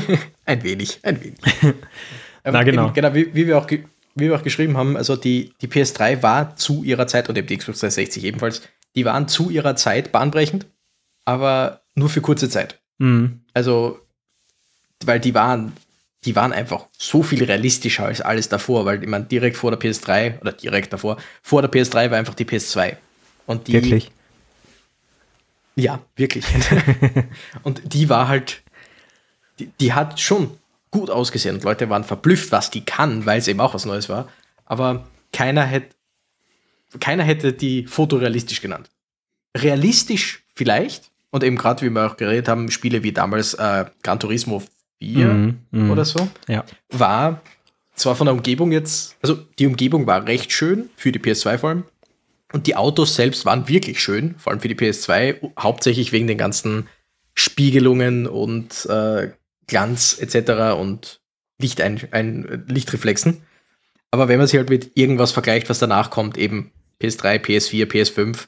ein 0.44 0.62
wenig, 0.62 1.00
ein 1.02 1.22
wenig. 1.22 1.38
Na 2.44 2.62
genau. 2.62 2.86
Eben, 2.86 2.94
genau, 2.94 3.14
wie, 3.14 3.34
wie, 3.34 3.46
wir 3.46 3.58
auch, 3.58 3.68
wie 3.68 3.84
wir 4.14 4.36
auch 4.36 4.42
geschrieben 4.42 4.76
haben, 4.76 4.96
also 4.96 5.16
die, 5.16 5.52
die 5.60 5.68
PS3 5.68 6.22
war 6.22 6.56
zu 6.56 6.84
ihrer 6.84 7.06
Zeit 7.06 7.28
und 7.28 7.36
eben 7.36 7.48
die 7.48 7.56
Xbox 7.56 7.80
360 7.80 8.24
ebenfalls, 8.24 8.62
die 8.94 9.04
waren 9.04 9.26
zu 9.26 9.50
ihrer 9.50 9.74
Zeit 9.74 10.12
bahnbrechend, 10.12 10.66
aber 11.26 11.82
nur 11.94 12.08
für 12.08 12.22
kurze 12.22 12.48
Zeit. 12.48 12.80
Mhm. 12.96 13.40
Also, 13.52 14.00
weil 15.04 15.20
die 15.20 15.34
waren, 15.34 15.74
die 16.24 16.34
waren 16.34 16.54
einfach 16.54 16.86
so 16.96 17.22
viel 17.22 17.44
realistischer 17.44 18.06
als 18.06 18.22
alles 18.22 18.48
davor, 18.48 18.86
weil 18.86 19.02
ich 19.02 19.08
meine, 19.08 19.26
direkt 19.26 19.58
vor 19.58 19.70
der 19.70 19.78
PS3 19.78 20.40
oder 20.40 20.52
direkt 20.52 20.94
davor, 20.94 21.18
vor 21.42 21.60
der 21.60 21.70
PS3 21.70 22.10
war 22.10 22.18
einfach 22.18 22.34
die 22.34 22.46
PS2. 22.46 22.96
Und 23.46 23.68
die, 23.68 23.74
wirklich? 23.74 24.10
Ja, 25.74 26.00
wirklich. 26.16 26.46
und 27.62 27.82
die 27.92 28.08
war 28.08 28.28
halt, 28.28 28.62
die, 29.58 29.66
die 29.80 29.92
hat 29.92 30.18
schon 30.20 30.56
gut 30.90 31.10
ausgesehen 31.10 31.56
und 31.56 31.64
Leute 31.64 31.90
waren 31.90 32.04
verblüfft, 32.04 32.52
was 32.52 32.70
die 32.70 32.84
kann, 32.84 33.26
weil 33.26 33.38
es 33.38 33.48
eben 33.48 33.60
auch 33.60 33.74
was 33.74 33.84
Neues 33.84 34.08
war. 34.08 34.28
Aber 34.64 35.06
keiner 35.32 35.64
hätte, 35.64 35.94
keiner 37.00 37.24
hätte 37.24 37.52
die 37.52 37.86
fotorealistisch 37.86 38.62
genannt. 38.62 38.88
Realistisch 39.56 40.44
vielleicht, 40.54 41.10
und 41.30 41.44
eben 41.44 41.56
gerade, 41.56 41.84
wie 41.84 41.90
wir 41.90 42.06
auch 42.06 42.16
geredet 42.16 42.48
haben, 42.48 42.70
Spiele 42.70 43.02
wie 43.02 43.12
damals 43.12 43.54
äh, 43.54 43.86
Gran 44.02 44.20
Turismo 44.20 44.62
4 44.98 45.26
mm, 45.26 45.58
mm, 45.70 45.90
oder 45.90 46.04
so, 46.04 46.28
ja. 46.48 46.64
war 46.90 47.40
zwar 47.94 48.14
von 48.14 48.26
der 48.26 48.34
Umgebung 48.34 48.72
jetzt, 48.72 49.16
also 49.22 49.38
die 49.58 49.66
Umgebung 49.66 50.06
war 50.06 50.26
recht 50.26 50.52
schön, 50.52 50.90
für 50.96 51.12
die 51.12 51.18
PS2 51.18 51.58
vor 51.58 51.70
allem, 51.70 51.84
und 52.52 52.66
die 52.66 52.76
Autos 52.76 53.16
selbst 53.16 53.44
waren 53.44 53.68
wirklich 53.68 54.00
schön, 54.00 54.34
vor 54.38 54.52
allem 54.52 54.60
für 54.60 54.68
die 54.68 54.76
PS2, 54.76 55.52
hauptsächlich 55.58 56.12
wegen 56.12 56.26
den 56.26 56.38
ganzen 56.38 56.88
Spiegelungen 57.34 58.26
und 58.26 58.86
äh, 58.86 59.32
Glanz 59.66 60.16
etc. 60.18 60.78
und 60.78 61.20
Licht 61.60 61.80
ein, 61.80 62.64
Lichtreflexen. 62.68 63.42
Aber 64.10 64.28
wenn 64.28 64.38
man 64.38 64.46
sich 64.46 64.56
halt 64.58 64.70
mit 64.70 64.92
irgendwas 64.94 65.32
vergleicht, 65.32 65.68
was 65.68 65.78
danach 65.78 66.10
kommt, 66.10 66.38
eben 66.38 66.70
PS3, 67.00 67.38
PS4, 67.38 67.86
PS5, 67.86 68.46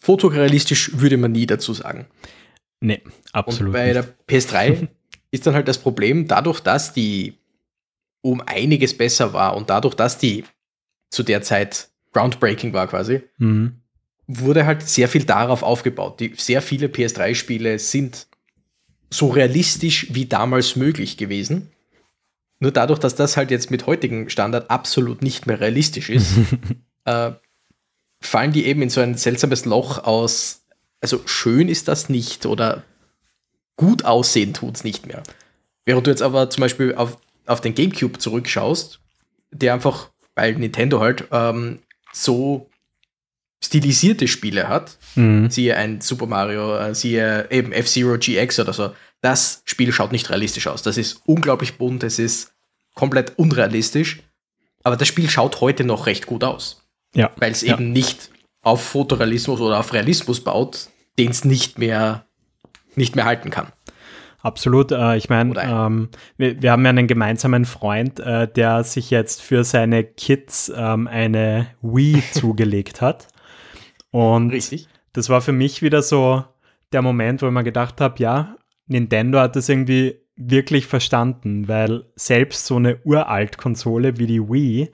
fotorealistisch 0.00 0.98
würde 0.98 1.16
man 1.16 1.32
nie 1.32 1.46
dazu 1.46 1.72
sagen. 1.72 2.06
Nee, 2.80 3.02
absolut. 3.32 3.68
Und 3.68 3.72
bei 3.72 3.92
der 3.92 4.06
PS3 4.28 4.88
ist 5.30 5.46
dann 5.46 5.54
halt 5.54 5.68
das 5.68 5.78
Problem, 5.78 6.28
dadurch, 6.28 6.60
dass 6.60 6.92
die 6.92 7.34
um 8.22 8.40
einiges 8.40 8.96
besser 8.96 9.32
war 9.32 9.56
und 9.56 9.70
dadurch, 9.70 9.94
dass 9.94 10.18
die 10.18 10.44
zu 11.10 11.22
der 11.22 11.42
Zeit 11.42 11.88
groundbreaking 12.12 12.72
war 12.72 12.86
quasi, 12.86 13.22
mhm. 13.38 13.80
wurde 14.26 14.66
halt 14.66 14.82
sehr 14.82 15.08
viel 15.08 15.24
darauf 15.24 15.62
aufgebaut. 15.62 16.20
Die, 16.20 16.34
sehr 16.36 16.62
viele 16.62 16.88
PS3-Spiele 16.88 17.78
sind 17.78 18.26
so 19.10 19.28
realistisch 19.28 20.08
wie 20.10 20.26
damals 20.26 20.76
möglich 20.76 21.16
gewesen. 21.16 21.70
Nur 22.60 22.72
dadurch, 22.72 22.98
dass 22.98 23.14
das 23.14 23.36
halt 23.36 23.50
jetzt 23.50 23.70
mit 23.70 23.86
heutigem 23.86 24.28
Standard 24.28 24.70
absolut 24.70 25.22
nicht 25.22 25.46
mehr 25.46 25.60
realistisch 25.60 26.10
ist, 26.10 26.32
äh, 27.04 27.32
fallen 28.20 28.52
die 28.52 28.66
eben 28.66 28.82
in 28.82 28.90
so 28.90 29.00
ein 29.00 29.16
seltsames 29.16 29.64
Loch 29.64 29.98
aus, 30.04 30.62
also 31.00 31.20
schön 31.26 31.68
ist 31.68 31.88
das 31.88 32.08
nicht 32.08 32.46
oder 32.46 32.82
gut 33.76 34.04
aussehen 34.04 34.54
tut 34.54 34.76
es 34.76 34.84
nicht 34.84 35.06
mehr. 35.06 35.22
Während 35.84 36.06
du 36.06 36.10
jetzt 36.10 36.22
aber 36.22 36.50
zum 36.50 36.62
Beispiel 36.62 36.94
auf, 36.94 37.16
auf 37.46 37.60
den 37.60 37.74
GameCube 37.74 38.18
zurückschaust, 38.18 39.00
der 39.50 39.72
einfach, 39.72 40.10
weil 40.34 40.54
Nintendo 40.54 41.00
halt 41.00 41.26
ähm, 41.30 41.78
so 42.12 42.68
stilisierte 43.62 44.28
Spiele 44.28 44.68
hat, 44.68 44.98
mhm. 45.14 45.50
siehe 45.50 45.76
ein 45.76 46.00
Super 46.00 46.26
Mario, 46.26 46.76
äh, 46.76 46.94
siehe 46.94 47.50
eben 47.50 47.72
F-Zero 47.72 48.18
GX 48.18 48.60
oder 48.60 48.72
so, 48.72 48.90
das 49.20 49.62
Spiel 49.64 49.92
schaut 49.92 50.12
nicht 50.12 50.30
realistisch 50.30 50.66
aus. 50.66 50.82
Das 50.82 50.96
ist 50.96 51.22
unglaublich 51.26 51.78
bunt, 51.78 52.02
es 52.02 52.18
ist 52.18 52.52
komplett 52.94 53.38
unrealistisch, 53.38 54.20
aber 54.84 54.96
das 54.96 55.08
Spiel 55.08 55.28
schaut 55.28 55.60
heute 55.60 55.84
noch 55.84 56.06
recht 56.06 56.26
gut 56.26 56.44
aus. 56.44 56.82
Ja. 57.14 57.30
Weil 57.36 57.52
es 57.52 57.62
ja. 57.62 57.74
eben 57.74 57.92
nicht 57.92 58.30
auf 58.62 58.82
Fotorealismus 58.82 59.60
oder 59.60 59.78
auf 59.78 59.92
Realismus 59.92 60.42
baut, 60.42 60.88
den 61.18 61.30
es 61.30 61.44
nicht 61.44 61.78
mehr, 61.78 62.26
nicht 62.94 63.16
mehr 63.16 63.24
halten 63.24 63.50
kann. 63.50 63.72
Absolut. 64.40 64.92
Äh, 64.92 65.16
ich 65.16 65.28
meine, 65.28 65.60
ähm, 65.60 66.08
wir, 66.36 66.62
wir, 66.62 66.72
haben 66.72 66.84
ja 66.84 66.90
einen 66.90 67.06
gemeinsamen 67.06 67.64
Freund, 67.64 68.20
äh, 68.20 68.46
der 68.46 68.84
sich 68.84 69.10
jetzt 69.10 69.42
für 69.42 69.64
seine 69.64 70.04
Kids 70.04 70.72
ähm, 70.74 71.06
eine 71.08 71.68
Wii 71.82 72.22
zugelegt 72.32 73.00
hat. 73.00 73.28
Und 74.10 74.50
Richtig. 74.50 74.88
das 75.12 75.28
war 75.28 75.40
für 75.40 75.52
mich 75.52 75.82
wieder 75.82 76.02
so 76.02 76.44
der 76.92 77.02
Moment, 77.02 77.42
wo 77.42 77.46
ich 77.46 77.52
mir 77.52 77.64
gedacht 77.64 78.00
habe, 78.00 78.22
ja, 78.22 78.56
Nintendo 78.86 79.40
hat 79.40 79.56
das 79.56 79.68
irgendwie 79.68 80.20
wirklich 80.36 80.86
verstanden, 80.86 81.68
weil 81.68 82.04
selbst 82.14 82.64
so 82.64 82.76
eine 82.76 82.98
uralt 83.04 83.58
Konsole 83.58 84.18
wie 84.18 84.26
die 84.26 84.40
Wii 84.40 84.90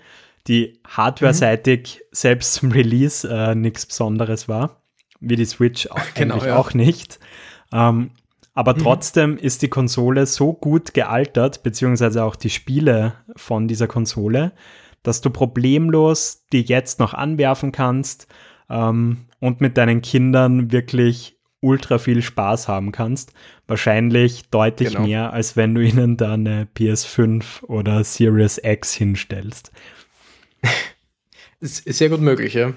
die 0.46 0.78
hardware-seitig 0.86 2.00
mhm. 2.00 2.08
selbst 2.12 2.54
zum 2.54 2.72
Release 2.72 3.28
äh, 3.28 3.54
nichts 3.54 3.86
Besonderes 3.86 4.48
war, 4.48 4.82
wie 5.20 5.36
die 5.36 5.44
Switch 5.44 5.86
auch, 5.88 6.00
genau, 6.14 6.34
eigentlich 6.34 6.48
ja. 6.48 6.56
auch 6.56 6.74
nicht. 6.74 7.18
Ähm, 7.72 8.10
aber 8.54 8.74
mhm. 8.74 8.78
trotzdem 8.78 9.36
ist 9.36 9.62
die 9.62 9.68
Konsole 9.68 10.26
so 10.26 10.52
gut 10.52 10.94
gealtert, 10.94 11.62
beziehungsweise 11.62 12.22
auch 12.24 12.36
die 12.36 12.50
Spiele 12.50 13.14
von 13.36 13.68
dieser 13.68 13.88
Konsole, 13.88 14.52
dass 15.02 15.20
du 15.20 15.30
problemlos 15.30 16.46
die 16.52 16.62
jetzt 16.62 17.00
noch 17.00 17.14
anwerfen 17.14 17.72
kannst 17.72 18.28
ähm, 18.70 19.26
und 19.40 19.60
mit 19.60 19.76
deinen 19.76 20.02
Kindern 20.02 20.70
wirklich 20.72 21.36
ultra 21.60 21.98
viel 21.98 22.22
Spaß 22.22 22.68
haben 22.68 22.92
kannst. 22.92 23.32
Wahrscheinlich 23.66 24.50
deutlich 24.50 24.90
genau. 24.90 25.06
mehr, 25.06 25.32
als 25.32 25.56
wenn 25.56 25.74
du 25.74 25.80
ihnen 25.80 26.16
da 26.16 26.34
eine 26.34 26.68
PS5 26.76 27.64
oder 27.64 28.04
Series 28.04 28.60
X 28.62 28.92
hinstellst. 28.92 29.72
Ist 31.64 31.98
sehr 31.98 32.08
gut 32.08 32.20
möglich, 32.20 32.54
ja. 32.54 32.74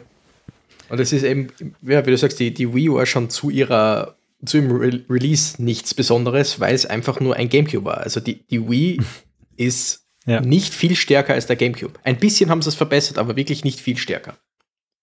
Und 0.89 1.00
es 1.00 1.12
ist 1.12 1.23
eben, 1.23 1.47
ja, 1.82 2.06
wie 2.06 2.12
du 2.12 2.17
sagst, 2.17 2.39
die, 2.39 2.54
die 2.54 2.73
Wii 2.73 2.93
war 2.93 3.06
schon 3.06 3.30
zu 3.30 3.50
ihrer, 3.50 4.17
zu 4.45 4.58
ihrem 4.58 4.71
Re 4.71 5.04
Release 5.10 5.62
nichts 5.62 5.93
Besonderes, 5.93 6.60
weil 6.60 6.73
es 6.73 6.86
einfach 6.86 7.19
nur 7.19 7.36
ein 7.36 7.50
GameCube 7.50 7.86
war. 7.86 7.97
Also 7.97 8.19
die, 8.19 8.47
die 8.47 8.69
Wii 8.69 9.02
ist 9.58 10.08
ja. 10.26 10.39
nicht 10.41 10.73
viel 10.73 10.95
stärker 10.95 11.34
als 11.34 11.45
der 11.47 11.56
GameCube. 11.56 12.00
Ein 12.04 12.17
bisschen 12.17 12.50
haben 12.50 12.62
sie 12.62 12.69
es 12.69 12.76
verbessert, 12.76 13.17
aber 13.17 13.36
wirklich 13.36 13.63
nicht 13.63 13.80
viel 13.82 13.97
stärker. 13.97 14.38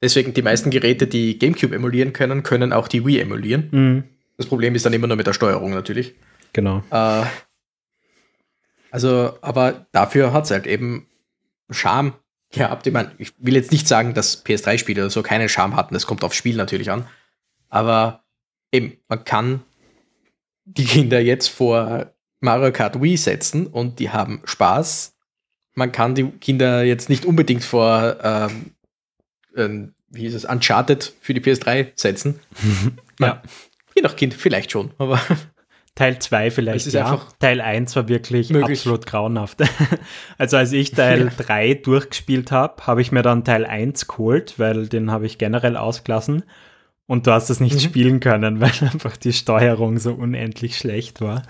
Deswegen 0.03 0.35
die 0.35 0.43
meisten 0.43 0.71
Geräte, 0.71 1.07
die 1.07 1.39
GameCube 1.39 1.75
emulieren 1.75 2.13
können, 2.13 2.43
können 2.43 2.73
auch 2.73 2.89
die 2.89 3.05
Wii 3.05 3.21
emulieren. 3.21 3.69
Mhm. 3.71 4.05
Das 4.37 4.47
Problem 4.47 4.75
ist 4.75 4.85
dann 4.85 4.93
immer 4.93 5.07
nur 5.07 5.17
mit 5.17 5.27
der 5.27 5.33
Steuerung 5.33 5.73
natürlich. 5.73 6.15
Genau. 6.53 6.83
Äh, 6.91 7.25
Also, 8.91 9.37
aber 9.43 9.87
dafür 9.93 10.33
hat 10.33 10.45
es 10.45 10.51
halt 10.53 10.67
eben 10.67 11.09
Charme 11.71 12.13
gehabt. 12.55 12.87
Ich 12.87 12.93
meine, 12.93 13.13
ich 13.19 13.33
will 13.39 13.55
jetzt 13.55 13.73
nicht 13.73 13.87
sagen, 13.87 14.15
dass 14.15 14.45
PS3-Spiele 14.45 15.03
oder 15.03 15.11
so 15.11 15.23
keinen 15.23 15.49
Charme 15.49 15.77
hatten. 15.77 15.95
Das 15.95 16.07
kommt 16.07 16.25
aufs 16.25 16.37
Spiel 16.37 16.57
natürlich 16.57 16.91
an. 16.91 17.07
Aber 17.69 18.25
eben, 18.73 18.97
man 19.09 19.25
kann 19.25 19.63
die 20.65 20.85
Kinder 20.85 21.21
jetzt 21.21 21.49
vor 21.49 22.13
Mario 22.41 22.73
Kart 22.73 23.01
Wii 23.01 23.17
setzen 23.17 23.67
und 23.67 23.99
die 23.99 24.11
haben 24.11 24.41
Spaß. 24.45 25.15
Man 25.75 25.93
kann 25.93 26.15
die 26.15 26.31
Kinder 26.31 26.85
jetzt 26.85 27.09
nicht 27.09 27.25
unbedingt 27.25 27.65
vor, 27.65 28.17
ähm, 28.23 28.75
äh, 29.57 29.89
wie 30.09 30.21
hieß 30.21 30.35
es, 30.35 30.45
Uncharted 30.45 31.15
für 31.21 31.35
die 31.35 31.41
PS3 31.41 31.89
setzen. 31.97 32.41
ja. 33.21 33.43
Je 33.97 34.03
nach 34.03 34.17
Kind 34.17 34.35
vielleicht 34.35 34.71
schon, 34.71 34.91
aber. 34.99 35.21
Teil 35.95 36.19
2 36.19 36.51
vielleicht, 36.51 36.93
ja. 36.93 37.21
Teil 37.39 37.61
1 37.61 37.95
war 37.95 38.09
wirklich 38.09 38.51
möglich. 38.51 38.81
absolut 38.81 39.07
grauenhaft. 39.07 39.63
also 40.39 40.57
als 40.57 40.73
ich 40.73 40.91
Teil 40.91 41.31
3 41.37 41.75
durchgespielt 41.75 42.51
habe, 42.51 42.85
habe 42.87 43.01
ich 43.01 43.13
mir 43.13 43.23
dann 43.23 43.45
Teil 43.45 43.65
1 43.65 44.09
geholt, 44.09 44.59
weil 44.59 44.89
den 44.89 45.13
habe 45.13 45.27
ich 45.27 45.39
generell 45.39 45.77
ausgelassen. 45.77 46.43
Und 47.07 47.27
du 47.27 47.33
hast 47.33 47.49
es 47.49 47.61
nicht 47.61 47.77
mhm. 47.77 47.81
spielen 47.81 48.21
können, 48.21 48.61
weil 48.61 48.73
einfach 48.81 49.17
die 49.17 49.33
Steuerung 49.33 49.99
so 49.99 50.13
unendlich 50.15 50.77
schlecht 50.77 51.21
war. 51.21 51.43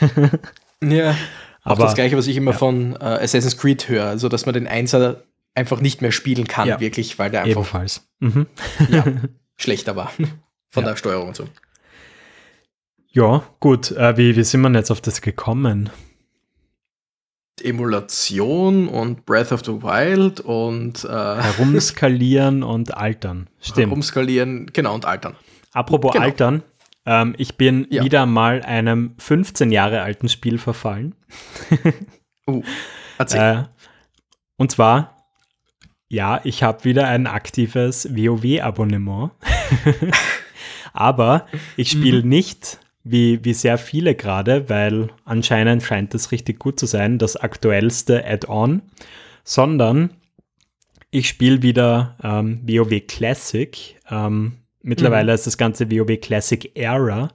ja, 0.82 1.14
aber 1.62 1.84
das 1.84 1.94
gleiche, 1.94 2.16
was 2.16 2.28
ich 2.28 2.36
immer 2.36 2.52
ja. 2.52 2.56
von 2.56 2.94
äh, 2.94 3.04
Assassin's 3.04 3.58
Creed 3.58 3.88
höre, 3.88 4.06
also 4.06 4.30
dass 4.30 4.46
man 4.46 4.54
den 4.54 4.68
Einser 4.68 5.24
einfach 5.54 5.80
nicht 5.80 6.00
mehr 6.00 6.12
spielen 6.12 6.46
kann, 6.46 6.68
ja. 6.68 6.80
wirklich, 6.80 7.18
weil 7.18 7.30
der 7.30 7.42
einfach 7.42 7.56
Ebenfalls. 7.56 8.08
Mhm. 8.20 8.46
ja, 8.88 9.04
schlechter 9.56 9.96
war 9.96 10.12
von 10.70 10.84
ja. 10.84 10.90
der 10.90 10.96
Steuerung 10.96 11.28
und 11.28 11.36
so. 11.36 11.46
Ja, 13.16 13.44
gut. 13.60 13.92
Äh, 13.92 14.18
wie, 14.18 14.36
wie 14.36 14.44
sind 14.44 14.60
wir 14.60 14.70
jetzt 14.72 14.90
auf 14.90 15.00
das 15.00 15.22
gekommen? 15.22 15.88
Emulation 17.62 18.88
und 18.88 19.24
Breath 19.24 19.52
of 19.52 19.64
the 19.64 19.72
Wild 19.72 20.40
und 20.40 21.02
äh, 21.02 21.08
herumskalieren 21.08 22.62
und 22.62 22.94
altern. 22.94 23.48
Stimmt. 23.58 23.86
Herumskalieren, 23.86 24.70
genau, 24.70 24.94
und 24.94 25.06
altern. 25.06 25.34
Apropos 25.72 26.12
genau. 26.12 26.26
altern, 26.26 26.62
ähm, 27.06 27.34
ich 27.38 27.56
bin 27.56 27.86
ja. 27.88 28.04
wieder 28.04 28.26
mal 28.26 28.60
einem 28.60 29.14
15 29.16 29.72
Jahre 29.72 30.02
alten 30.02 30.28
Spiel 30.28 30.58
verfallen. 30.58 31.14
uh, 32.46 32.62
erzähl. 33.16 33.40
Äh, 33.40 33.64
und 34.58 34.72
zwar, 34.72 35.26
ja, 36.10 36.42
ich 36.44 36.62
habe 36.62 36.84
wieder 36.84 37.08
ein 37.08 37.26
aktives 37.26 38.14
WoW-Abonnement. 38.14 39.30
Aber 40.92 41.46
ich 41.78 41.90
spiele 41.90 42.22
mhm. 42.22 42.28
nicht 42.28 42.78
wie, 43.08 43.44
wie 43.44 43.54
sehr 43.54 43.78
viele 43.78 44.14
gerade, 44.14 44.68
weil 44.68 45.08
anscheinend 45.24 45.82
scheint 45.82 46.14
es 46.14 46.32
richtig 46.32 46.58
gut 46.58 46.80
zu 46.80 46.86
sein, 46.86 47.18
das 47.18 47.36
aktuellste 47.36 48.24
Add-on, 48.26 48.82
sondern 49.44 50.10
ich 51.10 51.28
spiele 51.28 51.62
wieder 51.62 52.16
ähm, 52.22 52.60
WoW 52.66 53.06
Classic. 53.06 53.96
Ähm, 54.10 54.58
mittlerweile 54.82 55.32
mhm. 55.32 55.34
ist 55.36 55.46
das 55.46 55.56
ganze 55.56 55.90
WoW 55.90 56.20
Classic 56.20 56.72
Era 56.74 57.30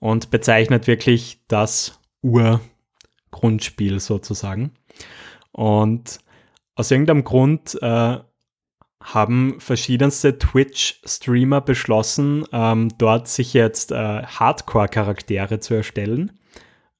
und 0.00 0.30
bezeichnet 0.30 0.88
wirklich 0.88 1.38
das 1.46 2.00
Ur-Grundspiel 2.22 4.00
sozusagen. 4.00 4.72
Und 5.52 6.18
aus 6.74 6.90
irgendeinem 6.90 7.22
Grund 7.22 7.78
äh, 7.80 8.18
haben 9.04 9.60
verschiedenste 9.60 10.38
Twitch-Streamer 10.38 11.60
beschlossen, 11.60 12.46
ähm, 12.52 12.88
dort 12.96 13.28
sich 13.28 13.52
jetzt 13.52 13.92
äh, 13.92 14.22
Hardcore-Charaktere 14.22 15.60
zu 15.60 15.74
erstellen. 15.74 16.32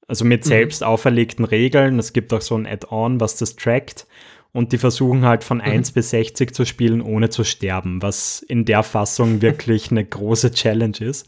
Also 0.07 0.23
mit 0.23 0.45
mhm. 0.45 0.49
selbst 0.49 0.83
auferlegten 0.83 1.45
Regeln. 1.45 1.97
Es 1.97 2.13
gibt 2.13 2.31
auch 2.31 2.41
so 2.41 2.55
ein 2.55 2.67
Add-on, 2.67 3.19
was 3.19 3.37
das 3.37 3.55
trackt. 3.55 4.05
Und 4.51 4.71
die 4.71 4.77
versuchen 4.77 5.25
halt 5.25 5.43
von 5.43 5.57
mhm. 5.57 5.63
1 5.63 5.91
bis 5.93 6.11
60 6.11 6.53
zu 6.53 6.63
spielen, 6.65 7.01
ohne 7.01 7.29
zu 7.29 7.43
sterben, 7.43 8.01
was 8.03 8.39
in 8.39 8.65
der 8.65 8.83
Fassung 8.83 9.41
wirklich 9.41 9.89
eine 9.89 10.05
große 10.05 10.51
Challenge 10.51 10.97
ist. 10.99 11.27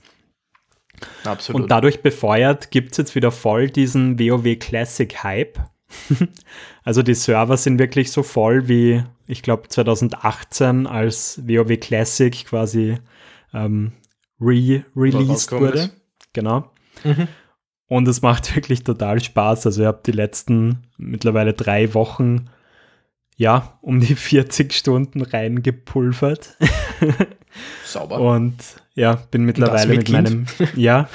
Absolut. 1.23 1.63
Und 1.63 1.71
dadurch 1.71 2.01
befeuert 2.01 2.71
gibt 2.71 2.91
es 2.91 2.97
jetzt 2.97 3.15
wieder 3.15 3.31
voll 3.31 3.69
diesen 3.69 4.19
WoW 4.19 4.57
Classic 4.59 5.23
Hype. 5.23 5.59
also 6.83 7.01
die 7.01 7.13
Server 7.13 7.57
sind 7.57 7.79
wirklich 7.79 8.11
so 8.11 8.23
voll 8.23 8.67
wie, 8.67 9.03
ich 9.27 9.41
glaube, 9.41 9.67
2018, 9.67 10.87
als 10.87 11.41
WoW 11.47 11.79
Classic 11.79 12.45
quasi 12.45 12.97
ähm, 13.53 13.93
re-released 14.39 15.51
wurde. 15.51 15.79
Ist. 15.79 15.97
Genau. 16.33 16.71
Mhm. 17.03 17.27
Und 17.87 18.07
es 18.07 18.21
macht 18.21 18.55
wirklich 18.55 18.83
total 18.83 19.23
Spaß. 19.23 19.65
Also 19.65 19.81
ich 19.81 19.87
habe 19.87 20.01
die 20.05 20.11
letzten 20.11 20.83
mittlerweile 20.97 21.53
drei 21.53 21.93
Wochen 21.93 22.49
ja 23.35 23.77
um 23.81 23.99
die 23.99 24.15
40 24.15 24.73
Stunden 24.73 25.21
reingepulvert. 25.21 26.57
Sauber. 27.85 28.19
Und 28.19 28.55
ja, 28.93 29.15
bin 29.31 29.43
mittlerweile 29.43 29.95
mit, 29.95 30.09
mit 30.09 30.09
meinem. 30.09 30.45
Ja. 30.75 31.09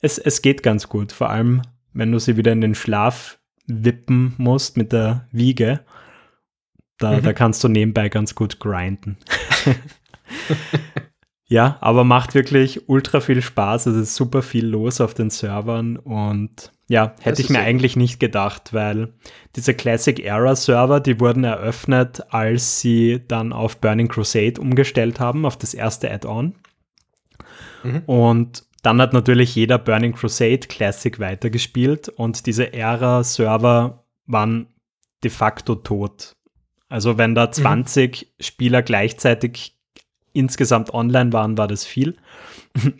es, 0.00 0.18
es 0.18 0.42
geht 0.42 0.62
ganz 0.62 0.88
gut. 0.88 1.12
Vor 1.12 1.30
allem 1.30 1.62
wenn 1.96 2.12
du 2.12 2.18
sie 2.18 2.36
wieder 2.36 2.52
in 2.52 2.60
den 2.60 2.74
Schlaf 2.74 3.38
wippen 3.66 4.34
musst 4.38 4.76
mit 4.76 4.92
der 4.92 5.26
Wiege, 5.32 5.80
da, 6.98 7.18
mhm. 7.18 7.22
da 7.22 7.32
kannst 7.32 7.62
du 7.64 7.68
nebenbei 7.68 8.08
ganz 8.08 8.34
gut 8.34 8.58
grinden. 8.58 9.18
ja, 11.46 11.76
aber 11.80 12.04
macht 12.04 12.34
wirklich 12.34 12.88
ultra 12.88 13.20
viel 13.20 13.42
Spaß. 13.42 13.86
Es 13.86 13.96
ist 13.96 14.14
super 14.14 14.42
viel 14.42 14.66
los 14.66 15.00
auf 15.00 15.14
den 15.14 15.30
Servern 15.30 15.96
und 15.96 16.72
ja, 16.88 17.14
hätte 17.20 17.42
ich 17.42 17.50
mir 17.50 17.58
eigentlich 17.58 17.96
nicht 17.96 18.20
gedacht, 18.20 18.72
weil 18.72 19.12
diese 19.56 19.74
Classic 19.74 20.20
Era 20.20 20.54
Server, 20.54 21.00
die 21.00 21.18
wurden 21.18 21.42
eröffnet, 21.42 22.22
als 22.32 22.80
sie 22.80 23.24
dann 23.26 23.52
auf 23.52 23.80
Burning 23.80 24.06
Crusade 24.06 24.60
umgestellt 24.60 25.18
haben, 25.18 25.44
auf 25.44 25.56
das 25.56 25.74
erste 25.74 26.10
Add-on. 26.10 26.54
Mhm. 27.82 28.02
Und 28.06 28.65
dann 28.86 29.02
hat 29.02 29.12
natürlich 29.12 29.56
jeder 29.56 29.78
Burning 29.78 30.12
Crusade 30.12 30.60
Classic 30.60 31.18
weitergespielt 31.18 32.08
und 32.08 32.46
diese 32.46 32.72
Era-Server 32.72 34.04
waren 34.26 34.68
de 35.24 35.30
facto 35.32 35.74
tot. 35.74 36.36
Also 36.88 37.18
wenn 37.18 37.34
da 37.34 37.50
20 37.50 38.22
mhm. 38.38 38.42
Spieler 38.44 38.82
gleichzeitig 38.82 39.76
insgesamt 40.32 40.94
online 40.94 41.32
waren, 41.32 41.58
war 41.58 41.66
das 41.66 41.84
viel. 41.84 42.16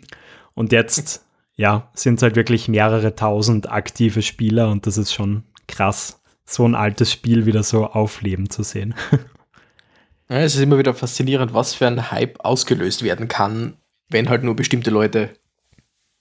Und 0.55 0.71
jetzt, 0.73 1.25
ja, 1.55 1.89
sind 1.93 2.15
es 2.15 2.23
halt 2.23 2.35
wirklich 2.35 2.67
mehrere 2.67 3.15
tausend 3.15 3.71
aktive 3.71 4.23
Spieler 4.23 4.71
und 4.71 4.87
das 4.87 4.97
ist 4.97 5.13
schon 5.13 5.43
krass, 5.67 6.19
so 6.45 6.67
ein 6.67 6.73
altes 6.73 7.11
Spiel 7.11 7.45
wieder 7.45 7.61
so 7.61 7.85
aufleben 7.85 8.49
zu 8.49 8.63
sehen. 8.63 8.93
Ja, 10.29 10.39
es 10.39 10.55
ist 10.55 10.61
immer 10.61 10.77
wieder 10.77 10.93
faszinierend, 10.93 11.53
was 11.53 11.73
für 11.73 11.87
ein 11.87 12.11
Hype 12.11 12.41
ausgelöst 12.41 13.01
werden 13.01 13.29
kann, 13.29 13.77
wenn 14.09 14.27
halt 14.27 14.43
nur 14.43 14.57
bestimmte 14.57 14.89
Leute 14.89 15.29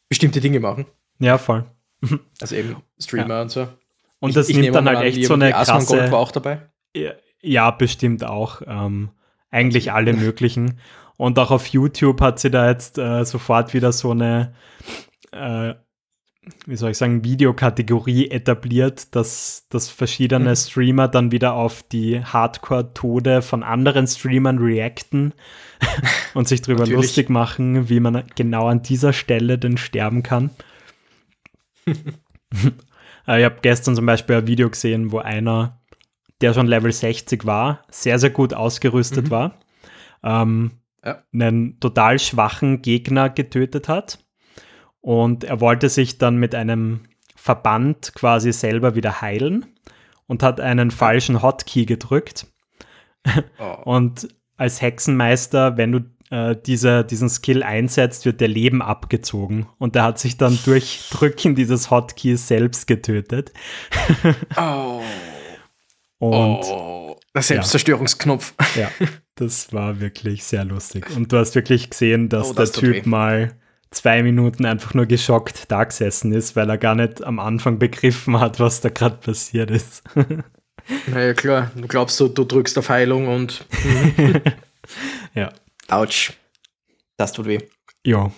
bestimmte 0.08 0.40
Dinge 0.40 0.60
machen. 0.60 0.86
Ja, 1.18 1.38
voll. 1.38 1.64
Also 2.40 2.54
eben 2.54 2.76
Streamer 3.00 3.36
ja. 3.36 3.42
und 3.42 3.50
so. 3.50 3.68
Und 4.20 4.30
ich, 4.30 4.34
das 4.34 4.48
ich 4.48 4.56
nimmt 4.56 4.74
dann 4.74 4.86
halt 4.86 5.02
echt 5.02 5.24
so 5.24 5.34
eine 5.34 5.50
krasse... 5.50 5.86
Gold 5.86 6.10
war 6.10 6.18
auch 6.18 6.32
dabei? 6.32 6.62
Ja, 6.94 7.12
ja 7.40 7.70
bestimmt 7.70 8.24
auch. 8.24 8.62
Ähm, 8.66 9.10
eigentlich 9.50 9.92
alle 9.92 10.12
möglichen. 10.12 10.78
Und 11.16 11.38
auch 11.38 11.50
auf 11.50 11.66
YouTube 11.68 12.20
hat 12.20 12.38
sie 12.38 12.50
da 12.50 12.68
jetzt 12.68 12.98
äh, 12.98 13.24
sofort 13.24 13.72
wieder 13.72 13.92
so 13.92 14.10
eine, 14.10 14.54
äh, 15.32 15.74
wie 16.66 16.76
soll 16.76 16.92
ich 16.92 16.98
sagen, 16.98 17.24
Videokategorie 17.24 18.30
etabliert, 18.30 19.14
dass, 19.14 19.66
dass 19.68 19.88
verschiedene 19.88 20.50
mhm. 20.50 20.56
Streamer 20.56 21.08
dann 21.08 21.32
wieder 21.32 21.54
auf 21.54 21.82
die 21.82 22.22
Hardcore-Tode 22.22 23.42
von 23.42 23.62
anderen 23.62 24.06
Streamern 24.06 24.58
reacten 24.58 25.32
und 26.34 26.46
sich 26.48 26.62
darüber 26.62 26.86
lustig 26.86 27.30
machen, 27.30 27.88
wie 27.88 28.00
man 28.00 28.24
genau 28.36 28.68
an 28.68 28.82
dieser 28.82 29.12
Stelle 29.12 29.58
denn 29.58 29.76
sterben 29.76 30.22
kann. 30.22 30.50
Äh, 33.28 33.40
ich 33.40 33.44
habe 33.44 33.56
gestern 33.60 33.96
zum 33.96 34.06
Beispiel 34.06 34.36
ein 34.36 34.46
Video 34.46 34.70
gesehen, 34.70 35.10
wo 35.10 35.18
einer, 35.18 35.80
der 36.40 36.54
schon 36.54 36.68
Level 36.68 36.92
60 36.92 37.44
war, 37.44 37.84
sehr, 37.90 38.20
sehr 38.20 38.30
gut 38.30 38.54
ausgerüstet 38.54 39.26
mhm. 39.26 39.30
war, 39.30 39.58
ähm, 40.22 40.70
ja. 41.04 41.24
einen 41.34 41.80
total 41.80 42.20
schwachen 42.20 42.82
Gegner 42.82 43.28
getötet 43.28 43.88
hat. 43.88 44.24
Und 45.06 45.44
er 45.44 45.60
wollte 45.60 45.88
sich 45.88 46.18
dann 46.18 46.36
mit 46.36 46.52
einem 46.56 47.02
Verband 47.36 48.12
quasi 48.16 48.52
selber 48.52 48.96
wieder 48.96 49.20
heilen 49.20 49.64
und 50.26 50.42
hat 50.42 50.60
einen 50.60 50.90
falschen 50.90 51.42
Hotkey 51.42 51.86
gedrückt. 51.86 52.48
Oh. 53.58 53.82
Und 53.84 54.28
als 54.56 54.80
Hexenmeister, 54.80 55.76
wenn 55.76 55.90
du 55.90 56.00
äh, 56.30 56.54
diese, 56.64 57.04
diesen 57.04 57.28
Skill 57.28 57.64
einsetzt, 57.64 58.24
wird 58.24 58.40
der 58.40 58.46
Leben 58.46 58.82
abgezogen. 58.82 59.66
Und 59.78 59.96
er 59.96 60.04
hat 60.04 60.20
sich 60.20 60.36
dann 60.36 60.56
durch 60.64 61.08
Drücken 61.10 61.56
dieses 61.56 61.90
Hotkeys 61.90 62.46
selbst 62.46 62.86
getötet. 62.86 63.52
oh. 64.56 65.02
Und 66.18 66.64
oh. 66.66 67.16
Der 67.34 67.42
Selbstzerstörungsknopf. 67.42 68.54
Ja. 68.76 68.90
ja, 69.00 69.08
das 69.34 69.72
war 69.72 69.98
wirklich 70.00 70.44
sehr 70.44 70.64
lustig. 70.64 71.04
Und 71.16 71.32
du 71.32 71.38
hast 71.38 71.56
wirklich 71.56 71.90
gesehen, 71.90 72.28
dass 72.28 72.50
oh, 72.50 72.54
das 72.54 72.72
der 72.72 72.80
Typ 72.80 73.06
mal 73.06 73.56
zwei 73.96 74.22
Minuten 74.22 74.66
einfach 74.66 74.94
nur 74.94 75.06
geschockt 75.06 75.70
da 75.70 75.84
gesessen 75.84 76.32
ist, 76.32 76.54
weil 76.54 76.68
er 76.68 76.78
gar 76.78 76.94
nicht 76.94 77.24
am 77.24 77.38
Anfang 77.38 77.78
begriffen 77.78 78.38
hat, 78.38 78.60
was 78.60 78.80
da 78.80 78.90
gerade 78.90 79.16
passiert 79.16 79.70
ist. 79.70 80.02
naja, 81.06 81.34
klar. 81.34 81.70
Du 81.74 81.88
glaubst, 81.88 82.20
du, 82.20 82.28
du 82.28 82.44
drückst 82.44 82.78
auf 82.78 82.90
Heilung 82.90 83.28
und. 83.28 83.64
ja. 85.34 85.52
Autsch. 85.88 86.32
Das 87.16 87.32
tut 87.32 87.46
weh. 87.46 87.60
Ja. 88.04 88.30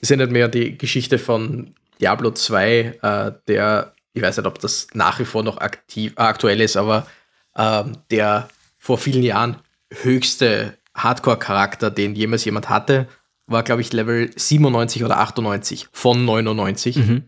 Ist 0.00 0.10
ja 0.10 0.16
nicht 0.16 0.32
mehr 0.32 0.48
die 0.48 0.78
Geschichte 0.78 1.18
von 1.18 1.74
Diablo 2.00 2.30
2, 2.30 2.98
äh, 3.02 3.32
der, 3.46 3.94
ich 4.14 4.22
weiß 4.22 4.38
nicht, 4.38 4.46
ob 4.46 4.58
das 4.58 4.88
nach 4.94 5.20
wie 5.20 5.24
vor 5.24 5.42
noch 5.42 5.58
aktiv, 5.58 6.14
äh, 6.16 6.22
aktuell 6.22 6.60
ist, 6.60 6.76
aber 6.76 7.06
äh, 7.54 7.84
der 8.10 8.48
vor 8.78 8.98
vielen 8.98 9.22
Jahren 9.22 9.58
höchste 10.02 10.76
Hardcore-Charakter, 10.94 11.90
den 11.90 12.14
jemals 12.14 12.44
jemand 12.44 12.68
hatte, 12.68 13.06
war, 13.46 13.62
glaube 13.62 13.82
ich, 13.82 13.92
Level 13.92 14.30
97 14.34 15.04
oder 15.04 15.18
98 15.18 15.88
von 15.92 16.24
99 16.24 16.96
mhm. 16.96 17.22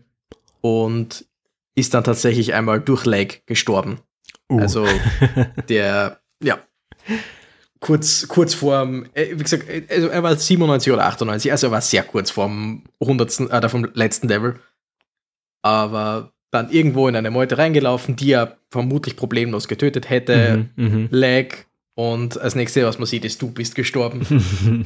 und 0.61 1.25
ist 1.75 1.93
dann 1.93 2.03
tatsächlich 2.03 2.53
einmal 2.53 2.79
durch 2.79 3.05
Lag 3.05 3.45
gestorben. 3.45 3.99
Uh. 4.51 4.59
Also 4.59 4.85
der, 5.69 6.19
ja, 6.41 6.59
kurz, 7.79 8.27
kurz 8.27 8.53
vorm, 8.53 9.05
äh, 9.13 9.31
wie 9.31 9.43
gesagt, 9.43 9.65
also 9.89 10.07
er 10.07 10.23
war 10.23 10.35
97 10.35 10.91
oder 10.91 11.05
98, 11.05 11.51
also 11.51 11.67
er 11.67 11.71
war 11.71 11.81
sehr 11.81 12.03
kurz 12.03 12.31
vorm 12.31 12.83
100. 13.01 13.51
Äh, 13.51 13.69
vom 13.69 13.87
letzten 13.93 14.27
Level. 14.27 14.59
Aber 15.61 16.31
dann 16.51 16.69
irgendwo 16.69 17.07
in 17.07 17.15
eine 17.15 17.31
Meute 17.31 17.57
reingelaufen, 17.57 18.15
die 18.15 18.31
er 18.31 18.57
vermutlich 18.69 19.15
problemlos 19.17 19.67
getötet 19.67 20.09
hätte. 20.09 20.69
Mhm, 20.75 20.85
mhm. 20.85 21.07
Lag, 21.11 21.65
und 21.95 22.39
als 22.39 22.55
nächstes, 22.55 22.83
was 22.83 22.99
man 22.99 23.05
sieht, 23.05 23.23
ist, 23.23 23.41
du 23.41 23.51
bist 23.51 23.73
gestorben. 23.73 24.27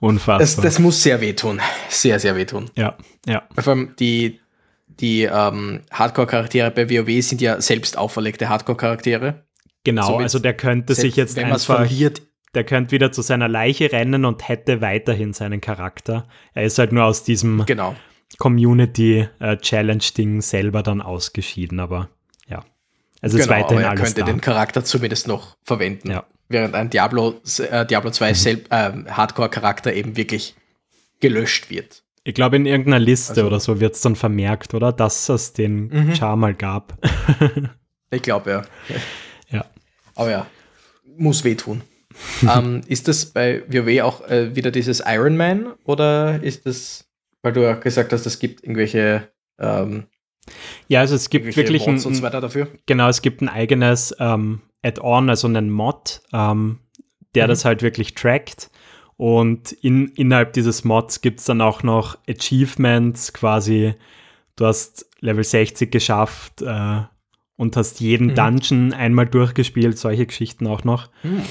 Unfassbar. 0.00 0.40
Das, 0.40 0.56
das, 0.56 0.78
muss 0.80 1.02
sehr 1.02 1.20
wehtun. 1.20 1.60
Sehr, 1.88 2.18
sehr 2.18 2.34
wehtun. 2.34 2.70
Ja, 2.76 2.96
ja. 3.24 3.44
Vor 3.56 3.72
allem 3.72 3.94
die, 4.00 4.40
die 4.88 5.22
ähm, 5.22 5.82
Hardcore-Charaktere 5.92 6.72
bei 6.72 6.90
WoW 6.90 7.24
sind 7.24 7.40
ja 7.40 7.60
selbst 7.60 7.96
auferlegte 7.96 8.48
Hardcore-Charaktere. 8.48 9.44
Genau, 9.84 10.06
Somit 10.06 10.24
also 10.24 10.40
der 10.40 10.54
könnte 10.54 10.96
sich 10.96 11.14
jetzt 11.14 11.36
wenn 11.36 11.46
einfach, 11.46 11.76
verliert, 11.76 12.22
der 12.54 12.64
könnte 12.64 12.90
wieder 12.90 13.12
zu 13.12 13.22
seiner 13.22 13.48
Leiche 13.48 13.92
rennen 13.92 14.24
und 14.24 14.48
hätte 14.48 14.80
weiterhin 14.80 15.32
seinen 15.32 15.60
Charakter. 15.60 16.26
Er 16.52 16.64
ist 16.64 16.78
halt 16.78 16.90
nur 16.90 17.04
aus 17.04 17.22
diesem 17.22 17.64
genau. 17.64 17.94
Community-Challenge-Ding 18.38 20.38
äh, 20.38 20.42
selber 20.42 20.82
dann 20.82 21.00
ausgeschieden, 21.00 21.78
aber 21.78 22.08
also 23.20 23.36
genau, 23.36 23.44
ist 23.44 23.50
weiterhin 23.50 23.84
er 23.84 23.90
alles 23.90 24.02
könnte 24.02 24.20
da. 24.20 24.26
den 24.26 24.40
Charakter 24.40 24.84
zumindest 24.84 25.26
noch 25.28 25.56
verwenden. 25.62 26.10
Ja. 26.10 26.24
Während 26.48 26.74
ein 26.74 26.90
Diablo, 26.90 27.40
äh, 27.70 27.84
Diablo 27.84 28.10
2 28.10 28.32
mhm. 28.32 28.64
äh, 28.70 29.10
Hardcore-Charakter 29.10 29.92
eben 29.92 30.16
wirklich 30.16 30.54
gelöscht 31.20 31.70
wird. 31.70 32.04
Ich 32.24 32.34
glaube, 32.34 32.56
in 32.56 32.66
irgendeiner 32.66 32.98
Liste 32.98 33.32
also, 33.32 33.46
oder 33.46 33.60
so 33.60 33.80
wird 33.80 33.94
es 33.94 34.00
dann 34.00 34.16
vermerkt, 34.16 34.74
oder? 34.74 34.92
Dass 34.92 35.28
es 35.28 35.52
den 35.52 35.88
mhm. 35.88 36.14
Char 36.14 36.36
mal 36.36 36.54
gab. 36.54 36.98
ich 38.10 38.22
glaube, 38.22 38.50
ja. 38.50 38.62
ja. 39.50 39.64
Aber 40.14 40.30
ja, 40.30 40.46
muss 41.16 41.44
wehtun. 41.44 41.82
ähm, 42.42 42.82
ist 42.86 43.08
das 43.08 43.26
bei 43.26 43.62
WoW 43.68 44.02
auch 44.02 44.26
äh, 44.28 44.54
wieder 44.54 44.70
dieses 44.70 45.02
Iron 45.06 45.36
Man 45.36 45.74
oder 45.84 46.42
ist 46.42 46.66
das, 46.66 47.08
weil 47.42 47.52
du 47.52 47.62
ja 47.62 47.74
gesagt 47.74 48.12
hast, 48.12 48.26
es 48.26 48.38
gibt 48.38 48.62
irgendwelche 48.62 49.28
ähm, 49.58 50.06
ja, 50.88 51.00
also 51.00 51.14
es 51.14 51.30
gibt 51.30 51.56
wirklich 51.56 51.86
ein, 51.86 51.94
und 51.94 51.98
so 51.98 52.22
weiter 52.22 52.40
dafür. 52.40 52.68
Genau, 52.86 53.08
es 53.08 53.22
gibt 53.22 53.40
ein 53.40 53.48
eigenes 53.48 54.14
ähm, 54.18 54.62
Add-on, 54.82 55.28
also 55.28 55.48
einen 55.48 55.70
Mod, 55.70 56.22
ähm, 56.32 56.80
der 57.34 57.44
mhm. 57.44 57.48
das 57.48 57.64
halt 57.64 57.82
wirklich 57.82 58.14
trackt. 58.14 58.70
Und 59.16 59.72
in, 59.72 60.08
innerhalb 60.10 60.52
dieses 60.52 60.84
Mods 60.84 61.20
gibt 61.20 61.40
es 61.40 61.46
dann 61.46 61.60
auch 61.60 61.82
noch 61.82 62.16
Achievements, 62.28 63.32
quasi, 63.32 63.94
du 64.56 64.66
hast 64.66 65.06
Level 65.20 65.42
60 65.42 65.90
geschafft 65.90 66.62
äh, 66.62 67.00
und 67.56 67.76
hast 67.76 68.00
jeden 68.00 68.28
mhm. 68.28 68.34
Dungeon 68.36 68.92
einmal 68.92 69.26
durchgespielt, 69.26 69.98
solche 69.98 70.26
Geschichten 70.26 70.68
auch 70.68 70.84
noch. 70.84 71.10
Mhm. 71.24 71.42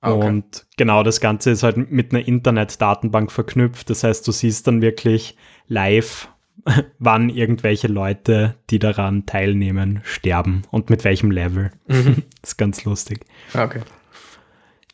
Okay. 0.00 0.26
Und 0.26 0.66
genau 0.76 1.04
das 1.04 1.20
Ganze 1.20 1.52
ist 1.52 1.62
halt 1.62 1.92
mit 1.92 2.12
einer 2.12 2.26
Internet-Datenbank 2.26 3.30
verknüpft. 3.30 3.88
Das 3.88 4.02
heißt, 4.02 4.26
du 4.26 4.32
siehst 4.32 4.66
dann 4.66 4.82
wirklich 4.82 5.36
live, 5.68 6.28
wann 6.98 7.28
irgendwelche 7.28 7.88
Leute, 7.88 8.56
die 8.70 8.78
daran 8.78 9.26
teilnehmen, 9.26 10.00
sterben 10.04 10.62
und 10.70 10.90
mit 10.90 11.04
welchem 11.04 11.30
Level. 11.30 11.72
Mhm. 11.88 12.22
das 12.40 12.50
ist 12.50 12.56
ganz 12.56 12.84
lustig. 12.84 13.20
Ah, 13.52 13.64
okay. 13.64 13.80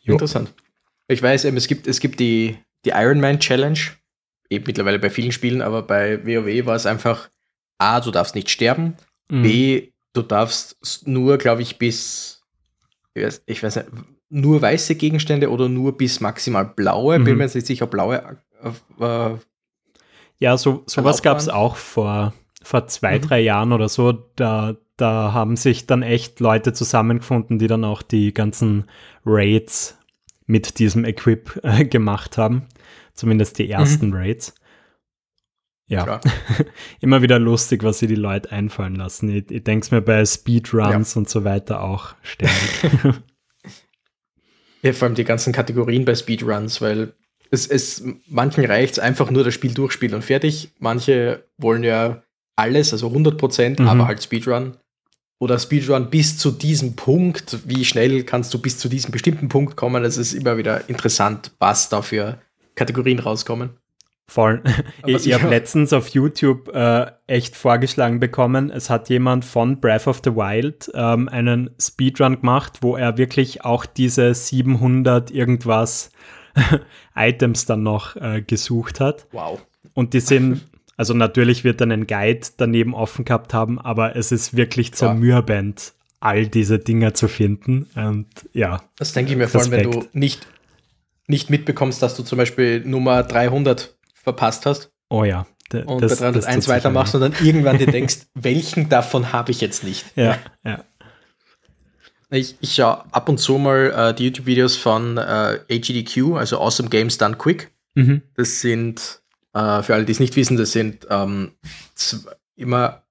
Jo. 0.03 0.13
Interessant. 0.13 0.53
Ich 1.07 1.21
weiß 1.21 1.45
eben, 1.45 1.57
es 1.57 1.67
gibt, 1.67 1.87
es 1.87 1.99
gibt 1.99 2.19
die, 2.19 2.57
die 2.85 2.91
Iron 2.91 3.19
Man 3.19 3.39
Challenge, 3.39 3.79
eben 4.49 4.65
mittlerweile 4.67 4.99
bei 4.99 5.09
vielen 5.09 5.31
Spielen, 5.31 5.61
aber 5.61 5.81
bei 5.81 6.25
WoW 6.25 6.65
war 6.65 6.75
es 6.75 6.85
einfach, 6.85 7.29
A, 7.77 7.99
du 7.99 8.11
darfst 8.11 8.35
nicht 8.35 8.49
sterben, 8.49 8.95
mhm. 9.29 9.43
B, 9.43 9.91
du 10.13 10.21
darfst 10.21 11.07
nur, 11.07 11.37
glaube 11.37 11.61
ich, 11.61 11.77
bis, 11.77 12.43
ich 13.13 13.23
weiß, 13.23 13.43
ich 13.45 13.63
weiß, 13.63 13.75
nicht, 13.77 13.87
nur 14.29 14.61
weiße 14.61 14.95
Gegenstände 14.95 15.49
oder 15.49 15.67
nur 15.69 15.97
bis 15.97 16.19
maximal 16.19 16.65
blaue, 16.65 17.19
mhm. 17.19 17.23
bin 17.23 17.37
mir 17.37 17.43
jetzt 17.45 17.55
nicht 17.55 17.67
sicher, 17.67 17.87
blaue 17.87 18.37
äh, 18.61 19.03
äh 19.03 19.37
ja, 20.39 20.57
so, 20.57 20.83
sowas 20.85 21.21
gab 21.21 21.37
es 21.37 21.49
auch 21.49 21.75
vor, 21.75 22.33
vor 22.63 22.87
zwei, 22.87 23.17
mhm. 23.17 23.21
drei 23.21 23.39
Jahren 23.41 23.73
oder 23.73 23.89
so. 23.89 24.13
Da, 24.35 24.75
da 24.97 25.33
haben 25.33 25.57
sich 25.57 25.85
dann 25.85 26.01
echt 26.01 26.39
Leute 26.39 26.73
zusammengefunden, 26.73 27.59
die 27.59 27.67
dann 27.67 27.83
auch 27.83 28.01
die 28.01 28.33
ganzen 28.33 28.85
Raids 29.25 29.97
mit 30.45 30.79
diesem 30.79 31.05
Equip 31.05 31.59
äh, 31.63 31.85
gemacht 31.85 32.37
haben. 32.37 32.67
Zumindest 33.13 33.59
die 33.59 33.69
ersten 33.69 34.07
mhm. 34.07 34.15
Raids. 34.15 34.55
Ja, 35.87 36.21
immer 37.01 37.21
wieder 37.21 37.39
lustig, 37.39 37.83
was 37.83 37.99
sie 37.99 38.07
die 38.07 38.15
Leute 38.15 38.51
einfallen 38.51 38.95
lassen. 38.95 39.29
Ich, 39.29 39.49
ich 39.49 39.63
denke 39.63 39.83
es 39.83 39.91
mir 39.91 40.01
bei 40.01 40.23
Speedruns 40.23 41.15
ja. 41.15 41.19
und 41.19 41.27
so 41.27 41.43
weiter 41.43 41.81
auch 41.81 42.13
ständig. 42.21 42.53
ja, 44.83 44.93
vor 44.93 45.07
allem 45.07 45.15
die 45.15 45.23
ganzen 45.23 45.51
Kategorien 45.51 46.05
bei 46.05 46.13
Speedruns, 46.13 46.79
weil 46.79 47.15
es, 47.51 47.67
es, 47.67 48.03
manchen 48.27 48.65
reicht 48.65 48.93
es 48.93 48.99
einfach 48.99 49.31
nur 49.31 49.43
das 49.43 49.53
Spiel 49.53 49.73
durchspielen 49.73 50.15
und 50.15 50.23
fertig. 50.23 50.71
Manche 50.79 51.43
wollen 51.57 51.83
ja 51.83 52.21
alles, 52.55 52.93
also 52.93 53.07
100 53.07 53.37
Prozent, 53.37 53.79
mhm. 53.79 53.87
aber 53.87 54.07
halt 54.07 54.21
Speedrun. 54.21 54.77
Oder 55.39 55.57
Speedrun 55.57 56.09
bis 56.09 56.37
zu 56.37 56.51
diesem 56.51 56.95
Punkt. 56.95 57.59
Wie 57.65 57.85
schnell 57.85 58.23
kannst 58.23 58.53
du 58.53 58.59
bis 58.59 58.77
zu 58.77 58.89
diesem 58.89 59.11
bestimmten 59.11 59.47
Punkt 59.47 59.77
kommen? 59.77 60.03
Es 60.03 60.17
ist 60.17 60.33
immer 60.33 60.57
wieder 60.57 60.89
interessant, 60.89 61.51
was 61.59 61.87
da 61.89 62.01
für 62.01 62.39
Kategorien 62.75 63.19
rauskommen. 63.19 63.71
Voll. 64.27 64.61
ich, 65.05 65.25
ich 65.25 65.33
habe 65.33 65.47
letztens 65.47 65.91
auf 65.91 66.09
YouTube 66.09 66.69
äh, 66.73 67.07
echt 67.25 67.55
vorgeschlagen 67.55 68.19
bekommen, 68.19 68.69
es 68.69 68.89
hat 68.89 69.09
jemand 69.09 69.43
von 69.43 69.79
Breath 69.79 70.07
of 70.07 70.21
the 70.23 70.35
Wild 70.35 70.91
ähm, 70.93 71.27
einen 71.29 71.71
Speedrun 71.81 72.39
gemacht, 72.39 72.79
wo 72.81 72.95
er 72.95 73.17
wirklich 73.17 73.65
auch 73.65 73.87
diese 73.87 74.35
700 74.35 75.31
irgendwas 75.31 76.11
Items 77.15 77.65
dann 77.65 77.83
noch 77.83 78.15
äh, 78.15 78.41
gesucht 78.41 78.99
hat. 78.99 79.27
Wow. 79.31 79.61
Und 79.93 80.13
die 80.13 80.19
sind, 80.19 80.65
also 80.97 81.13
natürlich 81.13 81.63
wird 81.63 81.81
dann 81.81 81.91
ein 81.91 82.07
Guide 82.07 82.47
daneben 82.57 82.93
offen 82.93 83.25
gehabt 83.25 83.53
haben, 83.53 83.79
aber 83.79 84.15
es 84.15 84.31
ist 84.31 84.55
wirklich 84.55 84.93
zermürbend, 84.93 85.93
all 86.19 86.47
diese 86.47 86.79
Dinger 86.79 87.13
zu 87.13 87.27
finden. 87.27 87.87
Und 87.95 88.27
ja. 88.53 88.81
Das 88.97 89.13
denke 89.13 89.31
ich 89.31 89.37
mir 89.37 89.47
vor 89.47 89.61
allem, 89.61 89.71
wenn 89.71 89.91
du 89.91 90.05
nicht, 90.13 90.47
nicht 91.27 91.49
mitbekommst, 91.49 92.01
dass 92.01 92.15
du 92.15 92.23
zum 92.23 92.37
Beispiel 92.37 92.81
Nummer 92.85 93.23
300 93.23 93.97
verpasst 94.13 94.65
hast. 94.65 94.91
Oh 95.09 95.23
ja. 95.23 95.45
Und 95.85 96.01
das, 96.01 96.19
bei 96.19 96.31
301 96.31 96.67
weitermachst 96.67 97.15
und 97.15 97.21
dann 97.21 97.33
irgendwann 97.43 97.77
dir 97.77 97.87
denkst, 97.91 98.27
welchen 98.33 98.89
davon 98.89 99.31
habe 99.31 99.51
ich 99.51 99.61
jetzt 99.61 99.83
nicht? 99.83 100.05
Ja, 100.15 100.37
ja. 100.65 100.83
Ich, 102.31 102.55
ich 102.59 102.75
schaue 102.75 103.03
ab 103.11 103.27
und 103.27 103.39
zu 103.39 103.57
mal 103.57 103.91
äh, 103.91 104.13
die 104.13 104.25
YouTube-Videos 104.25 104.75
von 104.75 105.17
äh, 105.17 105.59
AGDQ, 105.69 106.35
also 106.35 106.59
Awesome 106.59 106.89
Games 106.89 107.17
Done 107.17 107.35
Quick. 107.35 107.71
Mhm. 107.95 108.21
Das 108.35 108.61
sind, 108.61 109.21
äh, 109.53 109.81
für 109.81 109.95
alle, 109.95 110.05
die 110.05 110.11
es 110.11 110.19
nicht 110.19 110.35
wissen, 110.35 110.55
das 110.57 110.71
sind 110.71 111.07
ähm, 111.09 111.53
immer 112.55 113.03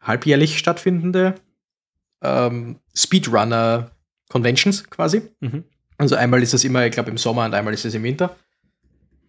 halbjährlich 0.00 0.58
stattfindende 0.58 1.34
ähm, 2.22 2.78
Speedrunner-Conventions 2.94 4.90
quasi. 4.90 5.22
Mhm. 5.40 5.64
Also 5.98 6.14
einmal 6.14 6.42
ist 6.42 6.54
es 6.54 6.62
immer, 6.62 6.86
ich 6.86 6.92
glaube, 6.92 7.10
im 7.10 7.18
Sommer 7.18 7.44
und 7.46 7.54
einmal 7.54 7.74
ist 7.74 7.84
es 7.84 7.94
im 7.94 8.04
Winter. 8.04 8.36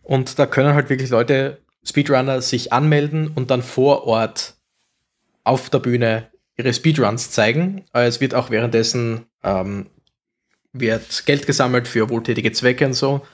Und 0.03 0.38
da 0.38 0.45
können 0.45 0.74
halt 0.76 0.89
wirklich 0.89 1.09
Leute, 1.09 1.61
Speedrunner, 1.84 2.41
sich 2.41 2.72
anmelden 2.72 3.30
und 3.30 3.49
dann 3.49 3.63
vor 3.63 4.05
Ort 4.05 4.55
auf 5.43 5.70
der 5.70 5.80
Bühne 5.80 6.30
ihre 6.57 6.73
Speedruns 6.73 7.31
zeigen. 7.31 7.85
Es 7.93 8.19
wird 8.19 8.33
auch 8.33 8.49
währenddessen 8.49 9.25
ähm, 9.43 9.87
wird 10.73 11.25
Geld 11.25 11.47
gesammelt 11.47 11.87
für 11.87 12.09
wohltätige 12.09 12.51
Zwecke 12.51 12.85
und 12.85 12.93
so. 12.93 13.25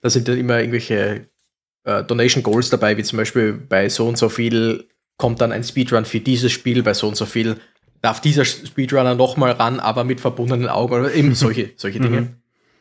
Da 0.00 0.10
sind 0.10 0.28
dann 0.28 0.38
immer 0.38 0.58
irgendwelche 0.58 1.28
äh, 1.84 2.04
Donation 2.04 2.42
Goals 2.42 2.70
dabei, 2.70 2.96
wie 2.96 3.04
zum 3.04 3.16
Beispiel 3.16 3.52
bei 3.52 3.88
so 3.88 4.06
und 4.06 4.18
so 4.18 4.28
viel 4.28 4.88
kommt 5.16 5.40
dann 5.40 5.52
ein 5.52 5.64
Speedrun 5.64 6.04
für 6.04 6.20
dieses 6.20 6.52
Spiel, 6.52 6.82
bei 6.82 6.94
so 6.94 7.08
und 7.08 7.16
so 7.16 7.26
viel 7.26 7.56
darf 8.02 8.20
dieser 8.20 8.44
Speedrunner 8.44 9.14
nochmal 9.14 9.52
ran, 9.52 9.80
aber 9.80 10.04
mit 10.04 10.20
verbundenen 10.20 10.68
Augen 10.68 10.92
oder 10.94 11.14
eben 11.14 11.34
solche, 11.34 11.70
solche 11.76 12.00
Dinge. 12.00 12.20
Mhm. 12.20 12.36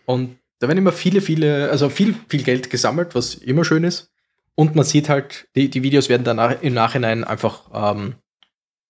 Und 0.06 0.38
da 0.60 0.68
werden 0.68 0.80
immer 0.80 0.92
viele, 0.92 1.22
viele, 1.22 1.70
also 1.70 1.90
viel, 1.90 2.16
viel 2.28 2.44
Geld 2.44 2.70
gesammelt, 2.70 3.16
was 3.16 3.36
immer 3.36 3.64
schön 3.64 3.86
ist. 3.86 4.12
Und 4.56 4.76
man 4.76 4.84
sieht 4.84 5.10
halt, 5.10 5.48
die, 5.56 5.70
die 5.70 5.82
Videos 5.82 6.10
werden 6.10 6.24
dann 6.24 6.40
im 6.62 6.74
Nachhinein 6.74 7.24
einfach 7.24 7.70
ähm, 7.74 8.16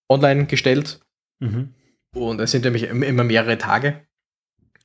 online 0.10 0.46
gestellt. 0.46 1.00
Mhm. 1.40 1.74
Und 2.16 2.40
es 2.40 2.52
sind 2.52 2.66
nämlich 2.66 2.84
immer 2.84 3.24
mehrere 3.24 3.58
Tage. 3.58 4.02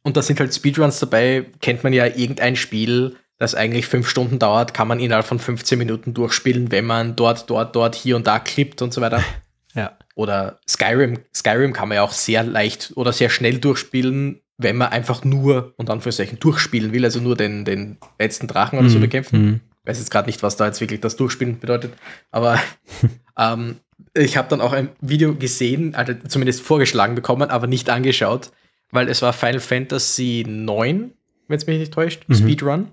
Und 0.02 0.16
da 0.16 0.22
sind 0.22 0.40
halt 0.40 0.54
Speedruns 0.54 0.98
dabei. 1.00 1.46
Kennt 1.60 1.84
man 1.84 1.92
ja 1.92 2.06
irgendein 2.06 2.56
Spiel, 2.56 3.16
das 3.38 3.54
eigentlich 3.54 3.86
fünf 3.86 4.08
Stunden 4.08 4.38
dauert, 4.38 4.74
kann 4.74 4.88
man 4.88 5.00
innerhalb 5.00 5.26
von 5.26 5.38
15 5.38 5.78
Minuten 5.78 6.12
durchspielen, 6.12 6.72
wenn 6.72 6.84
man 6.84 7.14
dort, 7.14 7.48
dort, 7.48 7.74
dort, 7.74 7.94
hier 7.94 8.16
und 8.16 8.26
da 8.26 8.38
klippt 8.38 8.82
und 8.82 8.92
so 8.92 9.00
weiter. 9.00 9.22
Ja. 9.74 9.96
Oder 10.16 10.58
Skyrim. 10.66 11.20
Skyrim 11.36 11.74
kann 11.74 11.88
man 11.88 11.96
ja 11.96 12.02
auch 12.02 12.10
sehr 12.10 12.42
leicht 12.42 12.94
oder 12.96 13.12
sehr 13.12 13.28
schnell 13.28 13.58
durchspielen, 13.58 14.40
wenn 14.56 14.76
man 14.76 14.88
einfach 14.88 15.24
nur, 15.24 15.74
und 15.76 15.90
Anführungszeichen, 15.90 16.40
durchspielen 16.40 16.92
will, 16.92 17.04
also 17.04 17.20
nur 17.20 17.36
den, 17.36 17.66
den 17.66 17.98
letzten 18.18 18.48
Drachen 18.48 18.78
oder 18.78 18.88
so 18.88 18.96
mhm. 18.96 19.02
bekämpfen. 19.02 19.40
Mhm. 19.40 19.60
Ich 19.82 19.90
weiß 19.90 19.98
jetzt 19.98 20.10
gerade 20.10 20.26
nicht, 20.26 20.42
was 20.42 20.56
da 20.56 20.66
jetzt 20.66 20.80
wirklich 20.80 21.00
das 21.00 21.16
Durchspielen 21.16 21.60
bedeutet, 21.60 21.92
aber 22.30 22.58
ähm, 23.38 23.76
ich 24.14 24.36
habe 24.36 24.49
dann 24.49 24.61
auch 24.61 24.72
ein 24.72 24.90
Video 25.01 25.34
gesehen, 25.34 25.94
also 25.94 26.14
zumindest 26.26 26.62
vorgeschlagen 26.62 27.14
bekommen, 27.14 27.51
aber 27.51 27.66
nicht 27.66 27.90
angeschaut, 27.90 28.53
weil 28.90 29.09
es 29.09 29.22
war 29.22 29.32
Final 29.32 29.61
Fantasy 29.61 30.44
9, 30.46 31.12
wenn 31.49 31.57
es 31.57 31.66
mich 31.66 31.78
nicht 31.78 31.92
täuscht, 31.92 32.24
mhm. 32.28 32.34
Speedrun, 32.34 32.88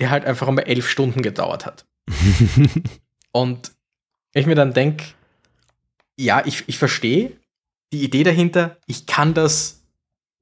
der 0.00 0.10
halt 0.10 0.24
einfach 0.24 0.48
einmal 0.48 0.64
elf 0.64 0.88
Stunden 0.88 1.22
gedauert 1.22 1.66
hat. 1.66 1.86
und 3.32 3.72
ich 4.34 4.46
mir 4.46 4.54
dann 4.54 4.72
denke, 4.72 5.04
ja, 6.16 6.42
ich, 6.44 6.64
ich 6.66 6.78
verstehe 6.78 7.32
die 7.92 8.04
Idee 8.04 8.22
dahinter, 8.22 8.76
ich 8.86 9.06
kann 9.06 9.34
das, 9.34 9.84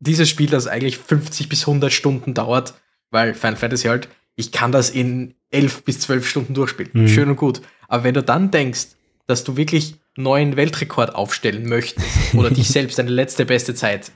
dieses 0.01 0.29
Spiel, 0.29 0.49
das 0.49 0.67
eigentlich 0.67 0.99
50 0.99 1.49
bis 1.49 1.67
100 1.67 1.93
Stunden 1.93 2.35
dauert, 2.35 2.75
weil 3.11 3.35
Final 3.35 3.57
Fantasy 3.57 3.89
halt, 3.89 4.09
ich 4.35 4.53
kann 4.53 4.73
das 4.73 4.91
in 4.91 5.35
11 5.51 5.85
bis 5.85 6.01
12 6.01 6.29
Stunden 6.29 6.55
durchspielen. 6.55 6.91
Mhm. 6.93 7.09
Schön 7.09 7.29
und 7.31 7.37
gut. 7.37 7.63
Aber 7.89 8.05
wenn 8.05 8.15
du 8.15 8.23
dann 8.23 8.51
denkst, 8.51 8.89
dass 9.27 9.45
du 9.45 9.57
wirklich 9.57 9.97
neuen 10.17 10.57
Weltrekord 10.57 11.15
aufstellen 11.15 11.69
möchtest 11.69 12.35
oder 12.35 12.51
dich 12.51 12.69
selbst 12.71 12.99
deine 12.99 13.11
letzte 13.11 13.45
beste 13.45 13.75
Zeit 13.75 14.11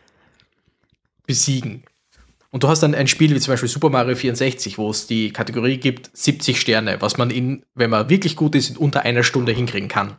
besiegen. 1.27 1.85
Und 2.51 2.65
du 2.65 2.69
hast 2.69 2.83
dann 2.83 2.95
ein 2.95 3.07
Spiel 3.07 3.35
wie 3.35 3.41
zum 3.41 3.53
Beispiel 3.53 3.69
Super 3.69 3.91
Mario 3.91 4.17
64, 4.17 4.77
wo 4.77 4.91
es 4.91 5.07
die 5.07 5.33
Kategorie 5.33 5.77
gibt 5.77 6.11
70 6.13 6.61
Sterne, 6.61 7.01
was 7.01 7.17
man 7.17 7.31
in, 7.31 7.65
wenn 7.75 7.91
man 7.91 8.09
wirklich 8.09 8.35
gut 8.35 8.57
ist, 8.57 8.71
in 8.71 8.77
unter 8.77 9.03
einer 9.03 9.23
Stunde 9.23 9.53
hinkriegen 9.53 9.89
kann. 9.89 10.17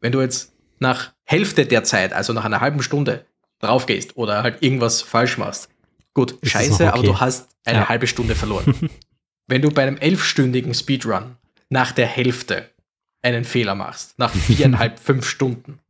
Wenn 0.00 0.12
du 0.12 0.20
jetzt 0.20 0.52
nach 0.78 1.12
Hälfte 1.24 1.66
der 1.66 1.82
Zeit, 1.82 2.12
also 2.12 2.32
nach 2.32 2.44
einer 2.44 2.60
halben 2.60 2.82
Stunde, 2.82 3.26
drauf 3.58 3.86
gehst 3.86 4.16
oder 4.16 4.44
halt 4.44 4.62
irgendwas 4.62 5.02
falsch 5.02 5.36
machst, 5.36 5.68
gut, 6.14 6.32
ist 6.42 6.52
scheiße, 6.52 6.74
okay. 6.74 6.86
aber 6.86 7.02
du 7.02 7.18
hast 7.18 7.48
eine 7.64 7.80
ja. 7.80 7.88
halbe 7.88 8.06
Stunde 8.06 8.36
verloren. 8.36 8.90
wenn 9.48 9.62
du 9.62 9.70
bei 9.70 9.82
einem 9.82 9.96
elfstündigen 9.96 10.74
Speedrun 10.74 11.36
nach 11.70 11.90
der 11.90 12.06
Hälfte 12.06 12.70
einen 13.22 13.44
Fehler 13.44 13.74
machst, 13.74 14.18
nach 14.18 14.32
viereinhalb, 14.32 14.98
fünf 15.02 15.28
Stunden, 15.28 15.80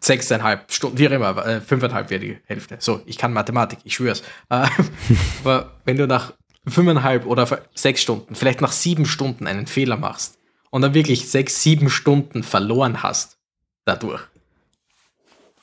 sechseinhalb 0.00 0.72
Stunden, 0.72 0.98
wie 0.98 1.08
auch 1.08 1.12
immer, 1.12 1.46
äh, 1.46 1.60
fünfeinhalb 1.60 2.10
wäre 2.10 2.20
die 2.20 2.38
Hälfte. 2.46 2.76
So, 2.80 3.02
ich 3.06 3.18
kann 3.18 3.32
Mathematik, 3.32 3.80
ich 3.84 3.94
schwör's. 3.94 4.22
Äh, 4.48 4.66
aber 5.44 5.72
wenn 5.84 5.96
du 5.96 6.06
nach 6.06 6.32
fünfeinhalb 6.66 7.26
oder 7.26 7.62
sechs 7.74 8.02
Stunden, 8.02 8.34
vielleicht 8.34 8.60
nach 8.60 8.72
sieben 8.72 9.06
Stunden 9.06 9.46
einen 9.46 9.66
Fehler 9.66 9.96
machst 9.96 10.38
und 10.70 10.82
dann 10.82 10.94
wirklich 10.94 11.28
sechs, 11.28 11.62
sieben 11.62 11.90
Stunden 11.90 12.42
verloren 12.42 13.02
hast 13.02 13.38
dadurch, 13.84 14.22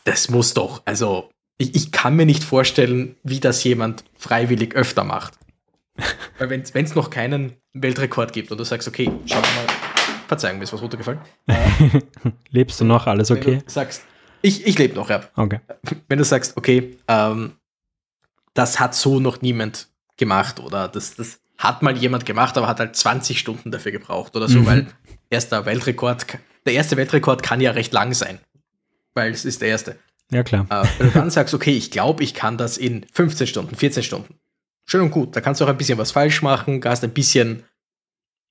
das 0.05 0.29
muss 0.29 0.53
doch, 0.53 0.81
also 0.85 1.29
ich, 1.57 1.75
ich 1.75 1.91
kann 1.91 2.15
mir 2.15 2.25
nicht 2.25 2.43
vorstellen, 2.43 3.15
wie 3.23 3.39
das 3.39 3.63
jemand 3.63 4.03
freiwillig 4.17 4.75
öfter 4.75 5.03
macht. 5.03 5.37
Weil 6.39 6.49
wenn 6.49 6.61
es 6.61 6.95
noch 6.95 7.09
keinen 7.09 7.53
Weltrekord 7.73 8.33
gibt 8.33 8.51
und 8.51 8.57
du 8.57 8.63
sagst, 8.63 8.87
okay, 8.87 9.11
schau 9.25 9.39
mal, 9.39 9.72
Verzeihung, 10.27 10.57
mir 10.57 10.63
ist 10.63 10.73
was 10.73 10.81
runtergefallen. 10.81 11.19
Lebst 12.49 12.79
du 12.79 12.85
noch? 12.85 13.07
Alles 13.07 13.31
okay? 13.31 13.57
Wenn 13.57 13.59
du 13.59 13.69
sagst, 13.69 14.03
ich, 14.41 14.67
ich 14.67 14.77
lebe 14.77 14.95
noch, 14.95 15.09
ja. 15.09 15.21
Okay. 15.35 15.59
Wenn 16.09 16.17
du 16.17 16.25
sagst, 16.25 16.57
okay, 16.57 16.97
ähm, 17.07 17.53
das 18.53 18.79
hat 18.79 18.93
so 18.93 19.19
noch 19.19 19.41
niemand 19.41 19.87
gemacht 20.17 20.59
oder 20.59 20.87
das, 20.87 21.15
das 21.15 21.39
hat 21.57 21.81
mal 21.81 21.97
jemand 21.97 22.25
gemacht, 22.25 22.57
aber 22.57 22.67
hat 22.67 22.79
halt 22.79 22.95
20 22.95 23.39
Stunden 23.39 23.71
dafür 23.71 23.91
gebraucht 23.91 24.35
oder 24.35 24.47
so, 24.47 24.59
mhm. 24.59 24.65
weil 24.65 24.87
erster 25.29 25.65
Weltrekord, 25.65 26.25
der 26.65 26.73
erste 26.73 26.97
Weltrekord 26.97 27.41
kann 27.41 27.61
ja 27.61 27.71
recht 27.71 27.93
lang 27.93 28.13
sein, 28.13 28.39
weil 29.13 29.31
es 29.31 29.45
ist 29.45 29.61
der 29.61 29.69
erste. 29.69 29.97
Ja, 30.29 30.43
klar. 30.43 30.65
Äh, 30.69 30.85
wenn 30.97 31.07
du 31.07 31.13
dann 31.13 31.29
sagst, 31.29 31.53
okay, 31.53 31.71
ich 31.71 31.91
glaube, 31.91 32.23
ich 32.23 32.33
kann 32.33 32.57
das 32.57 32.77
in 32.77 33.05
15 33.13 33.47
Stunden, 33.47 33.75
14 33.75 34.03
Stunden. 34.03 34.35
Schön 34.85 35.01
und 35.01 35.11
gut, 35.11 35.35
da 35.35 35.41
kannst 35.41 35.61
du 35.61 35.65
auch 35.65 35.69
ein 35.69 35.77
bisschen 35.77 35.97
was 35.97 36.11
falsch 36.11 36.41
machen, 36.41 36.81
hast 36.83 37.03
ein 37.03 37.13
bisschen, 37.13 37.63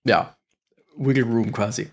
ja, 0.05 0.37
Wiggle 0.97 1.25
Room 1.25 1.53
quasi. 1.53 1.89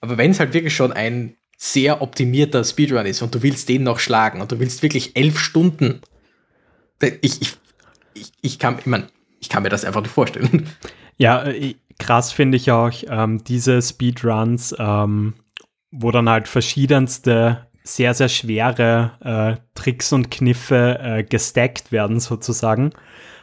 Aber 0.00 0.18
wenn 0.18 0.30
es 0.30 0.40
halt 0.40 0.54
wirklich 0.54 0.74
schon 0.74 0.92
ein 0.92 1.36
sehr 1.56 2.00
optimierter 2.00 2.64
Speedrun 2.64 3.04
ist 3.06 3.22
und 3.22 3.34
du 3.34 3.42
willst 3.42 3.68
den 3.68 3.82
noch 3.82 3.98
schlagen 3.98 4.40
und 4.40 4.50
du 4.50 4.58
willst 4.58 4.82
wirklich 4.82 5.16
elf 5.16 5.38
Stunden, 5.38 6.00
ich, 7.20 7.42
ich, 7.42 7.56
ich, 8.14 8.32
ich, 8.40 8.58
kann, 8.58 8.78
ich, 8.78 8.86
mein, 8.86 9.06
ich 9.40 9.48
kann 9.48 9.62
mir 9.62 9.68
das 9.68 9.84
einfach 9.84 10.00
nicht 10.00 10.12
vorstellen. 10.12 10.68
Ja, 11.18 11.44
äh, 11.44 11.74
krass 11.98 12.32
finde 12.32 12.56
ich 12.56 12.70
auch 12.70 12.90
ähm, 13.08 13.44
diese 13.44 13.82
Speedruns, 13.82 14.74
ähm, 14.78 15.34
wo 15.90 16.10
dann 16.10 16.30
halt 16.30 16.48
verschiedenste 16.48 17.66
sehr, 17.82 18.14
sehr 18.14 18.30
schwere 18.30 19.12
äh, 19.20 19.60
Tricks 19.74 20.12
und 20.12 20.30
Kniffe 20.30 20.98
äh, 20.98 21.24
gestackt 21.24 21.92
werden 21.92 22.20
sozusagen. 22.20 22.92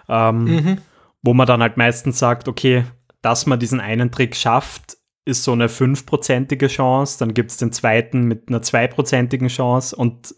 Ähm, 0.10 0.44
mhm. 0.44 0.78
Wo 1.22 1.36
man 1.36 1.46
dann 1.46 1.62
halt 1.62 1.78
meistens 1.78 2.18
sagt, 2.18 2.48
okay, 2.48 2.86
dass 3.22 3.46
man 3.46 3.60
diesen 3.60 3.80
einen 3.80 4.12
Trick 4.12 4.36
schafft, 4.36 4.97
ist 5.28 5.44
so 5.44 5.52
eine 5.52 5.70
fünfprozentige 5.70 6.68
Chance, 6.68 7.20
dann 7.20 7.34
gibt 7.34 7.52
es 7.52 7.58
den 7.58 7.72
zweiten 7.72 8.24
mit 8.24 8.50
einer 8.50 8.62
zweiprozentigen 8.62 9.50
Chance 9.50 9.96
und 9.96 10.36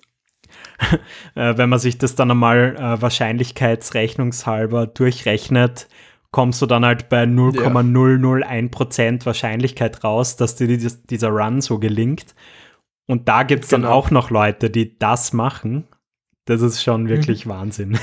äh, 1.35 1.57
wenn 1.57 1.69
man 1.69 1.79
sich 1.79 1.97
das 1.97 2.15
dann 2.15 2.31
einmal 2.31 2.75
äh, 2.77 3.01
wahrscheinlichkeitsrechnungshalber 3.01 4.87
durchrechnet, 4.87 5.87
kommst 6.31 6.61
du 6.61 6.65
dann 6.65 6.85
halt 6.85 7.09
bei 7.09 7.23
0,001% 7.23 9.25
Wahrscheinlichkeit 9.25 10.03
raus, 10.03 10.35
dass 10.35 10.55
dir 10.55 10.67
dieses, 10.67 11.03
dieser 11.03 11.29
Run 11.29 11.61
so 11.61 11.79
gelingt. 11.79 12.35
Und 13.07 13.27
da 13.27 13.43
gibt 13.43 13.63
es 13.63 13.71
genau. 13.71 13.87
dann 13.87 13.93
auch 13.93 14.11
noch 14.11 14.29
Leute, 14.29 14.69
die 14.69 14.97
das 14.99 15.33
machen. 15.33 15.87
Das 16.45 16.61
ist 16.61 16.83
schon 16.83 17.03
mhm. 17.03 17.09
wirklich 17.09 17.45
mhm. 17.45 17.49
Wahnsinn. 17.49 17.99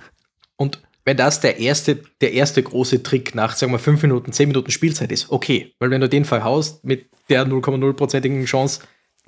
Und 0.56 0.82
wenn 1.08 1.16
das 1.16 1.40
der 1.40 1.58
erste, 1.58 1.98
der 2.20 2.34
erste 2.34 2.62
große 2.62 3.02
Trick 3.02 3.34
nach, 3.34 3.56
sagen 3.56 3.72
wir, 3.72 3.78
5 3.78 4.02
Minuten, 4.02 4.30
10 4.30 4.48
Minuten 4.48 4.70
Spielzeit 4.70 5.10
ist, 5.10 5.30
okay. 5.30 5.72
Weil 5.78 5.90
wenn 5.90 6.02
du 6.02 6.08
den 6.08 6.26
verhaust 6.26 6.84
mit 6.84 7.06
der 7.30 7.46
0,0%igen 7.46 8.44
Chance, 8.44 8.82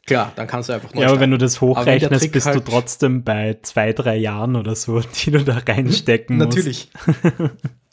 klar, 0.06 0.30
dann 0.36 0.46
kannst 0.46 0.68
du 0.68 0.74
einfach 0.74 0.92
neu 0.92 1.00
Ja, 1.00 1.08
aber 1.08 1.20
wenn 1.20 1.30
du 1.30 1.38
das 1.38 1.62
hochrechnest, 1.62 2.32
bist 2.32 2.44
halt 2.44 2.56
du 2.56 2.60
trotzdem 2.60 3.24
bei 3.24 3.60
zwei, 3.62 3.94
drei 3.94 4.18
Jahren 4.18 4.56
oder 4.56 4.76
so, 4.76 5.00
die 5.24 5.30
du 5.30 5.42
da 5.42 5.56
reinstecken 5.66 6.36
musst. 6.36 6.48
Natürlich. 6.50 6.90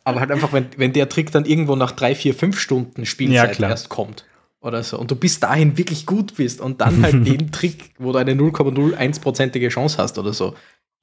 aber 0.03 0.19
halt 0.19 0.31
einfach, 0.31 0.51
wenn, 0.51 0.67
wenn 0.75 0.91
der 0.91 1.07
Trick 1.07 1.31
dann 1.31 1.45
irgendwo 1.45 1.77
nach 1.77 1.93
drei, 1.93 2.13
vier, 2.13 2.33
fünf 2.33 2.59
Stunden 2.59 3.05
Spielzeit 3.05 3.57
ja, 3.57 3.69
erst 3.69 3.87
kommt 3.87 4.25
oder 4.59 4.83
so 4.83 4.99
und 4.99 5.11
du 5.11 5.15
bis 5.15 5.39
dahin 5.39 5.77
wirklich 5.77 6.05
gut 6.05 6.35
bist 6.35 6.59
und 6.59 6.81
dann 6.81 7.03
halt 7.03 7.13
den 7.25 7.53
Trick, 7.53 7.91
wo 7.99 8.11
du 8.11 8.17
eine 8.17 8.33
0,01%ige 8.33 9.69
Chance 9.69 9.97
hast 9.97 10.17
oder 10.17 10.33
so, 10.33 10.55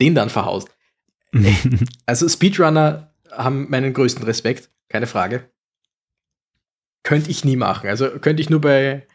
den 0.02 0.14
dann 0.14 0.28
verhaust 0.28 0.68
also 2.06 2.28
Speedrunner 2.28 3.12
haben 3.30 3.68
meinen 3.70 3.92
größten 3.92 4.24
Respekt, 4.24 4.70
keine 4.88 5.06
Frage. 5.06 5.50
Könnte 7.02 7.30
ich 7.30 7.44
nie 7.44 7.56
machen. 7.56 7.88
Also 7.88 8.08
könnte 8.18 8.40
ich 8.40 8.50
nur 8.50 8.60
bei 8.60 9.06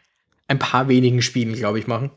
ein 0.46 0.58
paar 0.58 0.88
wenigen 0.88 1.22
Spielen, 1.22 1.54
glaube 1.54 1.78
ich, 1.78 1.86
machen. 1.86 2.10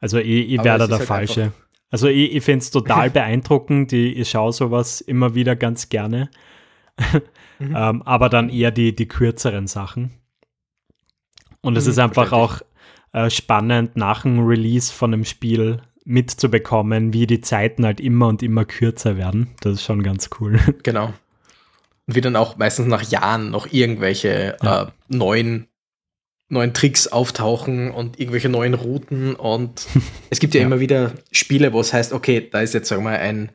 Also 0.00 0.18
ich, 0.18 0.52
ich 0.52 0.64
wäre 0.64 0.78
da 0.78 0.86
der 0.86 0.98
halt 0.98 1.06
Falsche. 1.06 1.42
Einfach. 1.44 1.58
Also 1.90 2.08
ich, 2.08 2.34
ich 2.34 2.44
finde 2.44 2.58
es 2.58 2.70
total 2.70 3.10
beeindruckend. 3.10 3.92
Ich, 3.92 4.16
ich 4.16 4.30
schaue 4.30 4.52
sowas 4.52 5.00
immer 5.00 5.34
wieder 5.34 5.56
ganz 5.56 5.88
gerne. 5.88 6.30
mhm. 7.58 7.74
ähm, 7.76 8.02
aber 8.02 8.28
dann 8.28 8.50
eher 8.50 8.70
die, 8.72 8.94
die 8.94 9.08
kürzeren 9.08 9.66
Sachen. 9.66 10.10
Und 11.60 11.76
es 11.76 11.84
mhm, 11.84 11.90
ist 11.92 11.98
einfach 11.98 12.32
auch 12.32 12.60
äh, 13.12 13.30
spannend, 13.30 13.96
nach 13.96 14.22
dem 14.22 14.40
Release 14.40 14.92
von 14.92 15.14
einem 15.14 15.24
Spiel 15.24 15.80
mitzubekommen, 16.04 17.12
wie 17.12 17.26
die 17.26 17.40
Zeiten 17.40 17.84
halt 17.84 18.00
immer 18.00 18.28
und 18.28 18.42
immer 18.42 18.64
kürzer 18.64 19.16
werden. 19.16 19.48
Das 19.60 19.74
ist 19.74 19.84
schon 19.84 20.02
ganz 20.02 20.30
cool. 20.40 20.58
Genau. 20.82 21.12
Und 22.06 22.16
wie 22.16 22.20
dann 22.20 22.34
auch 22.34 22.56
meistens 22.56 22.88
nach 22.88 23.08
Jahren 23.08 23.50
noch 23.50 23.72
irgendwelche 23.72 24.56
ja. 24.60 24.82
äh, 24.82 24.86
neuen, 25.08 25.68
neuen 26.48 26.74
Tricks 26.74 27.06
auftauchen 27.06 27.92
und 27.92 28.18
irgendwelche 28.18 28.48
neuen 28.48 28.74
Routen. 28.74 29.36
Und 29.36 29.86
es 30.30 30.40
gibt 30.40 30.54
ja, 30.54 30.60
ja, 30.60 30.66
immer 30.66 30.80
wieder 30.80 31.12
Spiele, 31.30 31.72
wo 31.72 31.80
es 31.80 31.92
heißt, 31.92 32.12
okay, 32.12 32.48
da 32.50 32.60
ist 32.60 32.74
jetzt, 32.74 32.88
sagen 32.88 33.04
wir 33.04 33.10
mal, 33.10 33.18
ein 33.18 33.52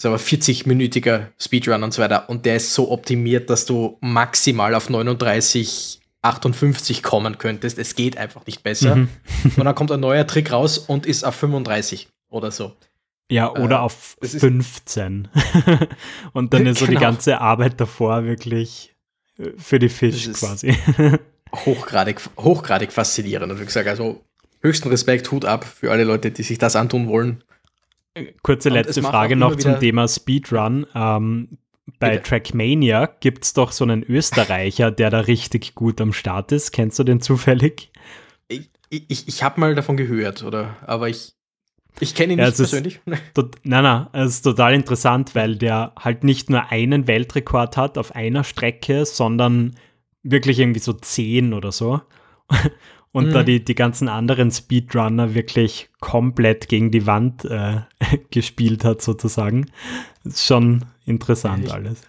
40-minütiger 0.00 1.28
Speedrun 1.38 1.82
und 1.82 1.92
so 1.92 2.02
weiter. 2.02 2.28
Und 2.28 2.46
der 2.46 2.56
ist 2.56 2.74
so 2.74 2.90
optimiert, 2.90 3.50
dass 3.50 3.66
du 3.66 3.98
maximal 4.00 4.74
auf 4.74 4.90
39 4.90 6.00
58 6.24 7.02
kommen 7.02 7.38
könntest. 7.38 7.78
Es 7.78 7.94
geht 7.94 8.16
einfach 8.16 8.46
nicht 8.46 8.62
besser. 8.62 8.96
Mhm. 8.96 9.08
und 9.56 9.64
dann 9.64 9.74
kommt 9.74 9.92
ein 9.92 10.00
neuer 10.00 10.26
Trick 10.26 10.52
raus 10.52 10.78
und 10.78 11.06
ist 11.06 11.24
auf 11.24 11.34
35 11.34 12.08
oder 12.28 12.50
so. 12.50 12.74
Ja, 13.30 13.50
oder 13.50 13.76
äh, 13.76 13.80
auf 13.80 14.16
15. 14.22 15.28
und 16.32 16.52
dann 16.52 16.66
ist 16.66 16.78
so 16.78 16.86
genau. 16.86 16.98
die 16.98 17.04
ganze 17.04 17.40
Arbeit 17.40 17.80
davor 17.80 18.24
wirklich 18.24 18.94
für 19.56 19.78
die 19.78 19.88
Fisch 19.88 20.30
quasi. 20.32 20.76
Hochgradig, 21.54 22.20
hochgradig 22.36 22.92
faszinierend. 22.92 23.52
Und 23.52 23.60
wie 23.60 23.64
gesagt, 23.64 23.88
also 23.88 24.24
höchsten 24.60 24.88
Respekt, 24.88 25.30
Hut 25.30 25.44
ab 25.44 25.64
für 25.64 25.92
alle 25.92 26.04
Leute, 26.04 26.32
die 26.32 26.42
sich 26.42 26.58
das 26.58 26.74
antun 26.74 27.06
wollen. 27.06 27.44
Kurze 28.42 28.70
letzte 28.70 29.02
Frage 29.02 29.36
noch 29.36 29.56
zum 29.56 29.78
Thema 29.78 30.08
Speedrun. 30.08 30.86
Ähm, 30.94 31.58
bei. 32.04 32.16
Trackmania 32.18 33.06
gibt 33.20 33.44
es 33.44 33.52
doch 33.52 33.72
so 33.72 33.84
einen 33.84 34.02
Österreicher, 34.02 34.90
der 34.90 35.10
da 35.10 35.20
richtig 35.20 35.74
gut 35.74 36.00
am 36.00 36.12
Start 36.12 36.52
ist. 36.52 36.72
Kennst 36.72 36.98
du 36.98 37.04
den 37.04 37.20
zufällig? 37.20 37.90
Ich, 38.48 38.70
ich, 38.88 39.28
ich 39.28 39.42
habe 39.42 39.60
mal 39.60 39.74
davon 39.74 39.96
gehört, 39.96 40.42
oder? 40.42 40.76
Aber 40.86 41.08
ich, 41.08 41.34
ich 42.00 42.14
kenne 42.14 42.34
ihn 42.34 42.38
ja, 42.38 42.46
nicht 42.46 42.56
persönlich. 42.56 43.00
Tot, 43.34 43.56
nein, 43.62 43.84
nein, 43.84 44.06
es 44.12 44.36
ist 44.36 44.42
total 44.42 44.74
interessant, 44.74 45.34
weil 45.34 45.56
der 45.56 45.92
halt 45.98 46.24
nicht 46.24 46.50
nur 46.50 46.70
einen 46.70 47.06
Weltrekord 47.06 47.76
hat 47.76 47.98
auf 47.98 48.14
einer 48.14 48.44
Strecke, 48.44 49.06
sondern 49.06 49.76
wirklich 50.22 50.58
irgendwie 50.58 50.80
so 50.80 50.92
zehn 50.92 51.52
oder 51.52 51.72
so. 51.72 52.00
Und 53.12 53.28
mhm. 53.28 53.32
da 53.32 53.42
die, 53.44 53.64
die 53.64 53.76
ganzen 53.76 54.08
anderen 54.08 54.50
Speedrunner 54.50 55.34
wirklich 55.34 55.88
komplett 56.00 56.68
gegen 56.68 56.90
die 56.90 57.06
Wand 57.06 57.44
äh, 57.44 57.82
gespielt 58.30 58.84
hat, 58.84 59.02
sozusagen. 59.02 59.70
Ist 60.24 60.44
schon 60.44 60.84
interessant 61.04 61.64
ich, 61.64 61.72
alles. 61.72 62.02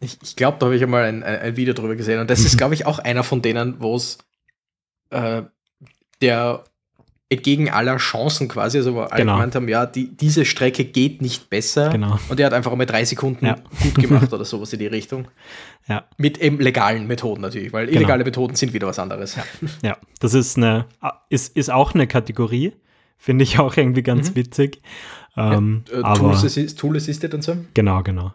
Ich, 0.00 0.18
ich 0.22 0.36
glaube, 0.36 0.58
da 0.58 0.66
habe 0.66 0.76
ich 0.76 0.82
einmal 0.82 1.04
ein, 1.04 1.22
ein, 1.22 1.56
Video 1.56 1.74
drüber 1.74 1.96
gesehen. 1.96 2.20
Und 2.20 2.30
das 2.30 2.40
ist, 2.40 2.56
glaube 2.58 2.74
ich, 2.74 2.86
auch 2.86 2.98
einer 2.98 3.22
von 3.22 3.42
denen, 3.42 3.80
wo 3.80 3.96
es 3.96 4.18
äh, 5.10 5.42
der 6.20 6.64
gegen 7.30 7.70
aller 7.70 7.96
Chancen 7.96 8.48
quasi, 8.48 8.78
also 8.78 8.94
wo 8.94 9.00
alle 9.00 9.22
genau. 9.22 9.34
gemeint 9.34 9.54
haben, 9.54 9.68
ja, 9.68 9.86
die, 9.86 10.16
diese 10.16 10.44
Strecke 10.44 10.84
geht 10.84 11.22
nicht 11.22 11.50
besser. 11.50 11.90
Genau. 11.90 12.18
Und 12.28 12.38
er 12.38 12.46
hat 12.46 12.52
einfach 12.52 12.70
einmal 12.70 12.86
drei 12.86 13.04
Sekunden 13.04 13.46
ja. 13.46 13.56
gut 13.82 13.94
gemacht 13.96 14.32
oder 14.32 14.44
sowas 14.44 14.72
in 14.72 14.78
die 14.78 14.86
Richtung. 14.86 15.28
Ja. 15.88 16.04
Mit 16.16 16.38
eben 16.38 16.60
legalen 16.60 17.06
Methoden 17.06 17.40
natürlich, 17.40 17.72
weil 17.72 17.86
genau. 17.86 17.98
illegale 17.98 18.24
Methoden 18.24 18.54
sind 18.54 18.72
wieder 18.72 18.86
was 18.86 18.98
anderes. 18.98 19.36
Ja, 19.36 19.44
ja. 19.82 19.96
das 20.20 20.34
ist 20.34 20.56
eine, 20.56 20.86
ist, 21.28 21.56
ist 21.56 21.70
auch 21.70 21.94
eine 21.94 22.06
Kategorie, 22.06 22.72
finde 23.18 23.44
ich 23.44 23.58
auch 23.58 23.76
irgendwie 23.76 24.02
ganz 24.02 24.30
mhm. 24.30 24.36
witzig. 24.36 24.80
Ähm, 25.36 25.84
ja, 25.90 26.12
äh, 26.12 26.16
Tool, 26.16 26.30
Assist, 26.30 26.78
Tool 26.78 26.96
Assisted 26.96 27.34
und 27.34 27.42
so. 27.42 27.56
Genau, 27.74 28.02
genau. 28.02 28.32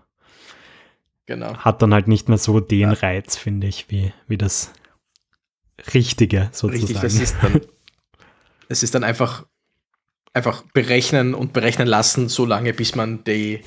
Genau. 1.26 1.56
Hat 1.58 1.82
dann 1.82 1.94
halt 1.94 2.08
nicht 2.08 2.28
mehr 2.28 2.40
so 2.40 2.60
den 2.60 2.80
ja. 2.80 2.94
Reiz, 2.94 3.38
finde 3.38 3.68
ich, 3.68 3.90
wie, 3.90 4.12
wie 4.28 4.38
das 4.38 4.74
Richtige 5.94 6.50
sozusagen. 6.52 6.88
Richtig, 6.88 7.02
das 7.02 7.16
ist 7.16 7.36
dann 7.42 7.62
es 8.70 8.84
ist 8.84 8.96
dann 8.96 9.04
einfach, 9.04 9.46
einfach 10.32 10.64
berechnen 10.74 11.34
und 11.34 11.52
berechnen 11.52 11.88
lassen, 11.88 12.30
so 12.30 12.46
lange, 12.46 12.74
bis 12.74 12.96
man 12.96 13.24
die 13.26 13.62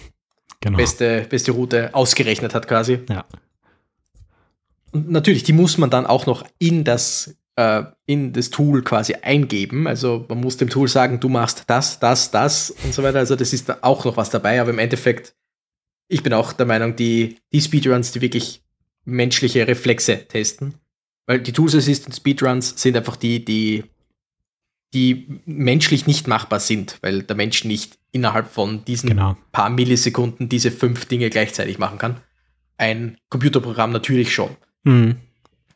genau. 0.61 0.79
beste, 0.79 1.27
beste 1.29 1.53
Route 1.53 1.95
ausgerechnet 1.95 2.55
hat, 2.55 2.69
quasi. 2.69 3.01
Ja. 3.11 3.27
Und 4.93 5.11
natürlich, 5.11 5.43
die 5.43 5.53
muss 5.53 5.77
man 5.77 5.91
dann 5.91 6.07
auch 6.07 6.27
noch 6.27 6.47
in 6.59 6.85
das, 6.85 7.37
in 8.07 8.33
das 8.33 8.49
Tool 8.49 8.83
quasi 8.83 9.15
eingeben. 9.15 9.87
Also 9.87 10.25
man 10.29 10.41
muss 10.41 10.57
dem 10.57 10.71
Tool 10.71 10.89
sagen, 10.89 11.21
du 11.21 11.29
machst 11.29 11.65
das, 11.67 12.01
das, 12.01 12.31
das 12.31 12.71
und 12.71 12.95
so 12.95 13.03
weiter. 13.03 13.19
Also 13.19 13.37
das 13.37 13.53
ist 13.53 13.69
da 13.69 13.79
auch 13.83 14.07
noch 14.07 14.17
was 14.17 14.31
dabei, 14.31 14.59
aber 14.59 14.71
im 14.71 14.79
Endeffekt, 14.79 15.35
ich 16.09 16.23
bin 16.23 16.33
auch 16.33 16.55
der 16.55 16.65
Meinung, 16.65 16.97
die, 16.97 17.37
die 17.53 17.61
Speedruns, 17.61 18.13
die 18.13 18.23
wirklich 18.23 18.63
menschliche 19.05 19.69
Reflexe 19.69 20.27
testen, 20.29 20.75
weil 21.27 21.41
die 21.41 21.53
Tools 21.53 21.75
Assistant 21.75 22.17
Speedruns 22.17 22.81
sind 22.81 22.97
einfach 22.97 23.17
die, 23.17 23.45
die 23.45 23.85
die 24.95 25.41
menschlich 25.47 26.07
nicht 26.07 26.29
machbar 26.29 26.61
sind, 26.61 26.99
weil 27.01 27.23
der 27.23 27.37
Mensch 27.37 27.65
nicht 27.65 27.99
innerhalb 28.11 28.51
von 28.51 28.85
diesen 28.85 29.09
genau. 29.09 29.37
paar 29.51 29.71
Millisekunden 29.71 30.49
diese 30.49 30.71
fünf 30.71 31.07
Dinge 31.07 31.31
gleichzeitig 31.31 31.79
machen 31.79 31.99
kann. 31.99 32.21
Ein 32.77 33.17
Computerprogramm 33.31 33.91
natürlich 33.91 34.35
schon. 34.35 34.51
Mhm. 34.85 35.17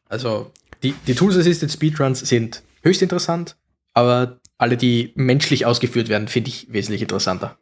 Also 0.08 0.52
die, 0.86 0.94
die 1.06 1.14
Tools 1.14 1.36
Assisted 1.36 1.70
Speedruns 1.70 2.20
sind 2.20 2.62
höchst 2.82 3.02
interessant, 3.02 3.56
aber 3.92 4.40
alle, 4.58 4.76
die 4.76 5.12
menschlich 5.16 5.66
ausgeführt 5.66 6.08
werden, 6.08 6.28
finde 6.28 6.50
ich 6.50 6.72
wesentlich 6.72 7.02
interessanter. 7.02 7.58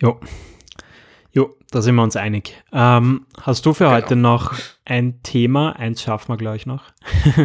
Jo. 0.00 0.20
Jo, 1.32 1.56
da 1.70 1.82
sind 1.82 1.96
wir 1.96 2.02
uns 2.02 2.14
einig. 2.14 2.62
Ähm, 2.72 3.26
hast 3.40 3.66
du 3.66 3.74
für 3.74 3.84
genau. 3.84 3.96
heute 3.96 4.16
noch 4.16 4.54
ein 4.84 5.20
Thema? 5.22 5.72
Eins 5.72 6.02
schaffen 6.02 6.28
wir 6.28 6.36
gleich 6.36 6.66
noch. 6.66 6.92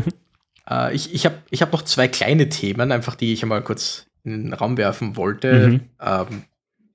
Äh, 0.72 0.94
ich 0.94 1.16
ich 1.16 1.26
habe 1.26 1.42
ich 1.50 1.64
hab 1.64 1.74
noch 1.74 1.82
zwei 1.82 2.08
kleine 2.08 2.48
Themen, 2.48 2.92
einfach 2.92 3.16
die 3.16 3.34
ich 3.34 3.42
einmal 3.42 3.64
kurz 3.64 4.06
in 4.24 4.44
den 4.44 4.54
Raum 4.54 4.78
werfen 4.78 5.16
wollte. 5.18 5.68
Mhm. 5.68 5.82
Ähm, 6.00 6.44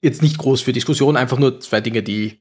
jetzt 0.01 0.23
nicht 0.23 0.39
groß 0.39 0.61
für 0.61 0.73
Diskussion, 0.73 1.17
einfach 1.17 1.41
nur 1.41 1.59
zwei 1.59 1.81
Dinge, 1.81 2.05
die, 2.05 2.41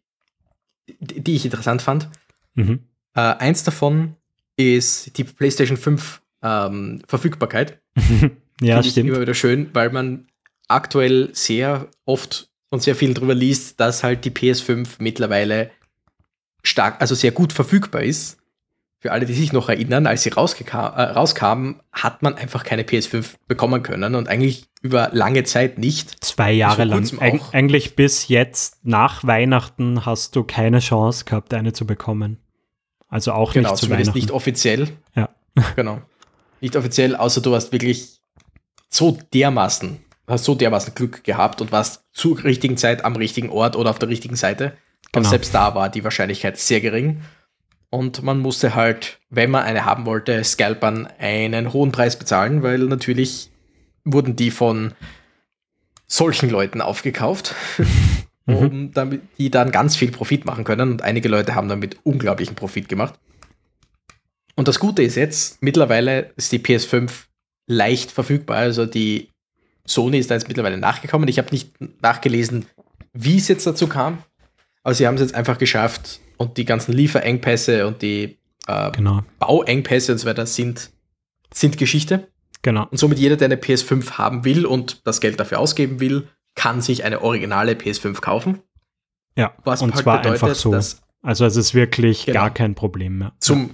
die, 0.99 1.24
die 1.24 1.36
ich 1.36 1.43
interessant 1.43 1.82
fand. 1.82 2.07
Mhm. 2.53 2.84
Äh, 3.15 3.21
eins 3.21 3.63
davon 3.63 4.15
ist 4.56 5.18
die 5.18 5.24
PlayStation 5.24 5.78
5 5.78 6.22
ähm, 6.41 7.01
Verfügbarkeit. 7.08 7.80
ja, 8.62 8.82
Find 8.82 8.91
stimmt. 8.91 9.10
Immer 9.10 9.22
wieder 9.22 9.34
schön, 9.34 9.70
weil 9.74 9.89
man 9.89 10.28
aktuell 10.68 11.30
sehr 11.34 11.88
oft 12.06 12.49
und 12.70 12.82
sehr 12.82 12.95
viel 12.95 13.14
darüber 13.14 13.36
liest, 13.36 13.80
dass 13.80 14.04
halt 14.04 14.26
die 14.26 14.32
PS5 14.32 14.88
mittlerweile 14.99 15.72
stark, 16.64 17.01
also 17.01 17.16
sehr 17.16 17.32
gut 17.32 17.54
verfügbar 17.54 18.04
ist 18.04 18.38
für 19.04 19.12
alle, 19.12 19.26
die 19.26 19.34
sich 19.34 19.51
noch 19.51 19.68
erinnern, 19.68 20.08
als 20.08 20.24
sie 20.24 20.30
äh, 20.30 20.72
rauskamen, 20.72 21.82
hat 21.91 22.24
man 22.24 22.36
einfach 22.36 22.64
keine 22.64 22.84
PS5 22.84 23.34
bekommen 23.49 23.84
können 23.84 24.16
und 24.16 24.30
eigentlich 24.30 24.70
über 24.82 25.10
lange 25.12 25.43
Zeit 25.43 25.78
nicht. 25.78 26.24
Zwei 26.24 26.54
Jahre 26.54 26.86
lang. 26.86 27.06
Eig 27.20 27.41
eigentlich 27.51 27.97
bis 27.97 28.30
jetzt 28.30 28.80
nach 28.84 29.26
Weihnachten 29.26 30.06
hast 30.06 30.38
du 30.38 30.45
keine 30.45 30.80
Chance 30.80 31.26
gehabt, 31.26 31.54
eine 31.54 31.74
zu 31.74 31.86
bekommen. 31.86 32.38
Also 33.14 33.32
auch 33.32 33.53
genau, 33.53 33.70
nicht 33.70 33.80
zu 33.80 33.91
Weihnachten. 33.91 34.18
nicht 34.18 34.32
offiziell. 34.32 34.89
Ja. 35.14 35.30
genau. 35.76 36.01
Nicht 36.61 36.76
offiziell, 36.76 37.16
außer 37.16 37.41
du 37.41 37.53
hast 37.53 37.72
wirklich 37.72 38.20
so 38.89 39.20
dermaßen, 39.36 40.03
hast 40.28 40.45
so 40.45 40.55
dermaßen 40.55 40.95
Glück 40.95 41.24
gehabt 41.24 41.61
und 41.61 41.72
warst 41.72 42.05
zur 42.11 42.43
richtigen 42.43 42.76
Zeit 42.76 43.05
am 43.05 43.16
richtigen 43.16 43.51
Ort 43.51 43.76
oder 43.76 43.91
auf 43.91 43.99
der 43.99 44.09
richtigen 44.09 44.36
Seite. 44.36 44.74
Genau. 45.11 45.26
Und 45.26 45.30
selbst 45.30 45.53
da 45.53 45.76
war 45.76 45.89
die 45.89 46.03
Wahrscheinlichkeit 46.03 46.57
sehr 46.57 46.82
gering. 46.82 47.22
Und 47.91 48.24
man 48.24 48.39
musste 48.39 48.74
halt, 48.74 49.20
wenn 49.30 49.51
man 49.51 49.61
eine 49.64 49.86
haben 49.86 50.07
wollte, 50.07 50.43
Scalpern 50.43 51.07
einen 51.20 51.72
hohen 51.72 51.91
Preis 51.91 52.18
bezahlen, 52.18 52.64
weil 52.64 52.80
natürlich 52.80 53.51
wurden 54.05 54.36
die 54.36 54.49
von 54.49 54.93
solchen 56.07 56.49
Leuten 56.49 56.82
aufgekauft. 56.82 57.53
um 58.45 58.91
damit 58.91 59.21
die 59.37 59.49
dann 59.49 59.71
ganz 59.71 59.95
viel 59.95 60.11
Profit 60.11 60.45
machen 60.45 60.63
können. 60.63 60.91
Und 60.91 61.01
einige 61.01 61.29
Leute 61.29 61.55
haben 61.55 61.69
damit 61.69 61.97
unglaublichen 62.03 62.55
Profit 62.55 62.89
gemacht. 62.89 63.13
Und 64.55 64.67
das 64.67 64.79
Gute 64.79 65.01
ist 65.01 65.15
jetzt, 65.15 65.61
mittlerweile 65.61 66.31
ist 66.35 66.51
die 66.51 66.59
PS5 66.59 67.09
leicht 67.67 68.11
verfügbar. 68.11 68.57
Also 68.57 68.85
die 68.85 69.29
Sony 69.85 70.19
ist 70.19 70.29
da 70.29 70.35
jetzt 70.35 70.47
mittlerweile 70.47 70.77
nachgekommen. 70.77 71.27
Ich 71.27 71.37
habe 71.37 71.49
nicht 71.51 71.71
nachgelesen, 72.01 72.65
wie 73.13 73.37
es 73.37 73.47
jetzt 73.47 73.65
dazu 73.65 73.87
kam. 73.87 74.19
Aber 74.83 74.93
sie 74.93 75.07
haben 75.07 75.15
es 75.15 75.21
jetzt 75.21 75.35
einfach 75.35 75.57
geschafft, 75.57 76.19
und 76.37 76.57
die 76.57 76.65
ganzen 76.65 76.93
Lieferengpässe 76.93 77.87
und 77.87 78.01
die 78.01 78.37
äh, 78.67 78.91
genau. 78.91 79.21
Bauengpässe 79.39 80.11
und 80.11 80.17
so 80.17 80.27
weiter 80.27 80.45
sind, 80.45 80.91
sind 81.53 81.77
Geschichte. 81.77 82.27
Genau. 82.61 82.87
Und 82.89 82.97
somit 82.97 83.19
jeder, 83.19 83.35
der 83.35 83.45
eine 83.45 83.55
PS5 83.55 84.11
haben 84.11 84.45
will 84.45 84.65
und 84.65 85.05
das 85.05 85.19
Geld 85.21 85.39
dafür 85.39 85.59
ausgeben 85.59 85.99
will, 85.99 86.27
kann 86.56 86.82
sich 86.82 87.04
eine 87.04 87.22
originale 87.22 87.74
PS5 87.74 88.22
kaufen. 88.22 88.62
Ja, 89.36 89.54
Was 89.64 89.82
und 89.82 89.93
halt 89.93 90.04
zwar 90.04 90.22
bedeutet, 90.22 90.43
einfach 90.43 90.56
so. 90.56 90.74
also 91.22 91.45
es 91.45 91.56
ist 91.56 91.74
wirklich 91.74 92.26
genau, 92.26 92.41
gar 92.41 92.49
kein 92.51 92.76
Problem 92.76 93.18
mehr. 93.18 93.34
Zum, 93.39 93.72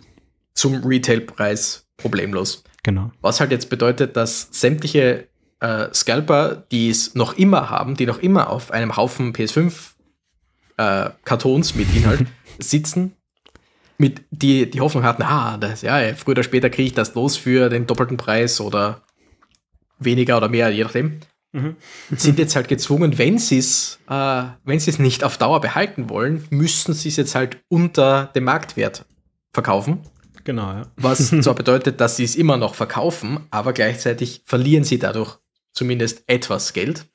zum 0.53 0.83
Retailpreis 0.83 1.87
problemlos. 1.97 2.63
Genau. 2.83 3.11
Was 3.21 3.39
halt 3.39 3.51
jetzt 3.51 3.69
bedeutet, 3.69 4.15
dass 4.15 4.47
sämtliche 4.51 5.27
äh, 5.59 5.87
Scalper, 5.93 6.63
die 6.71 6.89
es 6.89 7.15
noch 7.15 7.33
immer 7.33 7.69
haben, 7.69 7.95
die 7.95 8.05
noch 8.05 8.19
immer 8.19 8.49
auf 8.49 8.71
einem 8.71 8.95
Haufen 8.95 9.33
PS5 9.33 9.73
äh, 10.77 11.09
Kartons 11.25 11.75
mit 11.75 11.93
Inhalt 11.93 12.25
sitzen, 12.59 13.15
mit 13.97 14.21
die 14.31 14.69
die 14.69 14.79
Hoffnung 14.79 15.03
hatten, 15.03 15.23
ah, 15.23 15.57
das, 15.57 15.81
ja, 15.81 15.99
früher 16.15 16.31
oder 16.31 16.43
später 16.43 16.69
kriege 16.69 16.87
ich 16.87 16.93
das 16.93 17.15
los 17.15 17.35
für 17.35 17.69
den 17.69 17.85
doppelten 17.85 18.15
Preis 18.15 18.61
oder 18.61 19.01
weniger 19.99 20.37
oder 20.37 20.47
mehr, 20.47 20.69
je 20.69 20.83
nachdem. 20.83 21.19
Mhm. 21.51 21.75
sind 22.15 22.39
jetzt 22.39 22.55
halt 22.55 22.67
gezwungen, 22.67 23.17
wenn 23.17 23.39
sie 23.39 23.57
es, 23.57 23.99
äh, 24.09 24.43
wenn 24.63 24.79
sie 24.79 24.91
es 24.91 24.99
nicht 24.99 25.23
auf 25.23 25.37
Dauer 25.37 25.61
behalten 25.61 26.09
wollen, 26.09 26.45
müssen 26.49 26.93
sie 26.93 27.09
es 27.09 27.15
jetzt 27.15 27.35
halt 27.35 27.57
unter 27.69 28.31
dem 28.35 28.43
Marktwert 28.43 29.05
verkaufen. 29.51 30.01
Genau, 30.43 30.71
ja. 30.71 30.83
Was 30.95 31.29
zwar 31.41 31.55
bedeutet, 31.55 32.01
dass 32.01 32.17
sie 32.17 32.23
es 32.23 32.35
immer 32.35 32.57
noch 32.57 32.75
verkaufen, 32.75 33.47
aber 33.51 33.73
gleichzeitig 33.73 34.43
verlieren 34.45 34.83
sie 34.83 34.99
dadurch 34.99 35.37
zumindest 35.73 36.23
etwas 36.27 36.73
Geld. 36.73 37.07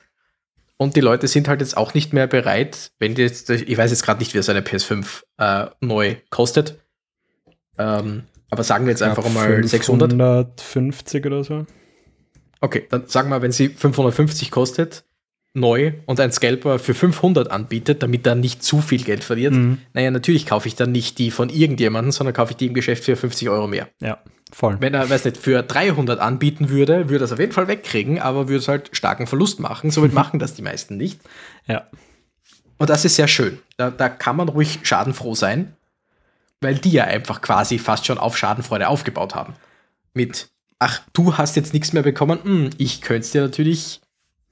Und 0.76 0.96
die 0.96 1.00
Leute 1.00 1.28
sind 1.28 1.46
halt 1.46 1.60
jetzt 1.60 1.76
auch 1.76 1.94
nicht 1.94 2.12
mehr 2.12 2.26
bereit, 2.26 2.92
wenn 2.98 3.14
die 3.14 3.22
jetzt, 3.22 3.48
ich 3.48 3.76
weiß 3.76 3.90
jetzt 3.90 4.02
gerade 4.02 4.18
nicht, 4.18 4.34
wie 4.34 4.42
so 4.42 4.50
eine 4.50 4.60
PS5 4.60 5.22
äh, 5.38 5.70
neu 5.80 6.16
kostet. 6.30 6.80
Ähm, 7.78 8.24
aber 8.50 8.64
sagen 8.64 8.86
wir 8.86 8.90
jetzt 8.90 9.02
einfach 9.02 9.28
mal 9.30 9.62
600. 9.62 10.10
550 10.12 11.26
oder 11.26 11.44
so. 11.44 11.66
Okay, 12.64 12.86
dann 12.88 13.06
sagen 13.08 13.28
wir, 13.28 13.42
wenn 13.42 13.52
sie 13.52 13.68
550 13.68 14.50
kostet, 14.50 15.04
neu 15.52 15.92
und 16.06 16.18
ein 16.18 16.32
Scalper 16.32 16.78
für 16.78 16.94
500 16.94 17.50
anbietet, 17.50 18.02
damit 18.02 18.26
er 18.26 18.34
nicht 18.34 18.62
zu 18.62 18.80
viel 18.80 19.04
Geld 19.04 19.22
verliert, 19.22 19.52
Mhm. 19.52 19.78
naja, 19.92 20.10
natürlich 20.10 20.46
kaufe 20.46 20.66
ich 20.66 20.74
dann 20.74 20.90
nicht 20.90 21.18
die 21.18 21.30
von 21.30 21.50
irgendjemandem, 21.50 22.10
sondern 22.10 22.32
kaufe 22.34 22.52
ich 22.52 22.56
die 22.56 22.66
im 22.68 22.74
Geschäft 22.74 23.04
für 23.04 23.16
50 23.16 23.50
Euro 23.50 23.66
mehr. 23.68 23.88
Ja, 24.00 24.18
voll. 24.50 24.78
Wenn 24.80 24.94
er, 24.94 25.08
weiß 25.10 25.26
nicht, 25.26 25.36
für 25.36 25.62
300 25.62 26.18
anbieten 26.20 26.70
würde, 26.70 27.10
würde 27.10 27.24
er 27.24 27.26
es 27.26 27.32
auf 27.32 27.38
jeden 27.38 27.52
Fall 27.52 27.68
wegkriegen, 27.68 28.18
aber 28.18 28.48
würde 28.48 28.60
es 28.60 28.68
halt 28.68 28.96
starken 28.96 29.26
Verlust 29.26 29.60
machen. 29.60 29.90
Somit 29.90 30.14
machen 30.14 30.38
das 30.38 30.54
die 30.54 30.62
meisten 30.62 30.96
nicht. 30.96 31.20
Ja. 31.66 31.86
Und 32.78 32.88
das 32.88 33.04
ist 33.04 33.16
sehr 33.16 33.28
schön. 33.28 33.58
Da, 33.76 33.90
da 33.90 34.08
kann 34.08 34.36
man 34.36 34.48
ruhig 34.48 34.80
schadenfroh 34.84 35.34
sein, 35.34 35.76
weil 36.62 36.76
die 36.76 36.92
ja 36.92 37.04
einfach 37.04 37.42
quasi 37.42 37.78
fast 37.78 38.06
schon 38.06 38.16
auf 38.16 38.38
Schadenfreude 38.38 38.88
aufgebaut 38.88 39.34
haben. 39.34 39.52
Mit, 40.14 40.48
ach, 40.84 41.00
du 41.14 41.36
hast 41.38 41.56
jetzt 41.56 41.72
nichts 41.72 41.92
mehr 41.94 42.02
bekommen, 42.02 42.38
hm, 42.42 42.70
ich 42.76 43.00
könnte 43.00 43.20
es 43.22 43.30
dir 43.30 43.40
natürlich, 43.40 44.02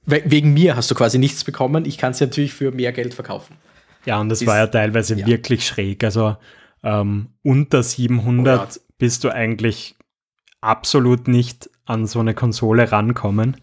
we 0.05 0.23
wegen 0.25 0.51
mir 0.53 0.75
hast 0.75 0.89
du 0.89 0.95
quasi 0.95 1.19
nichts 1.19 1.43
bekommen, 1.43 1.85
ich 1.85 1.97
kann 1.99 2.11
es 2.11 2.17
dir 2.17 2.25
natürlich 2.25 2.53
für 2.53 2.71
mehr 2.71 2.91
Geld 2.91 3.13
verkaufen. 3.13 3.55
Ja, 4.05 4.19
und 4.19 4.29
das 4.29 4.41
Ist- 4.41 4.47
war 4.47 4.57
ja 4.57 4.67
teilweise 4.67 5.15
ja. 5.15 5.25
wirklich 5.27 5.65
schräg. 5.67 6.03
Also 6.03 6.35
ähm, 6.83 7.27
unter 7.43 7.83
700 7.83 8.59
Oh 8.59 8.63
ja. 8.63 8.81
bist 8.97 9.23
du 9.23 9.29
eigentlich 9.29 9.95
absolut 10.59 11.27
nicht 11.27 11.69
an 11.85 12.07
so 12.07 12.19
eine 12.19 12.33
Konsole 12.33 12.91
rankommen. 12.91 13.57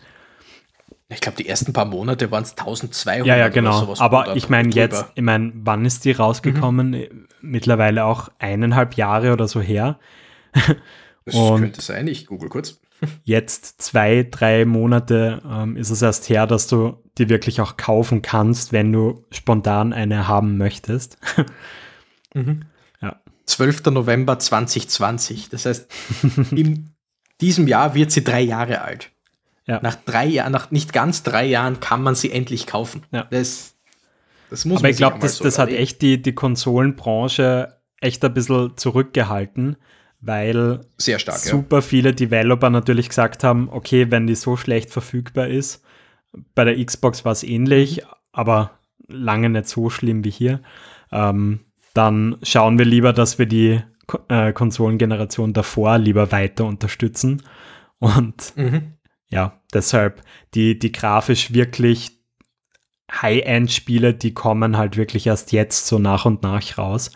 Ich 1.09 1.21
glaube, 1.21 1.37
die 1.37 1.49
ersten 1.49 1.73
paar 1.73 1.87
Monate 1.87 2.31
waren 2.31 2.45
es 2.45 2.53
1200 2.57 3.27
Ja, 3.27 3.37
ja, 3.37 3.45
oder 3.47 3.51
genau. 3.55 3.81
sowas 3.81 4.01
Aber 4.01 4.37
ich 4.37 4.49
meine 4.49 4.71
jetzt, 4.71 5.07
ich 5.16 5.23
meine, 5.23 5.51
wann 5.57 5.85
ist 5.85 6.05
die 6.05 6.12
rausgekommen? 6.12 6.91
Mhm. 6.93 7.27
Mittlerweile 7.41 8.05
auch 8.05 8.29
eineinhalb 8.39 8.95
Jahre 8.95 9.33
oder 9.33 9.49
so 9.49 9.61
her. 9.61 9.99
Das 11.25 11.35
und- 11.35 11.61
könnte 11.61 11.81
sein, 11.81 12.07
ich 12.07 12.27
google 12.27 12.49
kurz. 12.49 12.81
Jetzt 13.25 13.81
zwei, 13.81 14.27
drei 14.31 14.64
Monate 14.66 15.41
ähm, 15.49 15.77
ist 15.77 15.91
es 15.91 16.03
erst 16.03 16.29
her, 16.29 16.47
dass 16.47 16.66
du 16.66 17.03
die 17.16 17.29
wirklich 17.31 17.61
auch 17.61 17.77
kaufen 17.79 18.21
kannst, 18.21 18.73
wenn 18.73 18.93
du 18.93 19.25
spontan 19.31 19.93
eine 19.93 20.29
haben 20.29 20.57
möchtest. 20.59 21.18
Ja. 23.03 23.21
12. 23.47 23.87
November 23.87 24.39
2020. 24.39 25.49
Das 25.49 25.66
heißt, 25.66 25.91
in 26.53 26.95
diesem 27.41 27.66
Jahr 27.66 27.95
wird 27.95 28.12
sie 28.12 28.23
drei 28.23 28.41
Jahre 28.41 28.83
alt. 28.83 29.11
Ja. 29.66 29.81
Nach 29.83 29.97
drei 29.97 30.27
Jahren, 30.27 30.53
nach 30.53 30.71
nicht 30.71 30.93
ganz 30.93 31.23
drei 31.23 31.45
Jahren 31.47 31.81
kann 31.81 32.03
man 32.03 32.14
sie 32.14 32.31
endlich 32.31 32.66
kaufen. 32.66 33.03
Ja. 33.11 33.25
Das, 33.25 33.75
das 34.49 34.64
muss 34.64 34.77
Aber 34.77 34.83
man 34.83 34.91
ich 34.93 34.97
glaube, 34.99 35.18
das, 35.21 35.39
so 35.39 35.45
das 35.45 35.59
hat 35.59 35.71
echt 35.71 36.03
die, 36.03 36.23
die 36.23 36.35
Konsolenbranche 36.35 37.81
echt 38.01 38.25
ein 38.25 38.33
bisschen 38.35 38.77
zurückgehalten, 38.77 39.77
weil 40.21 40.81
sehr 40.99 41.18
stark. 41.18 41.45
Ja. 41.45 41.51
super 41.51 41.83
viele 41.83 42.14
Developer 42.14 42.71
natürlich 42.71 43.09
gesagt 43.09 43.45
haben, 43.45 43.68
okay, 43.71 44.11
wenn 44.11 44.27
die 44.27 44.35
so 44.35 44.57
schlecht 44.57 44.91
verfügbar 44.91 45.49
ist, 45.49 45.85
bei 46.55 46.64
der 46.64 46.85
Xbox 46.85 47.25
war 47.25 47.33
es 47.33 47.43
ähnlich, 47.43 48.03
aber 48.33 48.79
lange 49.09 49.51
nicht 49.51 49.68
so 49.68 49.91
schlimm 49.91 50.25
wie 50.25 50.31
hier, 50.31 50.61
ähm, 51.11 51.61
dann 51.95 52.37
schauen 52.43 52.79
wir 52.79 52.85
lieber, 52.85 53.12
dass 53.12 53.39
wir 53.39 53.47
die 53.47 53.81
äh, 54.29 54.53
Konsolengeneration 54.53 55.53
davor 55.53 55.99
lieber 55.99 56.31
weiter 56.33 56.64
unterstützen. 56.64 57.43
Und 57.99 58.57
Mhm. 58.57 58.95
ja, 59.29 59.61
deshalb 59.75 60.23
die, 60.55 60.79
die 60.79 60.93
grafisch 60.93 61.53
wirklich 61.53 62.12
High-End-Spiele, 63.12 64.14
die 64.14 64.33
kommen 64.33 64.77
halt 64.77 64.97
wirklich 64.97 65.27
erst 65.27 65.53
jetzt 65.53 65.87
so 65.87 65.99
nach 65.99 66.25
und 66.25 66.43
nach 66.43 66.79
raus. 66.79 67.11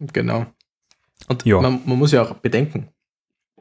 Genau. 0.00 0.46
Und 1.28 1.44
Ja. 1.44 1.60
man, 1.60 1.80
man 1.84 1.98
muss 1.98 2.12
ja 2.12 2.22
auch 2.22 2.34
bedenken, 2.34 2.88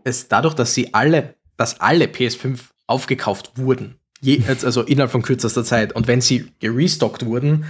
es 0.04 0.28
dadurch, 0.28 0.54
dass 0.54 0.74
sie 0.74 0.94
alle, 0.94 1.36
dass 1.58 1.80
alle 1.82 2.06
PS5 2.06 2.60
aufgekauft 2.88 3.54
wurden, 3.58 3.96
je, 4.22 4.42
also 4.48 4.82
innerhalb 4.84 5.12
von 5.12 5.22
kürzester 5.24 5.64
Zeit, 5.64 5.94
und 5.94 6.08
wenn 6.08 6.22
sie 6.22 6.52
gerestockt 6.60 7.26
wurden, 7.26 7.66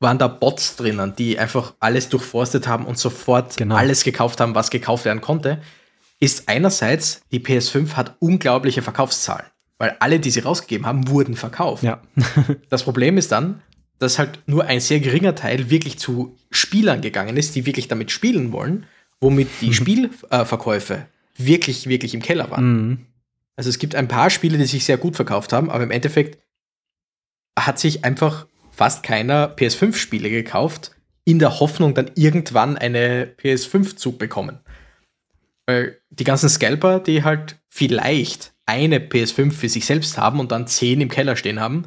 waren 0.00 0.18
da 0.18 0.28
Bots 0.28 0.76
drinnen, 0.76 1.14
die 1.16 1.38
einfach 1.38 1.74
alles 1.80 2.08
durchforstet 2.08 2.68
haben 2.68 2.84
und 2.86 2.98
sofort 2.98 3.56
Genau. 3.56 3.74
alles 3.76 4.04
gekauft 4.04 4.40
haben, 4.40 4.54
was 4.54 4.70
gekauft 4.70 5.04
werden 5.04 5.20
konnte, 5.20 5.60
ist 6.20 6.48
einerseits, 6.48 7.22
die 7.32 7.40
PS5 7.40 7.94
hat 7.94 8.16
unglaubliche 8.20 8.82
Verkaufszahlen, 8.82 9.46
weil 9.78 9.96
alle, 10.00 10.20
die 10.20 10.30
sie 10.30 10.40
rausgegeben 10.40 10.86
haben, 10.86 11.08
wurden 11.08 11.34
verkauft. 11.36 11.82
Ja, 11.82 12.00
Das 12.68 12.82
Problem 12.84 13.16
ist 13.18 13.32
dann, 13.32 13.62
dass 13.98 14.18
halt 14.18 14.40
nur 14.46 14.64
ein 14.66 14.80
sehr 14.80 15.00
geringer 15.00 15.34
Teil 15.34 15.70
wirklich 15.70 15.98
zu 15.98 16.36
Spielern 16.50 17.00
gegangen 17.00 17.36
ist, 17.36 17.56
die 17.56 17.66
wirklich 17.66 17.88
damit 17.88 18.10
spielen 18.12 18.52
wollen, 18.52 18.86
womit 19.20 19.48
die 19.60 19.74
Spielverkäufe 19.74 21.06
wirklich, 21.36 21.88
wirklich 21.88 22.14
im 22.14 22.22
Keller 22.22 22.50
waren. 22.50 22.64
mhm. 22.64 23.06
Also 23.56 23.70
es 23.70 23.80
gibt 23.80 23.96
ein 23.96 24.06
paar 24.06 24.30
Spiele, 24.30 24.56
die 24.56 24.66
sich 24.66 24.84
sehr 24.84 24.98
gut 24.98 25.16
verkauft 25.16 25.52
haben, 25.52 25.68
aber 25.68 25.82
im 25.82 25.90
Endeffekt 25.90 26.38
hat 27.58 27.80
sich 27.80 28.04
einfach 28.04 28.46
fast 28.70 29.02
keiner 29.02 29.48
PS5-Spiele 29.56 30.30
gekauft, 30.30 30.92
in 31.24 31.40
der 31.40 31.58
Hoffnung, 31.58 31.92
dann 31.92 32.12
irgendwann 32.14 32.78
eine 32.78 33.26
PS5 33.26 33.96
zu 33.96 34.16
bekommen. 34.16 34.60
Weil 35.66 36.00
die 36.10 36.22
ganzen 36.22 36.48
Scalper, 36.48 37.00
die 37.00 37.24
halt 37.24 37.58
vielleicht 37.68 38.54
eine 38.64 39.00
PS5 39.00 39.50
für 39.50 39.68
sich 39.68 39.86
selbst 39.86 40.16
haben 40.16 40.38
und 40.38 40.52
dann 40.52 40.68
zehn 40.68 41.00
im 41.00 41.08
Keller 41.08 41.34
stehen 41.34 41.58
haben, 41.58 41.86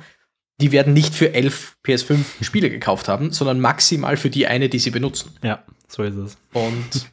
die 0.59 0.73
werden 0.73 0.93
nicht 0.93 1.15
für 1.15 1.33
elf 1.33 1.77
PS5-Spiele 1.85 2.69
gekauft 2.69 3.07
haben, 3.07 3.31
sondern 3.31 3.61
maximal 3.61 4.17
für 4.17 4.29
die 4.29 4.45
eine, 4.45 4.67
die 4.67 4.79
sie 4.79 4.91
benutzen. 4.91 5.31
ja, 5.41 5.63
so 5.87 6.03
ist 6.03 6.15
es. 6.15 6.37
Und 6.53 7.09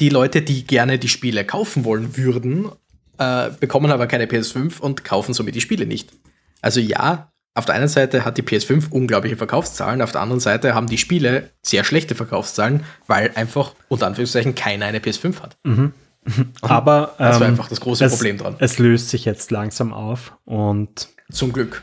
die 0.00 0.08
Leute, 0.08 0.42
die 0.42 0.66
gerne 0.66 0.98
die 0.98 1.08
Spiele 1.08 1.44
kaufen 1.44 1.84
wollen 1.84 2.16
würden, 2.16 2.70
äh, 3.18 3.50
bekommen 3.60 3.90
aber 3.90 4.06
keine 4.06 4.26
PS5 4.26 4.80
und 4.80 5.04
kaufen 5.04 5.34
somit 5.34 5.54
die 5.54 5.60
Spiele 5.60 5.86
nicht. 5.86 6.10
Also 6.60 6.80
ja, 6.80 7.30
auf 7.54 7.64
der 7.64 7.74
einen 7.74 7.88
Seite 7.88 8.24
hat 8.24 8.36
die 8.36 8.42
PS5 8.42 8.90
unglaubliche 8.90 9.36
Verkaufszahlen, 9.36 10.02
auf 10.02 10.12
der 10.12 10.20
anderen 10.20 10.40
Seite 10.40 10.74
haben 10.74 10.88
die 10.88 10.98
Spiele 10.98 11.50
sehr 11.62 11.84
schlechte 11.84 12.14
Verkaufszahlen, 12.14 12.84
weil 13.06 13.30
einfach 13.34 13.72
unter 13.88 14.06
Anführungszeichen 14.06 14.54
keiner 14.54 14.86
eine 14.86 14.98
PS5 14.98 15.40
hat. 15.40 15.56
Aber 16.60 17.14
Das 17.18 17.40
war 17.40 17.46
ähm, 17.46 17.52
einfach 17.52 17.68
das 17.68 17.80
große 17.80 18.04
es, 18.04 18.12
Problem 18.12 18.36
dran. 18.36 18.56
Es 18.58 18.78
löst 18.78 19.08
sich 19.08 19.24
jetzt 19.24 19.50
langsam 19.50 19.92
auf 19.92 20.36
und 20.44 21.08
Zum 21.30 21.52
Glück. 21.52 21.82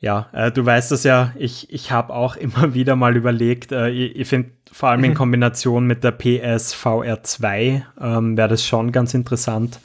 Ja, 0.00 0.28
äh, 0.32 0.50
du 0.50 0.64
weißt 0.64 0.90
das 0.90 1.04
ja, 1.04 1.32
ich, 1.36 1.72
ich 1.72 1.92
habe 1.92 2.14
auch 2.14 2.36
immer 2.36 2.74
wieder 2.74 2.96
mal 2.96 3.16
überlegt, 3.16 3.72
äh, 3.72 3.90
ich, 3.90 4.16
ich 4.16 4.28
finde 4.28 4.50
vor 4.72 4.88
allem 4.88 5.04
in 5.04 5.14
Kombination 5.14 5.86
mit 5.86 6.04
der 6.04 6.12
PS 6.12 6.72
VR 6.72 7.22
2 7.22 7.84
ähm, 8.00 8.36
wäre 8.36 8.48
das 8.48 8.64
schon 8.64 8.92
ganz 8.92 9.14
interessant. 9.14 9.80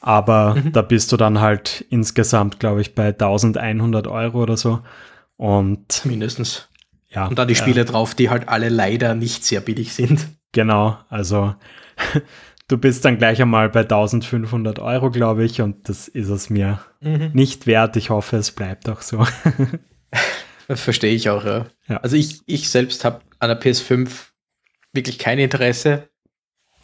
Aber 0.00 0.56
da 0.72 0.82
bist 0.82 1.12
du 1.12 1.16
dann 1.16 1.40
halt 1.40 1.84
insgesamt, 1.90 2.60
glaube 2.60 2.80
ich, 2.80 2.94
bei 2.94 3.08
1100 3.08 4.06
Euro 4.06 4.42
oder 4.42 4.56
so. 4.56 4.80
Und 5.36 6.04
Mindestens. 6.04 6.68
ja. 7.10 7.26
Und 7.26 7.38
dann 7.38 7.48
die 7.48 7.54
äh, 7.54 7.58
Spiele 7.58 7.84
drauf, 7.84 8.14
die 8.14 8.30
halt 8.30 8.48
alle 8.48 8.68
leider 8.68 9.14
nicht 9.14 9.44
sehr 9.44 9.60
billig 9.60 9.92
sind. 9.92 10.28
Genau, 10.52 10.96
also 11.08 11.54
du 12.68 12.78
bist 12.78 13.04
dann 13.04 13.18
gleich 13.18 13.40
einmal 13.40 13.68
bei 13.68 13.80
1500 13.80 14.78
Euro, 14.78 15.10
glaube 15.10 15.44
ich, 15.44 15.60
und 15.60 15.88
das 15.88 16.08
ist 16.08 16.28
es 16.28 16.50
mir 16.50 16.80
nicht 17.00 17.66
wert. 17.66 17.96
Ich 17.96 18.10
hoffe, 18.10 18.36
es 18.36 18.50
bleibt 18.50 18.88
auch 18.88 19.00
so. 19.02 19.26
Verstehe 20.68 21.14
ich 21.14 21.30
auch, 21.30 21.44
ja. 21.44 21.66
Ja. 21.88 21.98
Also 21.98 22.16
ich, 22.16 22.40
ich 22.46 22.68
selbst 22.68 23.04
habe 23.04 23.20
an 23.38 23.48
der 23.48 23.60
PS5 23.60 24.08
wirklich 24.92 25.18
kein 25.18 25.38
Interesse. 25.38 26.08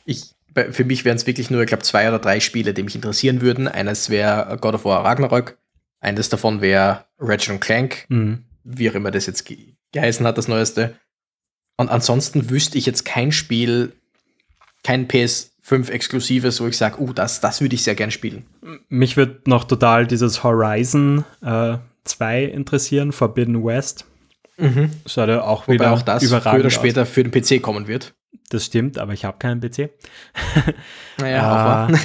Ich, 0.05 0.35
für 0.71 0.85
mich 0.85 1.05
wären 1.05 1.17
es 1.17 1.27
wirklich 1.27 1.51
nur, 1.51 1.63
ich 1.63 1.67
glaube, 1.67 1.83
zwei 1.83 2.07
oder 2.09 2.19
drei 2.21 2.39
Spiele, 2.39 2.75
die 2.75 2.83
mich 2.85 2.95
interessieren 2.95 3.41
würden. 3.41 3.67
Eines 3.67 4.11
wäre 4.11 4.57
God 4.61 4.75
of 4.75 4.85
War 4.85 5.05
Ragnarök, 5.05 5.59
eines 6.01 6.29
davon 6.29 6.61
wäre 6.61 7.07
Ratchet 7.19 7.61
Clank, 7.61 8.05
Mhm. 8.09 8.45
wie 8.63 8.89
auch 8.91 8.95
immer 8.95 9.11
das 9.11 9.27
jetzt 9.27 9.45
ge 9.45 9.75
geheißen 9.93 10.27
hat, 10.27 10.39
das 10.39 10.49
neueste. 10.49 10.97
Und 11.77 11.91
ansonsten 11.91 12.49
wüsste 12.49 12.79
ich 12.79 12.87
jetzt 12.87 13.05
kein 13.05 13.31
Spiel, 13.31 13.93
kein 14.85 15.07
PS5-Exklusives, 15.73 16.61
wo 16.61 16.67
ich 16.67 16.77
sage, 16.77 17.01
uh, 17.01 17.13
das, 17.13 17.41
das 17.41 17.61
würde 17.61 17.75
ich 17.75 17.83
sehr 17.83 17.95
gern 17.95 18.11
spielen. 18.11 18.45
Mich 18.89 19.17
würde 19.17 19.41
noch 19.47 19.65
total 19.65 20.07
dieses 20.07 20.43
Horizon 20.45 21.25
äh, 21.43 21.79
2 22.05 22.45
interessieren, 22.45 23.13
Forbidden 23.13 23.65
West. 23.65 24.05
Schaut 25.07 25.29
ja 25.29 25.43
auch 25.43 25.67
Wobei 25.67 25.75
wieder 25.75 25.93
auch 25.93 26.03
das 26.03 26.25
früher 26.25 26.55
oder 26.55 26.67
aus. 26.67 26.73
später 26.73 27.07
für 27.07 27.25
den 27.25 27.33
PC 27.33 27.61
kommen 27.63 27.89
wird. 27.89 28.15
Das 28.51 28.67
stimmt, 28.67 28.99
aber 28.99 29.13
ich 29.13 29.25
habe 29.25 29.39
keinen 29.39 29.61
PC. 29.61 29.91
Naja, 31.19 31.43
aber. 31.43 31.99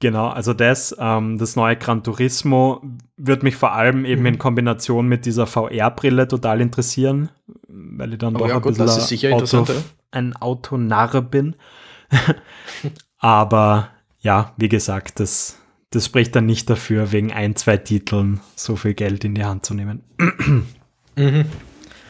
Genau, 0.00 0.28
also 0.28 0.54
das, 0.54 0.94
ähm, 0.98 1.38
das 1.38 1.56
neue 1.56 1.74
Gran 1.76 2.04
Turismo 2.04 2.82
wird 3.16 3.42
mich 3.42 3.56
vor 3.56 3.72
allem 3.72 4.04
eben 4.04 4.20
Mhm. 4.20 4.26
in 4.26 4.38
Kombination 4.38 5.08
mit 5.08 5.26
dieser 5.26 5.46
VR-Brille 5.46 6.28
total 6.28 6.60
interessieren, 6.60 7.30
weil 7.66 8.12
ich 8.12 8.18
dann 8.18 8.36
Oh 8.36 8.38
doch 8.38 8.48
ja, 8.48 8.54
ein 8.56 8.62
gut, 8.62 8.78
bisschen 8.78 8.86
das 9.38 9.52
Auto, 9.52 9.72
ein 10.12 10.36
Autonarre 10.36 11.20
bin. 11.20 11.56
Aber 13.18 13.90
ja, 14.20 14.54
wie 14.56 14.68
gesagt, 14.68 15.20
das, 15.20 15.56
das 15.90 16.06
spricht 16.06 16.34
dann 16.36 16.46
nicht 16.46 16.68
dafür, 16.70 17.12
wegen 17.12 17.32
ein, 17.32 17.56
zwei 17.56 17.76
Titeln 17.76 18.40
so 18.56 18.76
viel 18.76 18.94
Geld 18.94 19.24
in 19.24 19.34
die 19.34 19.44
Hand 19.44 19.64
zu 19.66 19.74
nehmen. 19.74 20.02
Mhm. 21.16 21.46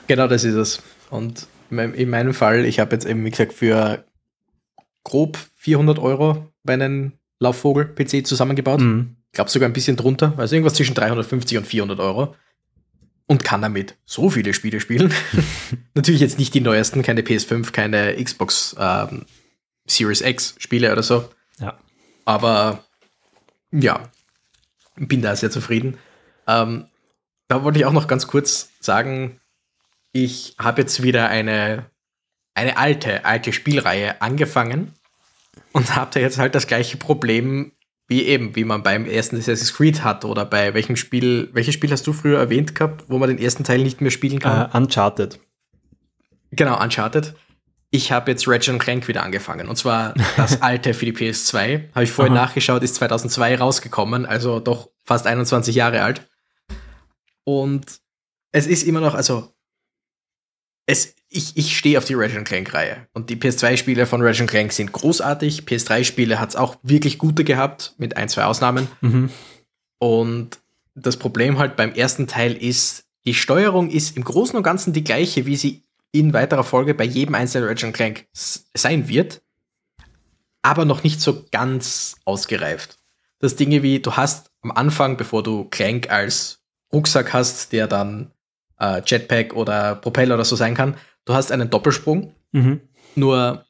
Genau, 0.07 0.27
das 0.29 0.45
ist 0.45 0.55
es. 0.55 0.83
Und 1.09 1.47
in 1.71 2.11
meinem 2.11 2.35
Fall, 2.35 2.67
ich 2.67 2.79
habe 2.79 2.95
jetzt 2.95 3.07
eben, 3.07 3.25
wie 3.25 3.31
gesagt, 3.31 3.55
für 3.55 4.05
grob 5.03 5.39
400 5.57 5.99
Euro 5.99 6.53
meinen 6.63 7.15
Laufvogel-PC 7.41 8.27
zusammengebaut. 8.27 8.81
Mhm. 8.81 9.17
Ich 9.29 9.33
glaube 9.33 9.49
sogar 9.51 9.67
ein 9.67 9.73
bisschen 9.73 9.97
drunter, 9.97 10.35
also 10.37 10.55
irgendwas 10.55 10.75
zwischen 10.75 10.95
350 10.95 11.57
und 11.57 11.67
400 11.67 12.01
Euro. 12.01 12.35
und 13.27 13.45
kann 13.45 13.63
damit 13.63 13.97
so 14.05 14.31
viele 14.31 14.55
Spiele 14.55 14.81
spielen. 14.81 15.13
Natürlich 15.95 16.21
jetzt 16.21 16.39
nicht 16.39 16.55
die 16.55 16.61
neuesten, 16.61 17.03
keine 17.03 17.21
PS5, 17.21 17.73
keine 17.73 18.23
Xbox 18.23 18.75
ähm, 18.79 19.27
Series 19.89 20.21
X 20.21 20.55
Spiele 20.59 20.93
oder 20.93 21.03
so. 21.03 21.29
Ja. 21.59 21.79
Aber 22.25 22.85
ja, 23.73 24.09
bin 24.97 25.23
da 25.23 25.35
sehr 25.35 25.51
zufrieden. 25.51 25.99
Ähm, 26.47 26.87
da 27.49 27.65
wollte 27.65 27.79
ich 27.79 27.87
auch 27.87 27.93
noch 27.93 28.07
ganz 28.07 28.27
kurz 28.27 28.71
sagen, 28.81 29.41
ich 30.13 30.55
habe 30.59 30.83
jetzt 30.83 31.03
wieder 31.03 31.29
eine, 31.29 31.87
eine 32.55 32.77
alte, 32.77 33.25
alte 33.25 33.53
Spielreihe 33.53 34.21
angefangen 34.21 34.95
und 35.73 35.97
habe 35.97 36.11
da 36.13 36.21
jetzt 36.21 36.39
halt 36.39 36.55
das 36.55 36.67
gleiche 36.67 36.97
Problem 36.97 37.73
wie 38.09 38.23
eben, 38.23 38.57
wie 38.57 38.65
man 38.65 38.83
beim 38.83 39.05
ersten 39.05 39.37
Assassin's 39.37 39.75
Creed 39.75 40.03
hat 40.03 40.25
oder 40.25 40.47
bei 40.47 40.73
welchem 40.73 40.97
Spiel, 40.97 41.51
welches 41.53 41.75
Spiel 41.75 41.91
hast 41.91 42.07
du 42.07 42.15
früher 42.15 42.39
erwähnt 42.39 42.75
gehabt, 42.75 43.05
wo 43.09 43.19
man 43.19 43.29
den 43.29 43.39
ersten 43.39 43.65
Teil 43.65 43.83
nicht 43.83 44.01
mehr 44.01 44.11
spielen 44.11 44.39
kann? 44.39 44.71
Uh, 44.71 44.77
Uncharted. 44.77 45.39
Genau, 46.51 46.83
Uncharted. 46.83 47.35
Ich 47.91 48.13
habe 48.13 48.31
jetzt 48.31 48.47
Ratchet 48.47 48.79
Clank 48.79 49.09
wieder 49.09 49.23
angefangen 49.23 49.69
und 49.69 49.77
zwar 49.77 50.15
das 50.37 50.61
alte 50.63 50.93
für 50.93 51.07
die 51.07 51.13
PS2. 51.13 51.95
Habe 51.95 52.05
ich 52.05 52.11
vorhin 52.11 52.37
Aha. 52.37 52.47
nachgeschaut, 52.47 52.83
ist 52.83 52.97
2002 52.97 53.57
rausgekommen, 53.57 54.27
also 54.27 54.61
doch 54.61 54.91
fast 55.05 55.27
21 55.27 55.75
Jahre 55.75 56.03
alt. 56.03 56.29
Und 57.45 58.01
es 58.53 58.67
ist 58.67 58.83
immer 58.83 59.01
noch, 59.01 59.15
also 59.15 59.55
es, 60.85 61.15
ich, 61.29 61.57
ich 61.57 61.77
stehe 61.77 61.99
auf 61.99 62.05
die 62.05 62.15
Ratchet 62.15 62.45
Clank-Reihe. 62.45 63.07
Und 63.13 63.31
die 63.31 63.37
PS2-Spiele 63.37 64.07
von 64.07 64.23
Ratchet 64.23 64.49
Clank 64.49 64.73
sind 64.73 64.93
großartig. 64.93 65.63
PS3-Spiele 65.63 66.41
hat 66.41 66.51
es 66.51 66.57
auch 66.57 66.77
wirklich 66.83 67.19
gute 67.19 67.45
gehabt, 67.45 67.95
mit 67.99 68.17
ein, 68.17 68.29
zwei 68.29 68.45
Ausnahmen. 68.45 68.89
Mhm. 69.03 69.31
Und 69.99 70.59
das 70.95 71.17
Problem 71.19 71.59
halt 71.59 71.77
beim 71.77 71.93
ersten 71.93 72.27
Teil 72.27 72.55
ist, 72.55 73.05
die 73.27 73.35
Steuerung 73.35 73.91
ist 73.91 74.17
im 74.17 74.25
Großen 74.25 74.57
und 74.57 74.63
Ganzen 74.63 74.95
die 74.95 75.05
gleiche, 75.05 75.45
wie 75.45 75.57
sie 75.57 75.83
in 76.13 76.33
weiterer 76.33 76.65
Folge 76.65 76.95
bei 76.95 77.05
jedem 77.05 77.35
einzelnen 77.35 77.69
Ratchet 77.69 77.95
Clank 77.95 78.27
sein 78.33 79.09
wird, 79.09 79.43
aber 80.63 80.85
noch 80.85 81.03
nicht 81.03 81.21
so 81.21 81.45
ganz 81.51 82.17
ausgereift. 82.25 82.99
Das 83.39 83.57
Dinge 83.57 83.83
wie, 83.83 84.01
du 84.01 84.17
hast 84.17 84.51
am 84.63 84.73
Anfang, 84.73 85.17
bevor 85.17 85.43
du 85.43 85.65
Clank 85.65 86.11
als 86.11 86.61
Rucksack 86.93 87.33
hast, 87.33 87.73
der 87.73 87.87
dann 87.87 88.33
äh, 88.79 89.03
Jetpack 89.05 89.55
oder 89.55 89.95
Propeller 89.95 90.35
oder 90.35 90.45
so 90.45 90.57
sein 90.57 90.75
kann. 90.75 90.97
Du 91.25 91.35
hast 91.35 91.53
einen 91.53 91.71
Doppelsprung, 91.71 92.35
mhm. 92.53 92.81
nur 93.15 93.65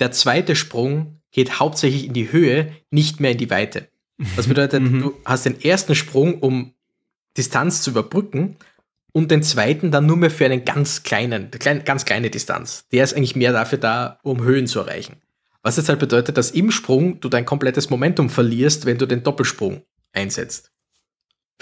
der 0.00 0.12
zweite 0.12 0.56
Sprung 0.56 1.20
geht 1.30 1.60
hauptsächlich 1.60 2.06
in 2.06 2.12
die 2.12 2.32
Höhe, 2.32 2.74
nicht 2.90 3.20
mehr 3.20 3.32
in 3.32 3.38
die 3.38 3.50
Weite. 3.50 3.88
Das 4.36 4.48
bedeutet, 4.48 4.82
mhm. 4.90 5.00
du 5.00 5.14
hast 5.24 5.44
den 5.44 5.60
ersten 5.60 5.94
Sprung, 5.94 6.40
um 6.40 6.74
Distanz 7.36 7.82
zu 7.82 7.90
überbrücken 7.90 8.56
und 9.12 9.30
den 9.30 9.42
zweiten 9.42 9.90
dann 9.90 10.06
nur 10.06 10.16
mehr 10.16 10.30
für 10.30 10.44
einen 10.44 10.64
ganz 10.64 11.02
kleinen, 11.02 11.50
klein, 11.50 11.84
ganz 11.84 12.04
kleine 12.04 12.30
Distanz. 12.30 12.86
Der 12.92 13.04
ist 13.04 13.14
eigentlich 13.14 13.36
mehr 13.36 13.52
dafür 13.52 13.78
da, 13.78 14.18
um 14.22 14.42
Höhen 14.42 14.66
zu 14.66 14.80
erreichen. 14.80 15.16
Was 15.62 15.76
jetzt 15.76 15.88
halt 15.88 16.00
bedeutet, 16.00 16.36
dass 16.36 16.50
im 16.50 16.70
Sprung 16.70 17.20
du 17.20 17.28
dein 17.28 17.44
komplettes 17.44 17.90
Momentum 17.90 18.30
verlierst, 18.30 18.86
wenn 18.86 18.98
du 18.98 19.06
den 19.06 19.22
Doppelsprung 19.22 19.82
einsetzt 20.12 20.72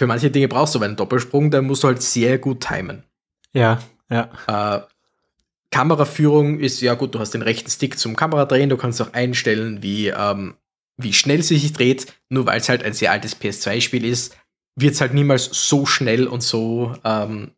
für 0.01 0.07
manche 0.07 0.30
Dinge 0.30 0.48
brauchst 0.48 0.74
du 0.74 0.78
aber 0.78 0.86
einen 0.86 0.96
Doppelsprung, 0.96 1.51
da 1.51 1.61
musst 1.61 1.82
du 1.82 1.88
halt 1.88 2.01
sehr 2.01 2.38
gut 2.38 2.66
timen. 2.66 3.05
Ja, 3.53 3.82
ja. 4.11 4.30
Äh, 4.46 4.80
Kameraführung 5.70 6.59
ist, 6.59 6.80
ja 6.80 6.94
gut, 6.94 7.14
du 7.14 7.18
hast 7.18 7.32
den 7.32 7.42
rechten 7.42 7.70
Stick 7.70 7.98
zum 7.98 8.16
Kameradrehen, 8.16 8.70
du 8.70 8.78
kannst 8.78 9.03
auch 9.03 9.12
einstellen, 9.12 9.82
wie, 9.82 10.09
ähm, 10.09 10.55
wie 10.96 11.12
schnell 11.12 11.42
sie 11.42 11.59
sich 11.59 11.74
dreht, 11.74 12.14
nur 12.30 12.46
weil 12.46 12.61
es 12.61 12.70
halt 12.70 12.82
ein 12.82 12.94
sehr 12.94 13.12
altes 13.12 13.38
PS2-Spiel 13.38 14.07
ist, 14.07 14.38
wird 14.77 14.95
es 14.95 15.01
halt 15.01 15.14
niemals 15.14 15.47
so 15.53 15.87
schnell 15.87 16.27
und 16.27 16.43
so, 16.43 16.95
ähm, 17.05 17.53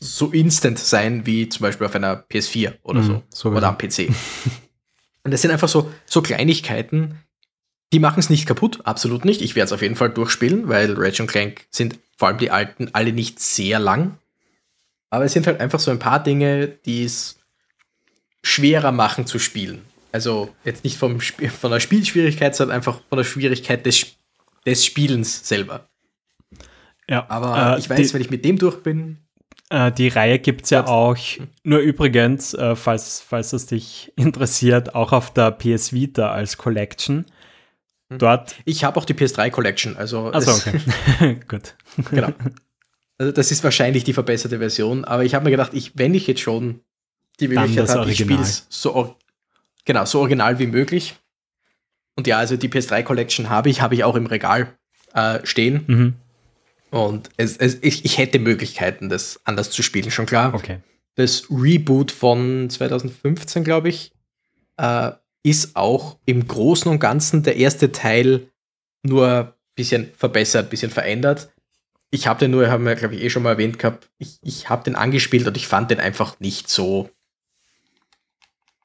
so 0.00 0.30
instant 0.30 0.78
sein, 0.78 1.26
wie 1.26 1.48
zum 1.48 1.62
Beispiel 1.62 1.86
auf 1.86 1.94
einer 1.94 2.24
PS4 2.28 2.74
oder 2.82 3.02
mhm, 3.02 3.22
so, 3.28 3.50
oder 3.50 3.68
am 3.68 3.78
PC. 3.78 4.08
und 5.24 5.30
das 5.30 5.42
sind 5.42 5.50
einfach 5.50 5.68
so, 5.68 5.90
so 6.06 6.22
Kleinigkeiten, 6.22 7.18
die 7.92 8.00
machen 8.00 8.18
es 8.18 8.30
nicht 8.30 8.46
kaputt, 8.46 8.80
absolut 8.84 9.24
nicht. 9.24 9.40
Ich 9.40 9.54
werde 9.54 9.66
es 9.66 9.72
auf 9.72 9.82
jeden 9.82 9.96
Fall 9.96 10.10
durchspielen, 10.10 10.68
weil 10.68 10.94
Ratchet 10.94 11.28
Clank 11.28 11.66
sind 11.70 11.98
vor 12.16 12.28
allem 12.28 12.38
die 12.38 12.50
alten 12.50 12.90
alle 12.92 13.12
nicht 13.12 13.40
sehr 13.40 13.78
lang. 13.78 14.18
Aber 15.10 15.24
es 15.24 15.32
sind 15.32 15.46
halt 15.46 15.60
einfach 15.60 15.78
so 15.78 15.90
ein 15.90 16.00
paar 16.00 16.22
Dinge, 16.22 16.66
die 16.66 17.04
es 17.04 17.38
schwerer 18.42 18.92
machen 18.92 19.26
zu 19.26 19.38
spielen. 19.38 19.82
Also 20.10 20.54
jetzt 20.64 20.84
nicht 20.84 20.96
vom 20.96 21.18
Sp 21.22 21.46
von 21.48 21.70
der 21.70 21.80
Spielschwierigkeit, 21.80 22.54
sondern 22.54 22.76
einfach 22.76 23.00
von 23.08 23.18
der 23.18 23.24
Schwierigkeit 23.24 23.86
des, 23.86 24.16
des 24.66 24.84
Spielens 24.84 25.46
selber. 25.46 25.88
Ja, 27.08 27.26
aber 27.28 27.76
äh, 27.76 27.78
ich 27.78 27.90
weiß, 27.90 28.08
die, 28.08 28.14
wenn 28.14 28.20
ich 28.20 28.30
mit 28.30 28.44
dem 28.44 28.58
durch 28.58 28.82
bin. 28.82 29.18
Äh, 29.70 29.92
die 29.92 30.08
Reihe 30.08 30.38
gibt 30.38 30.64
es 30.64 30.70
ja 30.70 30.86
auch, 30.86 31.16
nur 31.62 31.80
übrigens, 31.80 32.54
äh, 32.54 32.76
falls, 32.76 33.20
falls 33.20 33.52
es 33.52 33.66
dich 33.66 34.12
interessiert, 34.16 34.94
auch 34.94 35.12
auf 35.12 35.32
der 35.32 35.50
PS 35.50 35.92
Vita 35.92 36.30
als 36.30 36.56
Collection. 36.56 37.26
Mhm. 38.08 38.18
Dort. 38.18 38.54
Ich 38.64 38.84
habe 38.84 38.98
auch 38.98 39.04
die 39.04 39.14
PS3 39.14 39.50
Collection, 39.50 39.96
also. 39.96 40.32
Achso, 40.32 40.52
okay. 40.52 41.40
Gut. 41.48 41.74
genau. 42.10 42.28
Also 43.16 43.32
das 43.32 43.52
ist 43.52 43.62
wahrscheinlich 43.62 44.04
die 44.04 44.12
verbesserte 44.12 44.58
Version, 44.58 45.04
aber 45.04 45.24
ich 45.24 45.34
habe 45.34 45.44
mir 45.44 45.52
gedacht, 45.52 45.72
ich, 45.72 45.96
wenn 45.96 46.14
ich 46.14 46.26
jetzt 46.26 46.40
schon 46.40 46.80
die 47.38 47.48
Möglichkeit 47.48 47.88
habe, 47.88 48.10
ich 48.10 48.18
spiele 48.18 48.40
es 48.40 48.66
so, 48.68 49.16
genau, 49.84 50.04
so 50.04 50.20
original 50.20 50.58
wie 50.58 50.66
möglich. 50.66 51.14
Und 52.16 52.26
ja, 52.26 52.38
also 52.38 52.56
die 52.56 52.68
PS3 52.68 53.02
Collection 53.02 53.50
habe 53.50 53.70
ich, 53.70 53.80
habe 53.80 53.94
ich 53.94 54.04
auch 54.04 54.14
im 54.14 54.26
Regal 54.26 54.74
äh, 55.14 55.40
stehen. 55.44 55.84
Mhm. 55.86 56.14
Und 56.90 57.30
es, 57.36 57.56
es, 57.56 57.78
ich, 57.80 58.04
ich 58.04 58.18
hätte 58.18 58.38
Möglichkeiten, 58.38 59.08
das 59.08 59.40
anders 59.44 59.70
zu 59.70 59.82
spielen, 59.82 60.10
schon 60.10 60.26
klar. 60.26 60.54
Okay. 60.54 60.78
Das 61.16 61.48
Reboot 61.50 62.12
von 62.12 62.70
2015, 62.70 63.64
glaube 63.64 63.88
ich, 63.88 64.12
äh, 64.76 65.10
ist 65.42 65.76
auch 65.76 66.18
im 66.24 66.46
Großen 66.46 66.90
und 66.90 67.00
Ganzen 67.00 67.42
der 67.42 67.56
erste 67.56 67.92
Teil 67.92 68.48
nur 69.02 69.28
ein 69.28 69.52
bisschen 69.74 70.10
verbessert, 70.16 70.66
ein 70.66 70.70
bisschen 70.70 70.90
verändert. 70.90 71.50
Ich 72.10 72.26
habe 72.26 72.38
den 72.38 72.52
nur, 72.52 72.70
haben 72.70 72.86
wir, 72.86 72.94
glaube 72.94 73.16
ich, 73.16 73.22
eh 73.22 73.30
schon 73.30 73.42
mal 73.42 73.50
erwähnt 73.50 73.78
gehabt, 73.78 74.08
ich, 74.18 74.38
ich 74.42 74.70
habe 74.70 74.84
den 74.84 74.94
angespielt 74.94 75.46
und 75.46 75.56
ich 75.56 75.66
fand 75.66 75.90
den 75.90 76.00
einfach 76.00 76.38
nicht 76.40 76.68
so. 76.68 77.10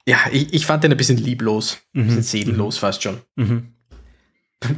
Ja, 0.08 0.18
ich, 0.32 0.54
ich 0.54 0.66
fand 0.66 0.84
den 0.84 0.92
ein 0.92 0.98
bisschen 0.98 1.18
lieblos, 1.18 1.80
mhm. 1.94 2.02
ein 2.02 2.08
bisschen 2.08 2.24
seelenlos 2.24 2.78
mhm. 2.78 2.80
fast 2.80 3.04
schon. 3.04 3.22
Mhm. 3.36 3.74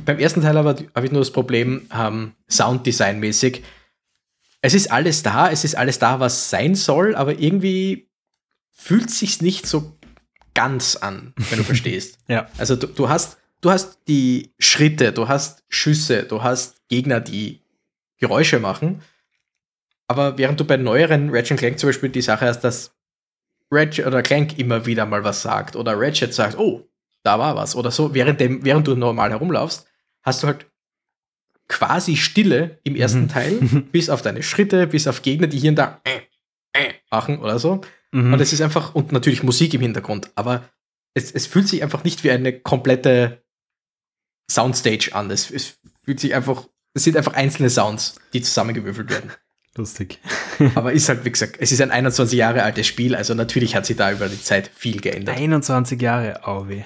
Beim 0.05 0.19
ersten 0.19 0.41
Teil 0.41 0.57
aber 0.57 0.75
habe 0.95 1.05
ich 1.05 1.11
nur 1.11 1.21
das 1.21 1.31
Problem, 1.31 1.87
ähm, 1.93 2.33
Sounddesign-mäßig. 2.49 3.63
Es 4.61 4.73
ist 4.75 4.91
alles 4.91 5.23
da, 5.23 5.49
es 5.49 5.63
ist 5.63 5.75
alles 5.75 5.97
da, 5.97 6.19
was 6.19 6.49
sein 6.49 6.75
soll, 6.75 7.15
aber 7.15 7.39
irgendwie 7.39 8.09
fühlt 8.71 9.09
sich 9.09 9.41
nicht 9.41 9.65
so 9.65 9.97
ganz 10.53 10.95
an, 10.95 11.33
wenn 11.49 11.57
du 11.57 11.63
verstehst. 11.63 12.19
ja. 12.27 12.47
Also 12.57 12.75
du, 12.75 12.87
du, 12.87 13.09
hast, 13.09 13.37
du 13.61 13.71
hast 13.71 13.99
die 14.07 14.53
Schritte, 14.59 15.13
du 15.13 15.27
hast 15.27 15.63
Schüsse, 15.69 16.23
du 16.23 16.43
hast 16.43 16.87
Gegner, 16.89 17.19
die 17.19 17.61
Geräusche 18.19 18.59
machen. 18.59 19.01
Aber 20.07 20.37
während 20.37 20.59
du 20.59 20.65
bei 20.65 20.77
neueren 20.77 21.29
Ratchet 21.29 21.57
Clank 21.57 21.79
zum 21.79 21.89
Beispiel 21.89 22.09
die 22.09 22.21
Sache 22.21 22.45
hast, 22.45 22.61
dass 22.61 22.91
Ratchet 23.71 24.05
oder 24.05 24.21
Clank 24.21 24.59
immer 24.59 24.85
wieder 24.85 25.05
mal 25.05 25.23
was 25.23 25.41
sagt 25.41 25.75
oder 25.75 25.99
Ratchet 25.99 26.33
sagt, 26.33 26.57
oh, 26.57 26.87
da 27.23 27.39
war 27.39 27.55
was 27.55 27.75
oder 27.75 27.91
so, 27.91 28.13
während, 28.13 28.39
dem, 28.39 28.65
während 28.65 28.87
du 28.87 28.95
normal 28.95 29.31
herumlaufst, 29.31 29.87
hast 30.23 30.43
du 30.43 30.47
halt 30.47 30.65
quasi 31.67 32.17
Stille 32.17 32.79
im 32.83 32.95
ersten 32.95 33.23
mhm. 33.23 33.29
Teil, 33.29 33.53
bis 33.91 34.09
auf 34.09 34.21
deine 34.21 34.43
Schritte, 34.43 34.87
bis 34.87 35.07
auf 35.07 35.21
Gegner, 35.21 35.47
die 35.47 35.59
hier 35.59 35.69
und 35.69 35.77
da 35.77 36.01
äh, 36.03 36.19
äh, 36.73 36.93
machen 37.09 37.39
oder 37.39 37.59
so. 37.59 37.81
Mhm. 38.11 38.33
Und 38.33 38.41
es 38.41 38.51
ist 38.51 38.61
einfach, 38.61 38.93
und 38.93 39.11
natürlich 39.11 39.43
Musik 39.43 39.73
im 39.73 39.81
Hintergrund, 39.81 40.31
aber 40.35 40.69
es, 41.13 41.31
es 41.31 41.47
fühlt 41.47 41.67
sich 41.67 41.81
einfach 41.83 42.03
nicht 42.03 42.23
wie 42.23 42.31
eine 42.31 42.59
komplette 42.59 43.43
Soundstage 44.49 45.11
an. 45.13 45.31
Es, 45.31 45.49
es 45.49 45.79
fühlt 46.03 46.19
sich 46.19 46.35
einfach, 46.35 46.67
es 46.93 47.03
sind 47.03 47.15
einfach 47.15 47.33
einzelne 47.33 47.69
Sounds, 47.69 48.15
die 48.33 48.41
zusammengewürfelt 48.41 49.09
werden. 49.09 49.31
Lustig. 49.75 50.19
aber 50.75 50.93
ist 50.93 51.09
halt, 51.09 51.25
wie 51.25 51.31
gesagt, 51.31 51.57
es 51.59 51.71
ist 51.71 51.81
ein 51.81 51.91
21 51.91 52.37
Jahre 52.37 52.63
altes 52.63 52.87
Spiel, 52.87 53.15
also 53.15 53.33
natürlich 53.33 53.75
hat 53.75 53.85
sich 53.85 53.97
da 53.97 54.11
über 54.11 54.27
die 54.27 54.41
Zeit 54.41 54.69
viel 54.73 55.01
geändert. 55.01 55.37
21 55.37 56.01
Jahre, 56.01 56.41
oh 56.45 56.67
weh. 56.67 56.83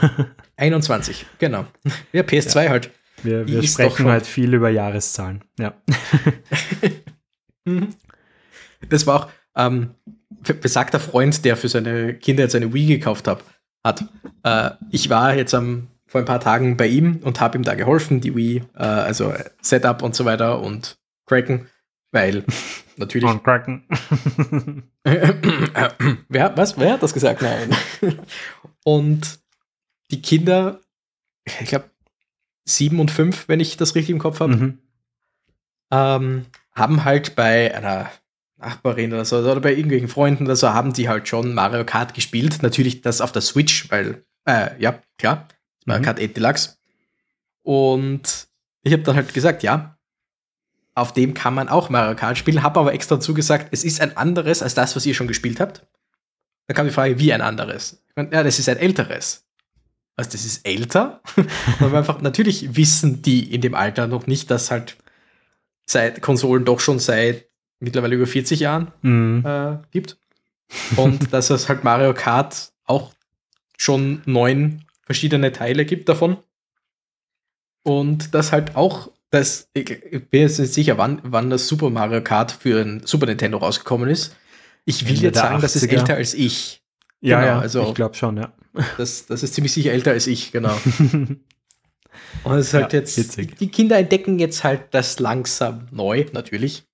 21, 0.56 1.26
genau. 1.38 1.66
Ja, 2.12 2.22
PS2 2.22 2.64
ja. 2.64 2.70
halt. 2.70 2.90
Wir, 3.22 3.46
wir 3.46 3.62
sprechen 3.62 4.06
halt 4.08 4.26
viel 4.26 4.52
über 4.52 4.68
Jahreszahlen, 4.68 5.42
ja. 5.58 5.74
Mhm. 7.64 7.88
das 8.88 9.06
war 9.06 9.16
auch, 9.16 9.28
ähm, 9.56 9.94
besagter 10.60 11.00
Freund, 11.00 11.44
der 11.44 11.56
für 11.56 11.68
seine 11.68 12.14
Kinder 12.14 12.44
jetzt 12.44 12.54
eine 12.54 12.72
Wii 12.72 12.86
gekauft 12.86 13.26
hat, 13.26 13.42
hat. 13.84 14.04
Äh, 14.42 14.70
ich 14.90 15.10
war 15.10 15.34
jetzt 15.34 15.54
am, 15.54 15.88
vor 16.06 16.20
ein 16.20 16.26
paar 16.26 16.40
Tagen 16.40 16.76
bei 16.76 16.86
ihm 16.86 17.20
und 17.22 17.40
habe 17.40 17.58
ihm 17.58 17.64
da 17.64 17.74
geholfen, 17.74 18.20
die 18.20 18.36
Wii, 18.36 18.62
äh, 18.76 18.82
also 18.82 19.32
Setup 19.60 20.02
und 20.02 20.14
so 20.14 20.24
weiter 20.24 20.60
und 20.60 20.98
Cracken, 21.26 21.68
weil 22.12 22.44
natürlich. 22.96 23.28
Und 23.28 23.42
Cracken. 23.44 23.84
wer, 25.04 26.56
was? 26.56 26.78
Wer 26.78 26.92
hat 26.92 27.02
das 27.02 27.14
gesagt? 27.14 27.42
Nein. 27.42 27.74
und 28.84 29.38
die 30.10 30.22
Kinder, 30.22 30.80
ich 31.44 31.68
glaube, 31.68 31.90
sieben 32.64 33.00
und 33.00 33.10
fünf, 33.10 33.48
wenn 33.48 33.60
ich 33.60 33.76
das 33.76 33.94
richtig 33.94 34.10
im 34.10 34.18
Kopf 34.18 34.40
habe, 34.40 34.56
mhm. 34.56 34.78
ähm, 35.90 36.46
haben 36.72 37.04
halt 37.04 37.36
bei 37.36 37.74
einer 37.74 38.10
Nachbarin 38.58 39.12
oder 39.12 39.24
so 39.24 39.38
oder 39.38 39.60
bei 39.60 39.72
irgendwelchen 39.72 40.08
Freunden 40.08 40.44
oder 40.44 40.56
so 40.56 40.70
haben 40.70 40.92
die 40.92 41.08
halt 41.08 41.28
schon 41.28 41.54
Mario 41.54 41.84
Kart 41.84 42.14
gespielt. 42.14 42.62
Natürlich 42.62 43.02
das 43.02 43.20
auf 43.20 43.32
der 43.32 43.42
Switch, 43.42 43.90
weil, 43.90 44.24
äh, 44.46 44.70
ja, 44.80 45.00
klar, 45.18 45.48
Mario 45.84 46.00
Mhm. 46.00 46.04
Kart 46.04 46.20
8 46.20 46.36
Deluxe. 46.36 46.76
Und 47.62 48.48
ich 48.82 48.92
habe 48.92 49.02
dann 49.02 49.16
halt 49.16 49.34
gesagt, 49.34 49.62
ja, 49.62 49.95
auf 50.96 51.12
dem 51.12 51.34
kann 51.34 51.54
man 51.54 51.68
auch 51.68 51.90
Mario 51.90 52.16
Kart 52.16 52.38
spielen, 52.38 52.62
habe 52.62 52.80
aber 52.80 52.92
extra 52.94 53.16
dazu 53.16 53.34
gesagt, 53.34 53.68
es 53.70 53.84
ist 53.84 54.00
ein 54.00 54.16
anderes 54.16 54.62
als 54.62 54.74
das, 54.74 54.96
was 54.96 55.04
ihr 55.06 55.14
schon 55.14 55.28
gespielt 55.28 55.60
habt. 55.60 55.86
Da 56.66 56.74
kam 56.74 56.86
die 56.86 56.92
Frage, 56.92 57.18
wie 57.20 57.32
ein 57.32 57.42
anderes? 57.42 58.02
Ich 58.08 58.16
mein, 58.16 58.32
ja, 58.32 58.42
das 58.42 58.58
ist 58.58 58.68
ein 58.68 58.78
älteres. 58.78 59.44
Was, 60.16 60.30
das 60.30 60.44
ist 60.46 60.66
älter? 60.66 61.20
Wir 61.78 61.92
einfach, 61.92 62.22
natürlich 62.22 62.74
wissen 62.76 63.20
die 63.20 63.52
in 63.54 63.60
dem 63.60 63.74
Alter 63.74 64.06
noch 64.06 64.26
nicht, 64.26 64.50
dass 64.50 64.70
halt 64.70 64.96
seit 65.84 66.22
Konsolen 66.22 66.64
doch 66.64 66.80
schon 66.80 66.98
seit 66.98 67.44
mittlerweile 67.78 68.16
über 68.16 68.26
40 68.26 68.58
Jahren 68.60 68.90
Mhm. 69.02 69.44
äh, 69.46 69.76
gibt. 69.90 70.16
Und 70.96 71.30
dass 71.34 71.50
es 71.50 71.68
halt 71.68 71.84
Mario 71.84 72.14
Kart 72.14 72.72
auch 72.86 73.12
schon 73.76 74.22
neun 74.24 74.86
verschiedene 75.04 75.52
Teile 75.52 75.84
gibt 75.84 76.08
davon. 76.08 76.38
Und 77.82 78.34
das 78.34 78.50
halt 78.50 78.74
auch, 78.74 79.10
das, 79.38 79.68
ich, 79.74 79.90
ich 79.90 80.28
bin 80.30 80.42
jetzt 80.42 80.58
nicht 80.58 80.72
sicher, 80.74 80.98
wann, 80.98 81.20
wann 81.24 81.50
das 81.50 81.68
Super 81.68 81.90
Mario 81.90 82.22
Kart 82.22 82.52
für 82.52 82.80
ein 82.82 83.02
Super 83.04 83.26
Nintendo 83.26 83.58
rausgekommen 83.58 84.08
ist. 84.08 84.36
Ich 84.84 85.04
will 85.04 85.14
Ende 85.14 85.22
jetzt 85.28 85.38
sagen, 85.38 85.60
das 85.60 85.76
ist 85.76 85.84
80er. 85.84 85.92
älter 85.92 86.14
als 86.16 86.34
ich. 86.34 86.82
ja, 87.20 87.40
genau, 87.40 87.52
ja, 87.54 87.58
also- 87.60 87.82
ich 87.88 87.94
glaube 87.94 88.14
schon, 88.14 88.36
ja. 88.36 88.52
Das, 88.98 89.26
das 89.26 89.42
ist 89.42 89.54
ziemlich 89.54 89.72
sicher 89.72 89.92
älter 89.92 90.10
als 90.10 90.26
ich, 90.26 90.52
genau. 90.52 90.76
Und 92.44 92.54
es 92.56 92.68
ist 92.68 92.74
halt 92.74 92.92
Ja, 92.92 93.00
jetzt, 93.00 93.16
witzig. 93.18 93.56
die 93.58 93.68
Kinder 93.70 93.98
entdecken 93.98 94.38
jetzt 94.38 94.64
halt 94.64 94.82
das 94.92 95.18
langsam 95.18 95.88
neu, 95.90 96.24
natürlich. 96.32 96.84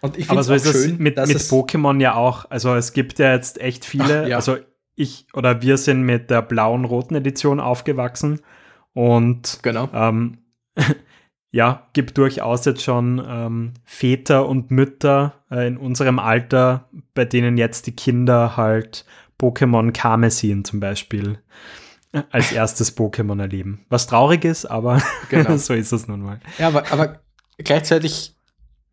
Und 0.00 0.16
ich 0.18 0.26
finde 0.26 0.42
so 0.42 0.54
es 0.54 0.64
ist 0.66 0.72
schön, 0.84 0.98
mit, 0.98 1.16
mit 1.16 1.28
Pokémon 1.38 2.00
ja 2.00 2.14
auch. 2.14 2.50
Also 2.50 2.74
es 2.74 2.92
gibt 2.92 3.18
ja 3.18 3.32
jetzt 3.32 3.60
echt 3.60 3.84
viele. 3.84 4.22
Ach, 4.24 4.28
ja. 4.28 4.36
Also 4.36 4.58
ich 4.94 5.26
oder 5.34 5.62
wir 5.62 5.78
sind 5.78 6.02
mit 6.02 6.30
der 6.30 6.42
blauen 6.42 6.84
roten 6.84 7.14
Edition 7.14 7.60
aufgewachsen 7.60 8.40
und 8.92 9.58
Genau. 9.62 9.88
ähm, 9.92 10.38
ja, 11.56 11.88
gibt 11.94 12.18
durchaus 12.18 12.66
jetzt 12.66 12.82
schon 12.82 13.18
ähm, 13.26 13.72
Väter 13.82 14.46
und 14.46 14.70
Mütter 14.70 15.42
äh, 15.50 15.66
in 15.66 15.78
unserem 15.78 16.18
Alter, 16.18 16.90
bei 17.14 17.24
denen 17.24 17.56
jetzt 17.56 17.86
die 17.86 17.96
Kinder 17.96 18.58
halt 18.58 19.06
Pokémon 19.40 19.90
Karmesin 19.90 20.66
zum 20.66 20.80
Beispiel 20.80 21.38
äh, 22.12 22.24
als 22.30 22.52
erstes 22.52 22.94
Pokémon 22.94 23.40
erleben. 23.40 23.86
Was 23.88 24.06
traurig 24.06 24.44
ist, 24.44 24.66
aber 24.66 25.00
Genau. 25.30 25.56
so 25.56 25.72
ist 25.72 25.92
es 25.92 26.06
nun 26.06 26.20
mal. 26.20 26.40
Ja, 26.58 26.68
aber, 26.68 26.92
aber 26.92 27.20
gleichzeitig 27.56 28.36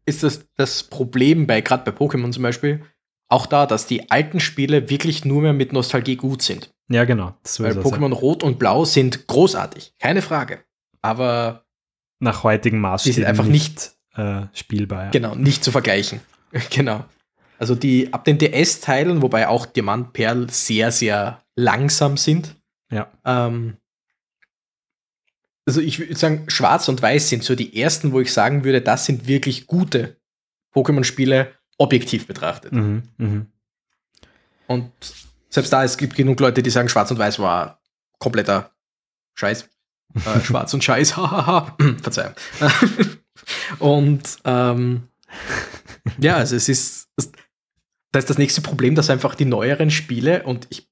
ist 0.06 0.24
das 0.24 0.46
das 0.56 0.84
Problem 0.84 1.48
bei, 1.48 1.60
gerade 1.60 1.92
bei 1.92 1.98
Pokémon 1.98 2.32
zum 2.32 2.44
Beispiel, 2.44 2.82
auch 3.28 3.46
da, 3.46 3.66
dass 3.66 3.88
die 3.88 4.10
alten 4.10 4.40
Spiele 4.40 4.90
wirklich 4.90 5.26
nur 5.26 5.42
mehr 5.42 5.54
mit 5.54 5.74
Nostalgie 5.74 6.16
gut 6.16 6.42
sind. 6.42 6.74
Ja, 6.88 7.04
genau. 7.04 7.36
So 7.46 7.66
Weil 7.66 7.72
es, 7.72 7.76
ja. 7.76 7.82
Pokémon 7.84 8.14
Rot 8.14 8.42
und 8.42 8.58
Blau 8.58 8.86
sind 8.86 9.28
großartig, 9.28 9.96
keine 10.00 10.22
Frage. 10.22 10.64
Aber 11.02 11.63
nach 12.24 12.44
heutigen 12.44 12.80
Maßstäben 12.80 13.26
einfach 13.26 13.46
nicht 13.46 13.92
äh, 14.16 14.44
spielbar. 14.54 15.06
Ja. 15.06 15.10
genau, 15.12 15.36
nicht 15.36 15.64
zu 15.64 15.72
vergleichen. 15.72 16.22
genau. 16.70 17.06
Also 17.60 17.76
die 17.76 18.12
ab 18.14 18.26
den 18.26 18.38
DS-Teilen, 18.38 19.22
wobei 19.22 19.48
auch 19.48 19.66
Diamant, 19.66 20.14
Perl 20.14 20.50
sehr, 20.50 20.92
sehr 20.92 21.42
langsam 21.56 22.18
sind. 22.18 22.56
Ja. 22.92 23.12
Ähm, 23.26 23.78
also 25.66 25.80
ich 25.80 26.00
würde 26.00 26.16
sagen, 26.16 26.50
Schwarz 26.50 26.90
und 26.90 27.02
Weiß 27.02 27.30
sind 27.30 27.44
so 27.44 27.56
die 27.56 27.80
ersten, 27.80 28.12
wo 28.12 28.20
ich 28.20 28.34
sagen 28.34 28.64
würde, 28.64 28.82
das 28.82 29.06
sind 29.06 29.28
wirklich 29.28 29.68
gute 29.68 30.18
Pokémon-Spiele, 30.74 31.54
objektiv 31.78 32.28
betrachtet. 32.28 32.74
Mhm, 32.74 33.04
mhm. 33.18 33.46
Und 34.68 34.92
selbst 35.50 35.72
da, 35.72 35.84
es 35.84 35.98
gibt 35.98 36.16
genug 36.16 36.40
Leute, 36.40 36.64
die 36.64 36.70
sagen, 36.70 36.90
Schwarz 36.90 37.12
und 37.12 37.18
Weiß 37.18 37.40
war 37.40 37.80
kompletter 38.20 38.72
Scheiß. 39.36 39.70
Äh, 40.16 40.42
Schwarz 40.42 40.74
und 40.74 40.84
Scheiß, 40.84 41.18
hahaha. 41.18 41.76
Verzeihung. 42.02 42.34
und 43.80 44.22
ähm, 44.46 45.04
ja, 46.20 46.36
also 46.38 46.56
es 46.56 46.70
ist, 46.70 47.10
das, 48.12 48.24
ist 48.24 48.30
das 48.30 48.38
nächste 48.38 48.62
Problem, 48.62 48.96
dass 48.96 49.10
einfach 49.10 49.36
die 49.36 49.46
neueren 49.46 49.90
Spiele 49.92 50.44
und 50.44 50.68
ich, 50.70 50.88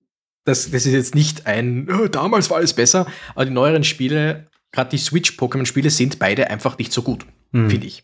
das, 0.45 0.71
das 0.71 0.85
ist 0.85 0.93
jetzt 0.93 1.15
nicht 1.15 1.45
ein, 1.45 1.87
"Oh, 1.91 2.07
damals 2.07 2.49
war 2.49 2.57
alles 2.57 2.73
besser, 2.73 3.05
aber 3.35 3.45
die 3.45 3.51
neueren 3.51 3.83
Spiele, 3.83 4.47
gerade 4.71 4.89
die 4.89 4.97
Switch-Pokémon-Spiele, 4.97 5.89
sind 5.91 6.17
beide 6.17 6.49
einfach 6.49 6.77
nicht 6.77 6.91
so 6.91 7.01
gut 7.03 7.25
Mhm. 7.51 7.69
finde 7.69 7.87
ich. 7.87 8.03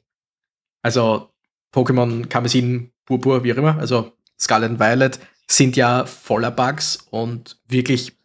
Also 0.82 1.30
Pokémon 1.74 2.28
Karmesin, 2.28 2.92
Purpur, 3.06 3.44
wie 3.44 3.54
auch 3.54 3.58
immer, 3.58 3.78
also 3.80 4.14
Scarlet 4.40 4.72
und 4.72 4.80
Violet 4.80 5.20
sind 5.50 5.76
ja 5.76 6.06
voller 6.06 6.52
Bugs 6.52 6.98
und 7.10 7.60
wirklich 7.68 8.18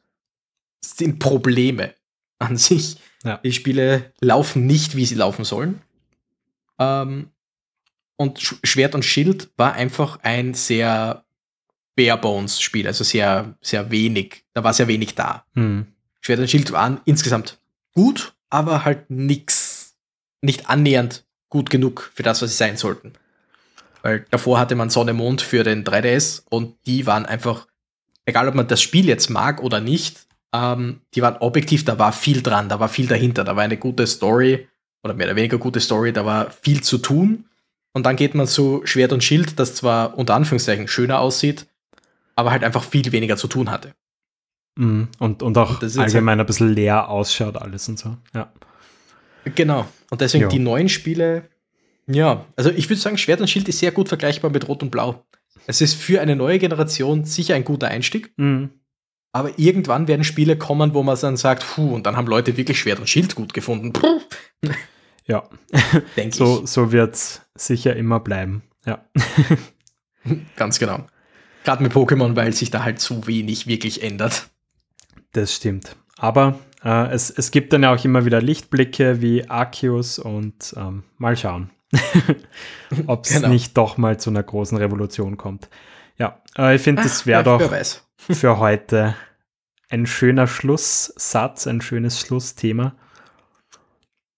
sind 0.84 1.18
Probleme 1.20 1.95
an 2.43 2.57
sich. 2.57 2.97
Ja. 3.24 3.38
Die 3.38 3.53
Spiele 3.53 4.12
laufen 4.20 4.66
nicht, 4.66 4.97
wie 4.97 5.07
sie 5.07 5.14
laufen 5.14 5.45
sollen. 5.45 5.80
Ähm, 6.78 7.30
und 8.16 8.40
Sch 8.40 8.57
Schwert 8.64 8.95
und 8.95 9.05
Schild 9.05 9.51
war 9.57 9.74
einfach 9.74 10.18
ein 10.22 10.55
sehr 10.55 11.24
Bare-Bones-Spiel, 11.97 12.86
also 12.86 13.05
sehr, 13.05 13.55
sehr 13.61 13.90
wenig. 13.90 14.45
Da 14.55 14.64
war 14.64 14.72
sehr 14.72 14.88
wenig 14.88 15.14
da. 15.14 15.45
Mhm. 15.55 15.86
Schwert 16.20 16.40
und 16.40 16.51
Schild 16.51 16.72
waren 16.72 17.01
insgesamt 17.05 17.59
gut, 17.95 18.34
aber 18.49 18.84
halt 18.84 19.11
nix, 19.11 19.97
nicht 20.40 20.68
annähernd 20.68 21.24
gut 21.49 21.68
genug 21.68 22.11
für 22.14 22.22
das, 22.22 22.40
was 22.40 22.51
sie 22.51 22.57
sein 22.57 22.76
sollten. 22.76 23.12
Weil 24.03 24.26
davor 24.30 24.59
hatte 24.59 24.74
man 24.74 24.90
Sonne 24.90 25.12
Mond 25.12 25.43
für 25.43 25.64
den 25.64 25.84
3DS 25.84 26.43
und 26.49 26.76
die 26.86 27.07
waren 27.07 27.26
einfach, 27.26 27.66
egal 28.24 28.49
ob 28.49 28.55
man 28.55 28.66
das 28.66 28.80
Spiel 28.80 29.07
jetzt 29.07 29.30
mag 29.30 29.62
oder 29.62 29.80
nicht, 29.80 30.26
ähm, 30.53 31.01
die 31.15 31.23
waren 31.23 31.37
objektiv, 31.39 31.85
da 31.85 31.99
war 31.99 32.13
viel 32.13 32.43
dran, 32.43 32.69
da 32.69 32.79
war 32.81 32.89
viel 32.89 33.07
dahinter, 33.07 33.45
da 33.45 33.57
war 33.57 33.63
eine 33.63 33.77
gute 33.79 34.07
Story 34.07 34.69
oder 35.03 35.15
mehr 35.15 35.27
oder 35.27 35.37
weniger 35.37 35.59
gute 35.59 35.81
Story, 35.81 36.13
da 36.13 36.25
war 36.25 36.51
viel 36.51 36.83
zu 36.83 36.99
tun. 36.99 37.47
Und 37.95 38.07
dann 38.07 38.17
geht 38.17 38.35
man 38.35 38.47
zu 38.47 38.81
Schwert 38.85 39.13
und 39.13 39.23
Schild, 39.23 39.59
das 39.59 39.75
zwar 39.75 40.17
unter 40.17 40.35
Anführungszeichen 40.35 40.89
schöner 40.89 41.21
aussieht, 41.21 41.67
aber 42.37 42.51
halt 42.51 42.65
einfach 42.65 42.85
viel 42.85 43.11
weniger 43.13 43.37
zu 43.37 43.49
tun 43.49 43.71
hatte. 43.71 43.95
Mhm. 44.77 45.09
Und, 45.19 45.43
und 45.43 45.59
auch 45.59 45.75
Und 45.75 45.83
jetzt 45.83 45.99
allgemein 45.99 46.41
ein 46.41 46.47
bisschen 46.47 46.73
leer 46.73 47.09
ausschaut, 47.11 47.57
alles 47.57 47.89
und 47.89 47.99
so. 47.99 48.17
Ja. 48.35 48.51
Genau. 49.55 49.87
Und 50.11 50.21
deswegen 50.21 50.45
Ja. 50.45 50.49
die 50.49 50.59
neuen 50.59 50.89
Spiele, 50.89 51.49
ja, 52.07 52.45
also 52.57 52.71
ich 52.71 52.89
würde 52.89 53.01
sagen, 53.01 53.19
Schwert 53.19 53.41
und 53.41 53.49
Schild 53.49 53.69
ist 53.69 53.79
sehr 53.79 53.93
gut 53.93 54.09
vergleichbar 54.09 54.51
mit 54.51 54.69
Rot 54.69 54.83
und 54.83 54.91
Blau. 54.91 55.25
Es 55.67 55.81
ist 55.81 55.95
für 55.95 56.21
eine 56.21 56.35
neue 56.37 56.59
Generation 56.59 57.25
sicher 57.25 57.55
ein 57.55 57.65
guter 57.65 57.89
Einstieg, 57.89 58.33
Mhm. 58.37 58.71
Aber 59.33 59.59
irgendwann 59.59 60.09
werden 60.09 60.24
Spiele 60.24 60.57
kommen, 60.57 60.95
wo 60.95 61.03
man 61.03 61.18
dann 61.18 61.37
sagt, 61.37 61.66
puh, 61.74 61.95
und 61.95 62.07
dann 62.07 62.16
haben 62.16 62.26
Leute 62.26 62.57
wirklich 62.57 62.78
Schwert 62.78 63.01
und 63.01 63.09
Schild 63.09 63.35
gut 63.35 63.55
gefunden. 63.55 63.93
Puh, 63.93 64.20
Ja, 65.26 65.45
denke 66.16 66.37
so, 66.37 66.66
so 66.66 66.93
wird 66.93 67.14
es 67.14 67.43
sicher 67.55 67.97
immer 67.97 68.20
bleiben. 68.20 68.62
Ja. 68.85 69.05
ich. 70.24 70.39
Ganz 70.57 70.78
genau. 70.78 71.07
Gerade 71.64 71.83
mit 71.83 71.93
Pokémon, 71.93 72.37
weil 72.37 72.53
sich 72.53 72.70
da 72.70 72.83
halt 72.85 73.01
zu 73.01 73.26
wenig 73.26 73.66
wirklich 73.66 74.03
ändert. 74.03 74.49
Das 75.33 75.55
stimmt. 75.55 75.97
Aber 76.18 76.59
äh, 76.85 77.09
es, 77.12 77.30
es 77.30 77.51
gibt 77.51 77.72
dann 77.72 77.85
ja 77.85 77.95
auch 77.95 78.05
immer 78.05 78.24
wieder 78.24 78.43
Lichtblicke 78.43 79.22
wie 79.22 79.49
Arceus 79.49 80.18
und 80.18 80.74
ähm, 80.76 81.05
mal 81.18 81.37
schauen, 81.37 81.70
ob 83.07 83.24
es 83.24 83.33
Genau. 83.35 83.49
nicht 83.49 83.76
doch 83.76 83.97
mal 83.97 84.18
zu 84.18 84.30
einer 84.30 84.43
großen 84.43 84.76
Revolution 84.76 85.37
kommt. 85.37 85.68
Ja, 86.18 86.41
äh, 86.59 86.74
ich 86.76 86.83
finde, 86.83 87.03
das 87.03 87.22
Ach, 87.22 87.26
wäre 87.26 87.45
doch 87.45 87.61
Wer 87.61 87.70
weiß. 87.70 88.05
Für 88.31 88.59
heute 88.59 89.14
ein 89.89 90.07
schöner 90.07 90.47
Schlusssatz, 90.47 91.66
ein 91.66 91.81
schönes 91.81 92.20
Schlussthema. 92.20 92.95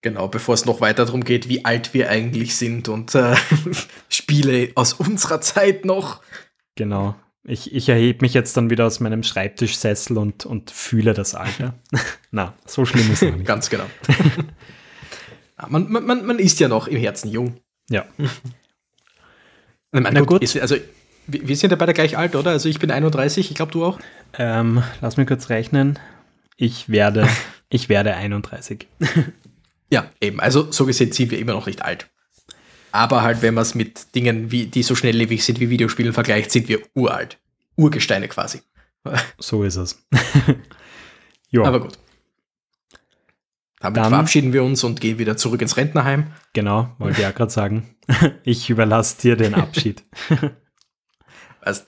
Genau, 0.03 0.29
bevor 0.29 0.55
es 0.55 0.67
noch 0.67 0.81
weiter 0.81 1.07
darum 1.07 1.25
geht, 1.25 1.49
wie 1.49 1.65
alt 1.65 1.95
wir 1.95 2.11
eigentlich 2.11 2.57
sind 2.57 2.89
und 2.89 3.15
äh, 3.15 3.37
Spiele 4.09 4.71
aus 4.75 4.93
unserer 4.93 5.41
Zeit 5.41 5.85
noch. 5.85 6.23
Genau. 6.75 7.15
Ich, 7.47 7.75
ich 7.75 7.89
erhebe 7.89 8.23
mich 8.23 8.35
jetzt 8.35 8.57
dann 8.57 8.71
wieder 8.71 8.87
aus 8.87 9.01
meinem 9.01 9.23
Schreibtischsessel 9.23 10.19
und, 10.19 10.47
und 10.47 10.71
fühle 10.71 11.15
das 11.15 11.35
Alter. 11.35 11.75
Na, 12.31 12.55
so 12.67 12.85
schlimm 12.85 13.13
ist 13.13 13.23
es 13.23 13.33
nicht. 13.35 13.47
Ganz 13.47 13.71
genau. 13.71 13.85
Ja, 15.59 15.69
man, 15.69 15.91
man, 15.91 16.27
man 16.27 16.39
ist 16.39 16.59
ja 16.61 16.69
noch 16.69 16.89
im 16.89 16.99
Herzen 16.99 17.31
jung. 17.31 17.57
Ja. 17.91 18.07
Meine, 19.93 20.11
Na 20.13 20.21
gut, 20.21 20.29
gut. 20.29 20.43
Ist, 20.43 20.59
also 20.59 20.77
wir 21.27 21.57
sind 21.57 21.71
ja 21.71 21.77
beide 21.77 21.95
gleich 21.95 22.17
alt, 22.19 22.37
oder? 22.37 22.51
Also 22.51 22.69
ich 22.69 22.79
bin 22.79 22.91
31, 22.91 23.51
ich 23.51 23.57
glaube 23.57 23.73
du 23.73 23.85
auch. 23.85 23.99
Ähm, 24.39 24.83
lass 25.01 25.17
mich 25.17 25.27
kurz 25.27 25.49
rechnen. 25.49 25.99
Ich 26.57 26.89
werde, 26.89 27.29
ich 27.69 27.89
werde 27.89 28.15
31. 28.15 28.87
Ja, 29.91 30.11
eben. 30.21 30.41
Also 30.41 30.73
so 30.73 30.87
gesehen 30.87 31.13
sind 31.13 31.31
wir 31.31 31.39
immer 31.39 31.53
noch 31.53 31.67
nicht 31.67 31.83
alt. 31.83 32.11
Aber 32.91 33.23
halt, 33.23 33.43
wenn 33.43 33.55
man 33.55 33.63
es 33.63 33.77
mit 33.77 34.15
Dingen, 34.17 34.51
wie, 34.51 34.67
die 34.67 34.83
so 34.83 34.97
schnelllebig 34.97 35.45
sind 35.45 35.61
wie 35.61 35.71
Videospielen 35.71 36.13
vergleicht, 36.13 36.51
sind 36.51 36.69
wir 36.69 36.81
uralt. 36.95 37.39
Urgesteine 37.77 38.27
quasi. 38.27 38.63
So 39.39 39.63
ist 39.63 39.77
es. 39.77 40.05
ja, 41.51 41.63
Aber 41.63 41.81
gut. 41.81 41.99
Damit 43.79 43.99
Dann, 43.99 44.09
verabschieden 44.09 44.53
wir 44.53 44.65
uns 44.65 44.83
und 44.83 45.01
gehen 45.01 45.19
wieder 45.19 45.37
zurück 45.37 45.61
ins 45.61 45.77
Rentnerheim. 45.77 46.29
Genau, 46.55 46.91
wollte 46.99 47.21
ich 47.21 47.27
auch 47.27 47.35
gerade 47.35 47.53
sagen. 47.53 47.95
Ich 48.43 48.71
überlasse 48.71 49.21
dir 49.21 49.37
den 49.37 49.55
Abschied. 49.55 50.03
Also, 51.65 51.83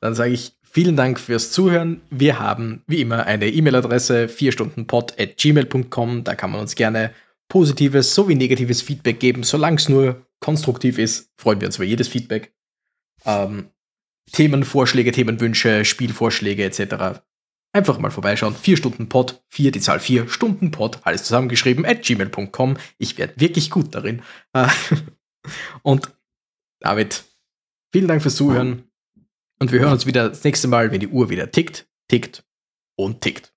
dann 0.00 0.14
sage 0.14 0.32
ich 0.32 0.52
vielen 0.62 0.96
Dank 0.96 1.18
fürs 1.20 1.52
Zuhören. 1.52 2.00
Wir 2.10 2.38
haben 2.38 2.82
wie 2.86 3.00
immer 3.00 3.26
eine 3.26 3.48
E-Mail-Adresse 3.48 4.26
4stundenpod.gmail.com. 4.26 6.24
Da 6.24 6.34
kann 6.34 6.50
man 6.50 6.60
uns 6.60 6.74
gerne 6.74 7.12
positives 7.48 8.14
sowie 8.14 8.34
negatives 8.34 8.82
Feedback 8.82 9.20
geben. 9.20 9.42
Solange 9.42 9.76
es 9.76 9.88
nur 9.88 10.26
konstruktiv 10.40 10.98
ist, 10.98 11.30
freuen 11.36 11.60
wir 11.60 11.68
uns 11.68 11.76
über 11.76 11.84
jedes 11.84 12.08
Feedback. 12.08 12.52
Ähm, 13.24 13.70
Themenvorschläge, 14.32 15.12
Themenwünsche, 15.12 15.84
Spielvorschläge 15.84 16.64
etc. 16.64 17.22
Einfach 17.72 17.98
mal 17.98 18.10
vorbeischauen. 18.10 18.54
4 18.54 18.76
Stunden 18.76 19.08
Pod, 19.08 19.42
4 19.48 19.72
die 19.72 19.80
Zahl 19.80 20.00
4 20.00 20.28
Stunden 20.28 20.70
Pod, 20.70 21.00
alles 21.02 21.24
zusammengeschrieben 21.24 21.84
at 21.84 22.02
gmail.com. 22.02 22.76
Ich 22.98 23.18
werde 23.18 23.40
wirklich 23.40 23.70
gut 23.70 23.94
darin. 23.94 24.22
Und 25.82 26.12
damit 26.80 27.24
vielen 27.92 28.08
Dank 28.08 28.22
fürs 28.22 28.36
Zuhören. 28.36 28.87
Und 29.60 29.72
wir 29.72 29.80
hören 29.80 29.92
uns 29.92 30.06
wieder 30.06 30.28
das 30.28 30.44
nächste 30.44 30.68
Mal, 30.68 30.92
wenn 30.92 31.00
die 31.00 31.08
Uhr 31.08 31.30
wieder 31.30 31.50
tickt, 31.50 31.88
tickt 32.08 32.44
und 32.96 33.20
tickt. 33.20 33.52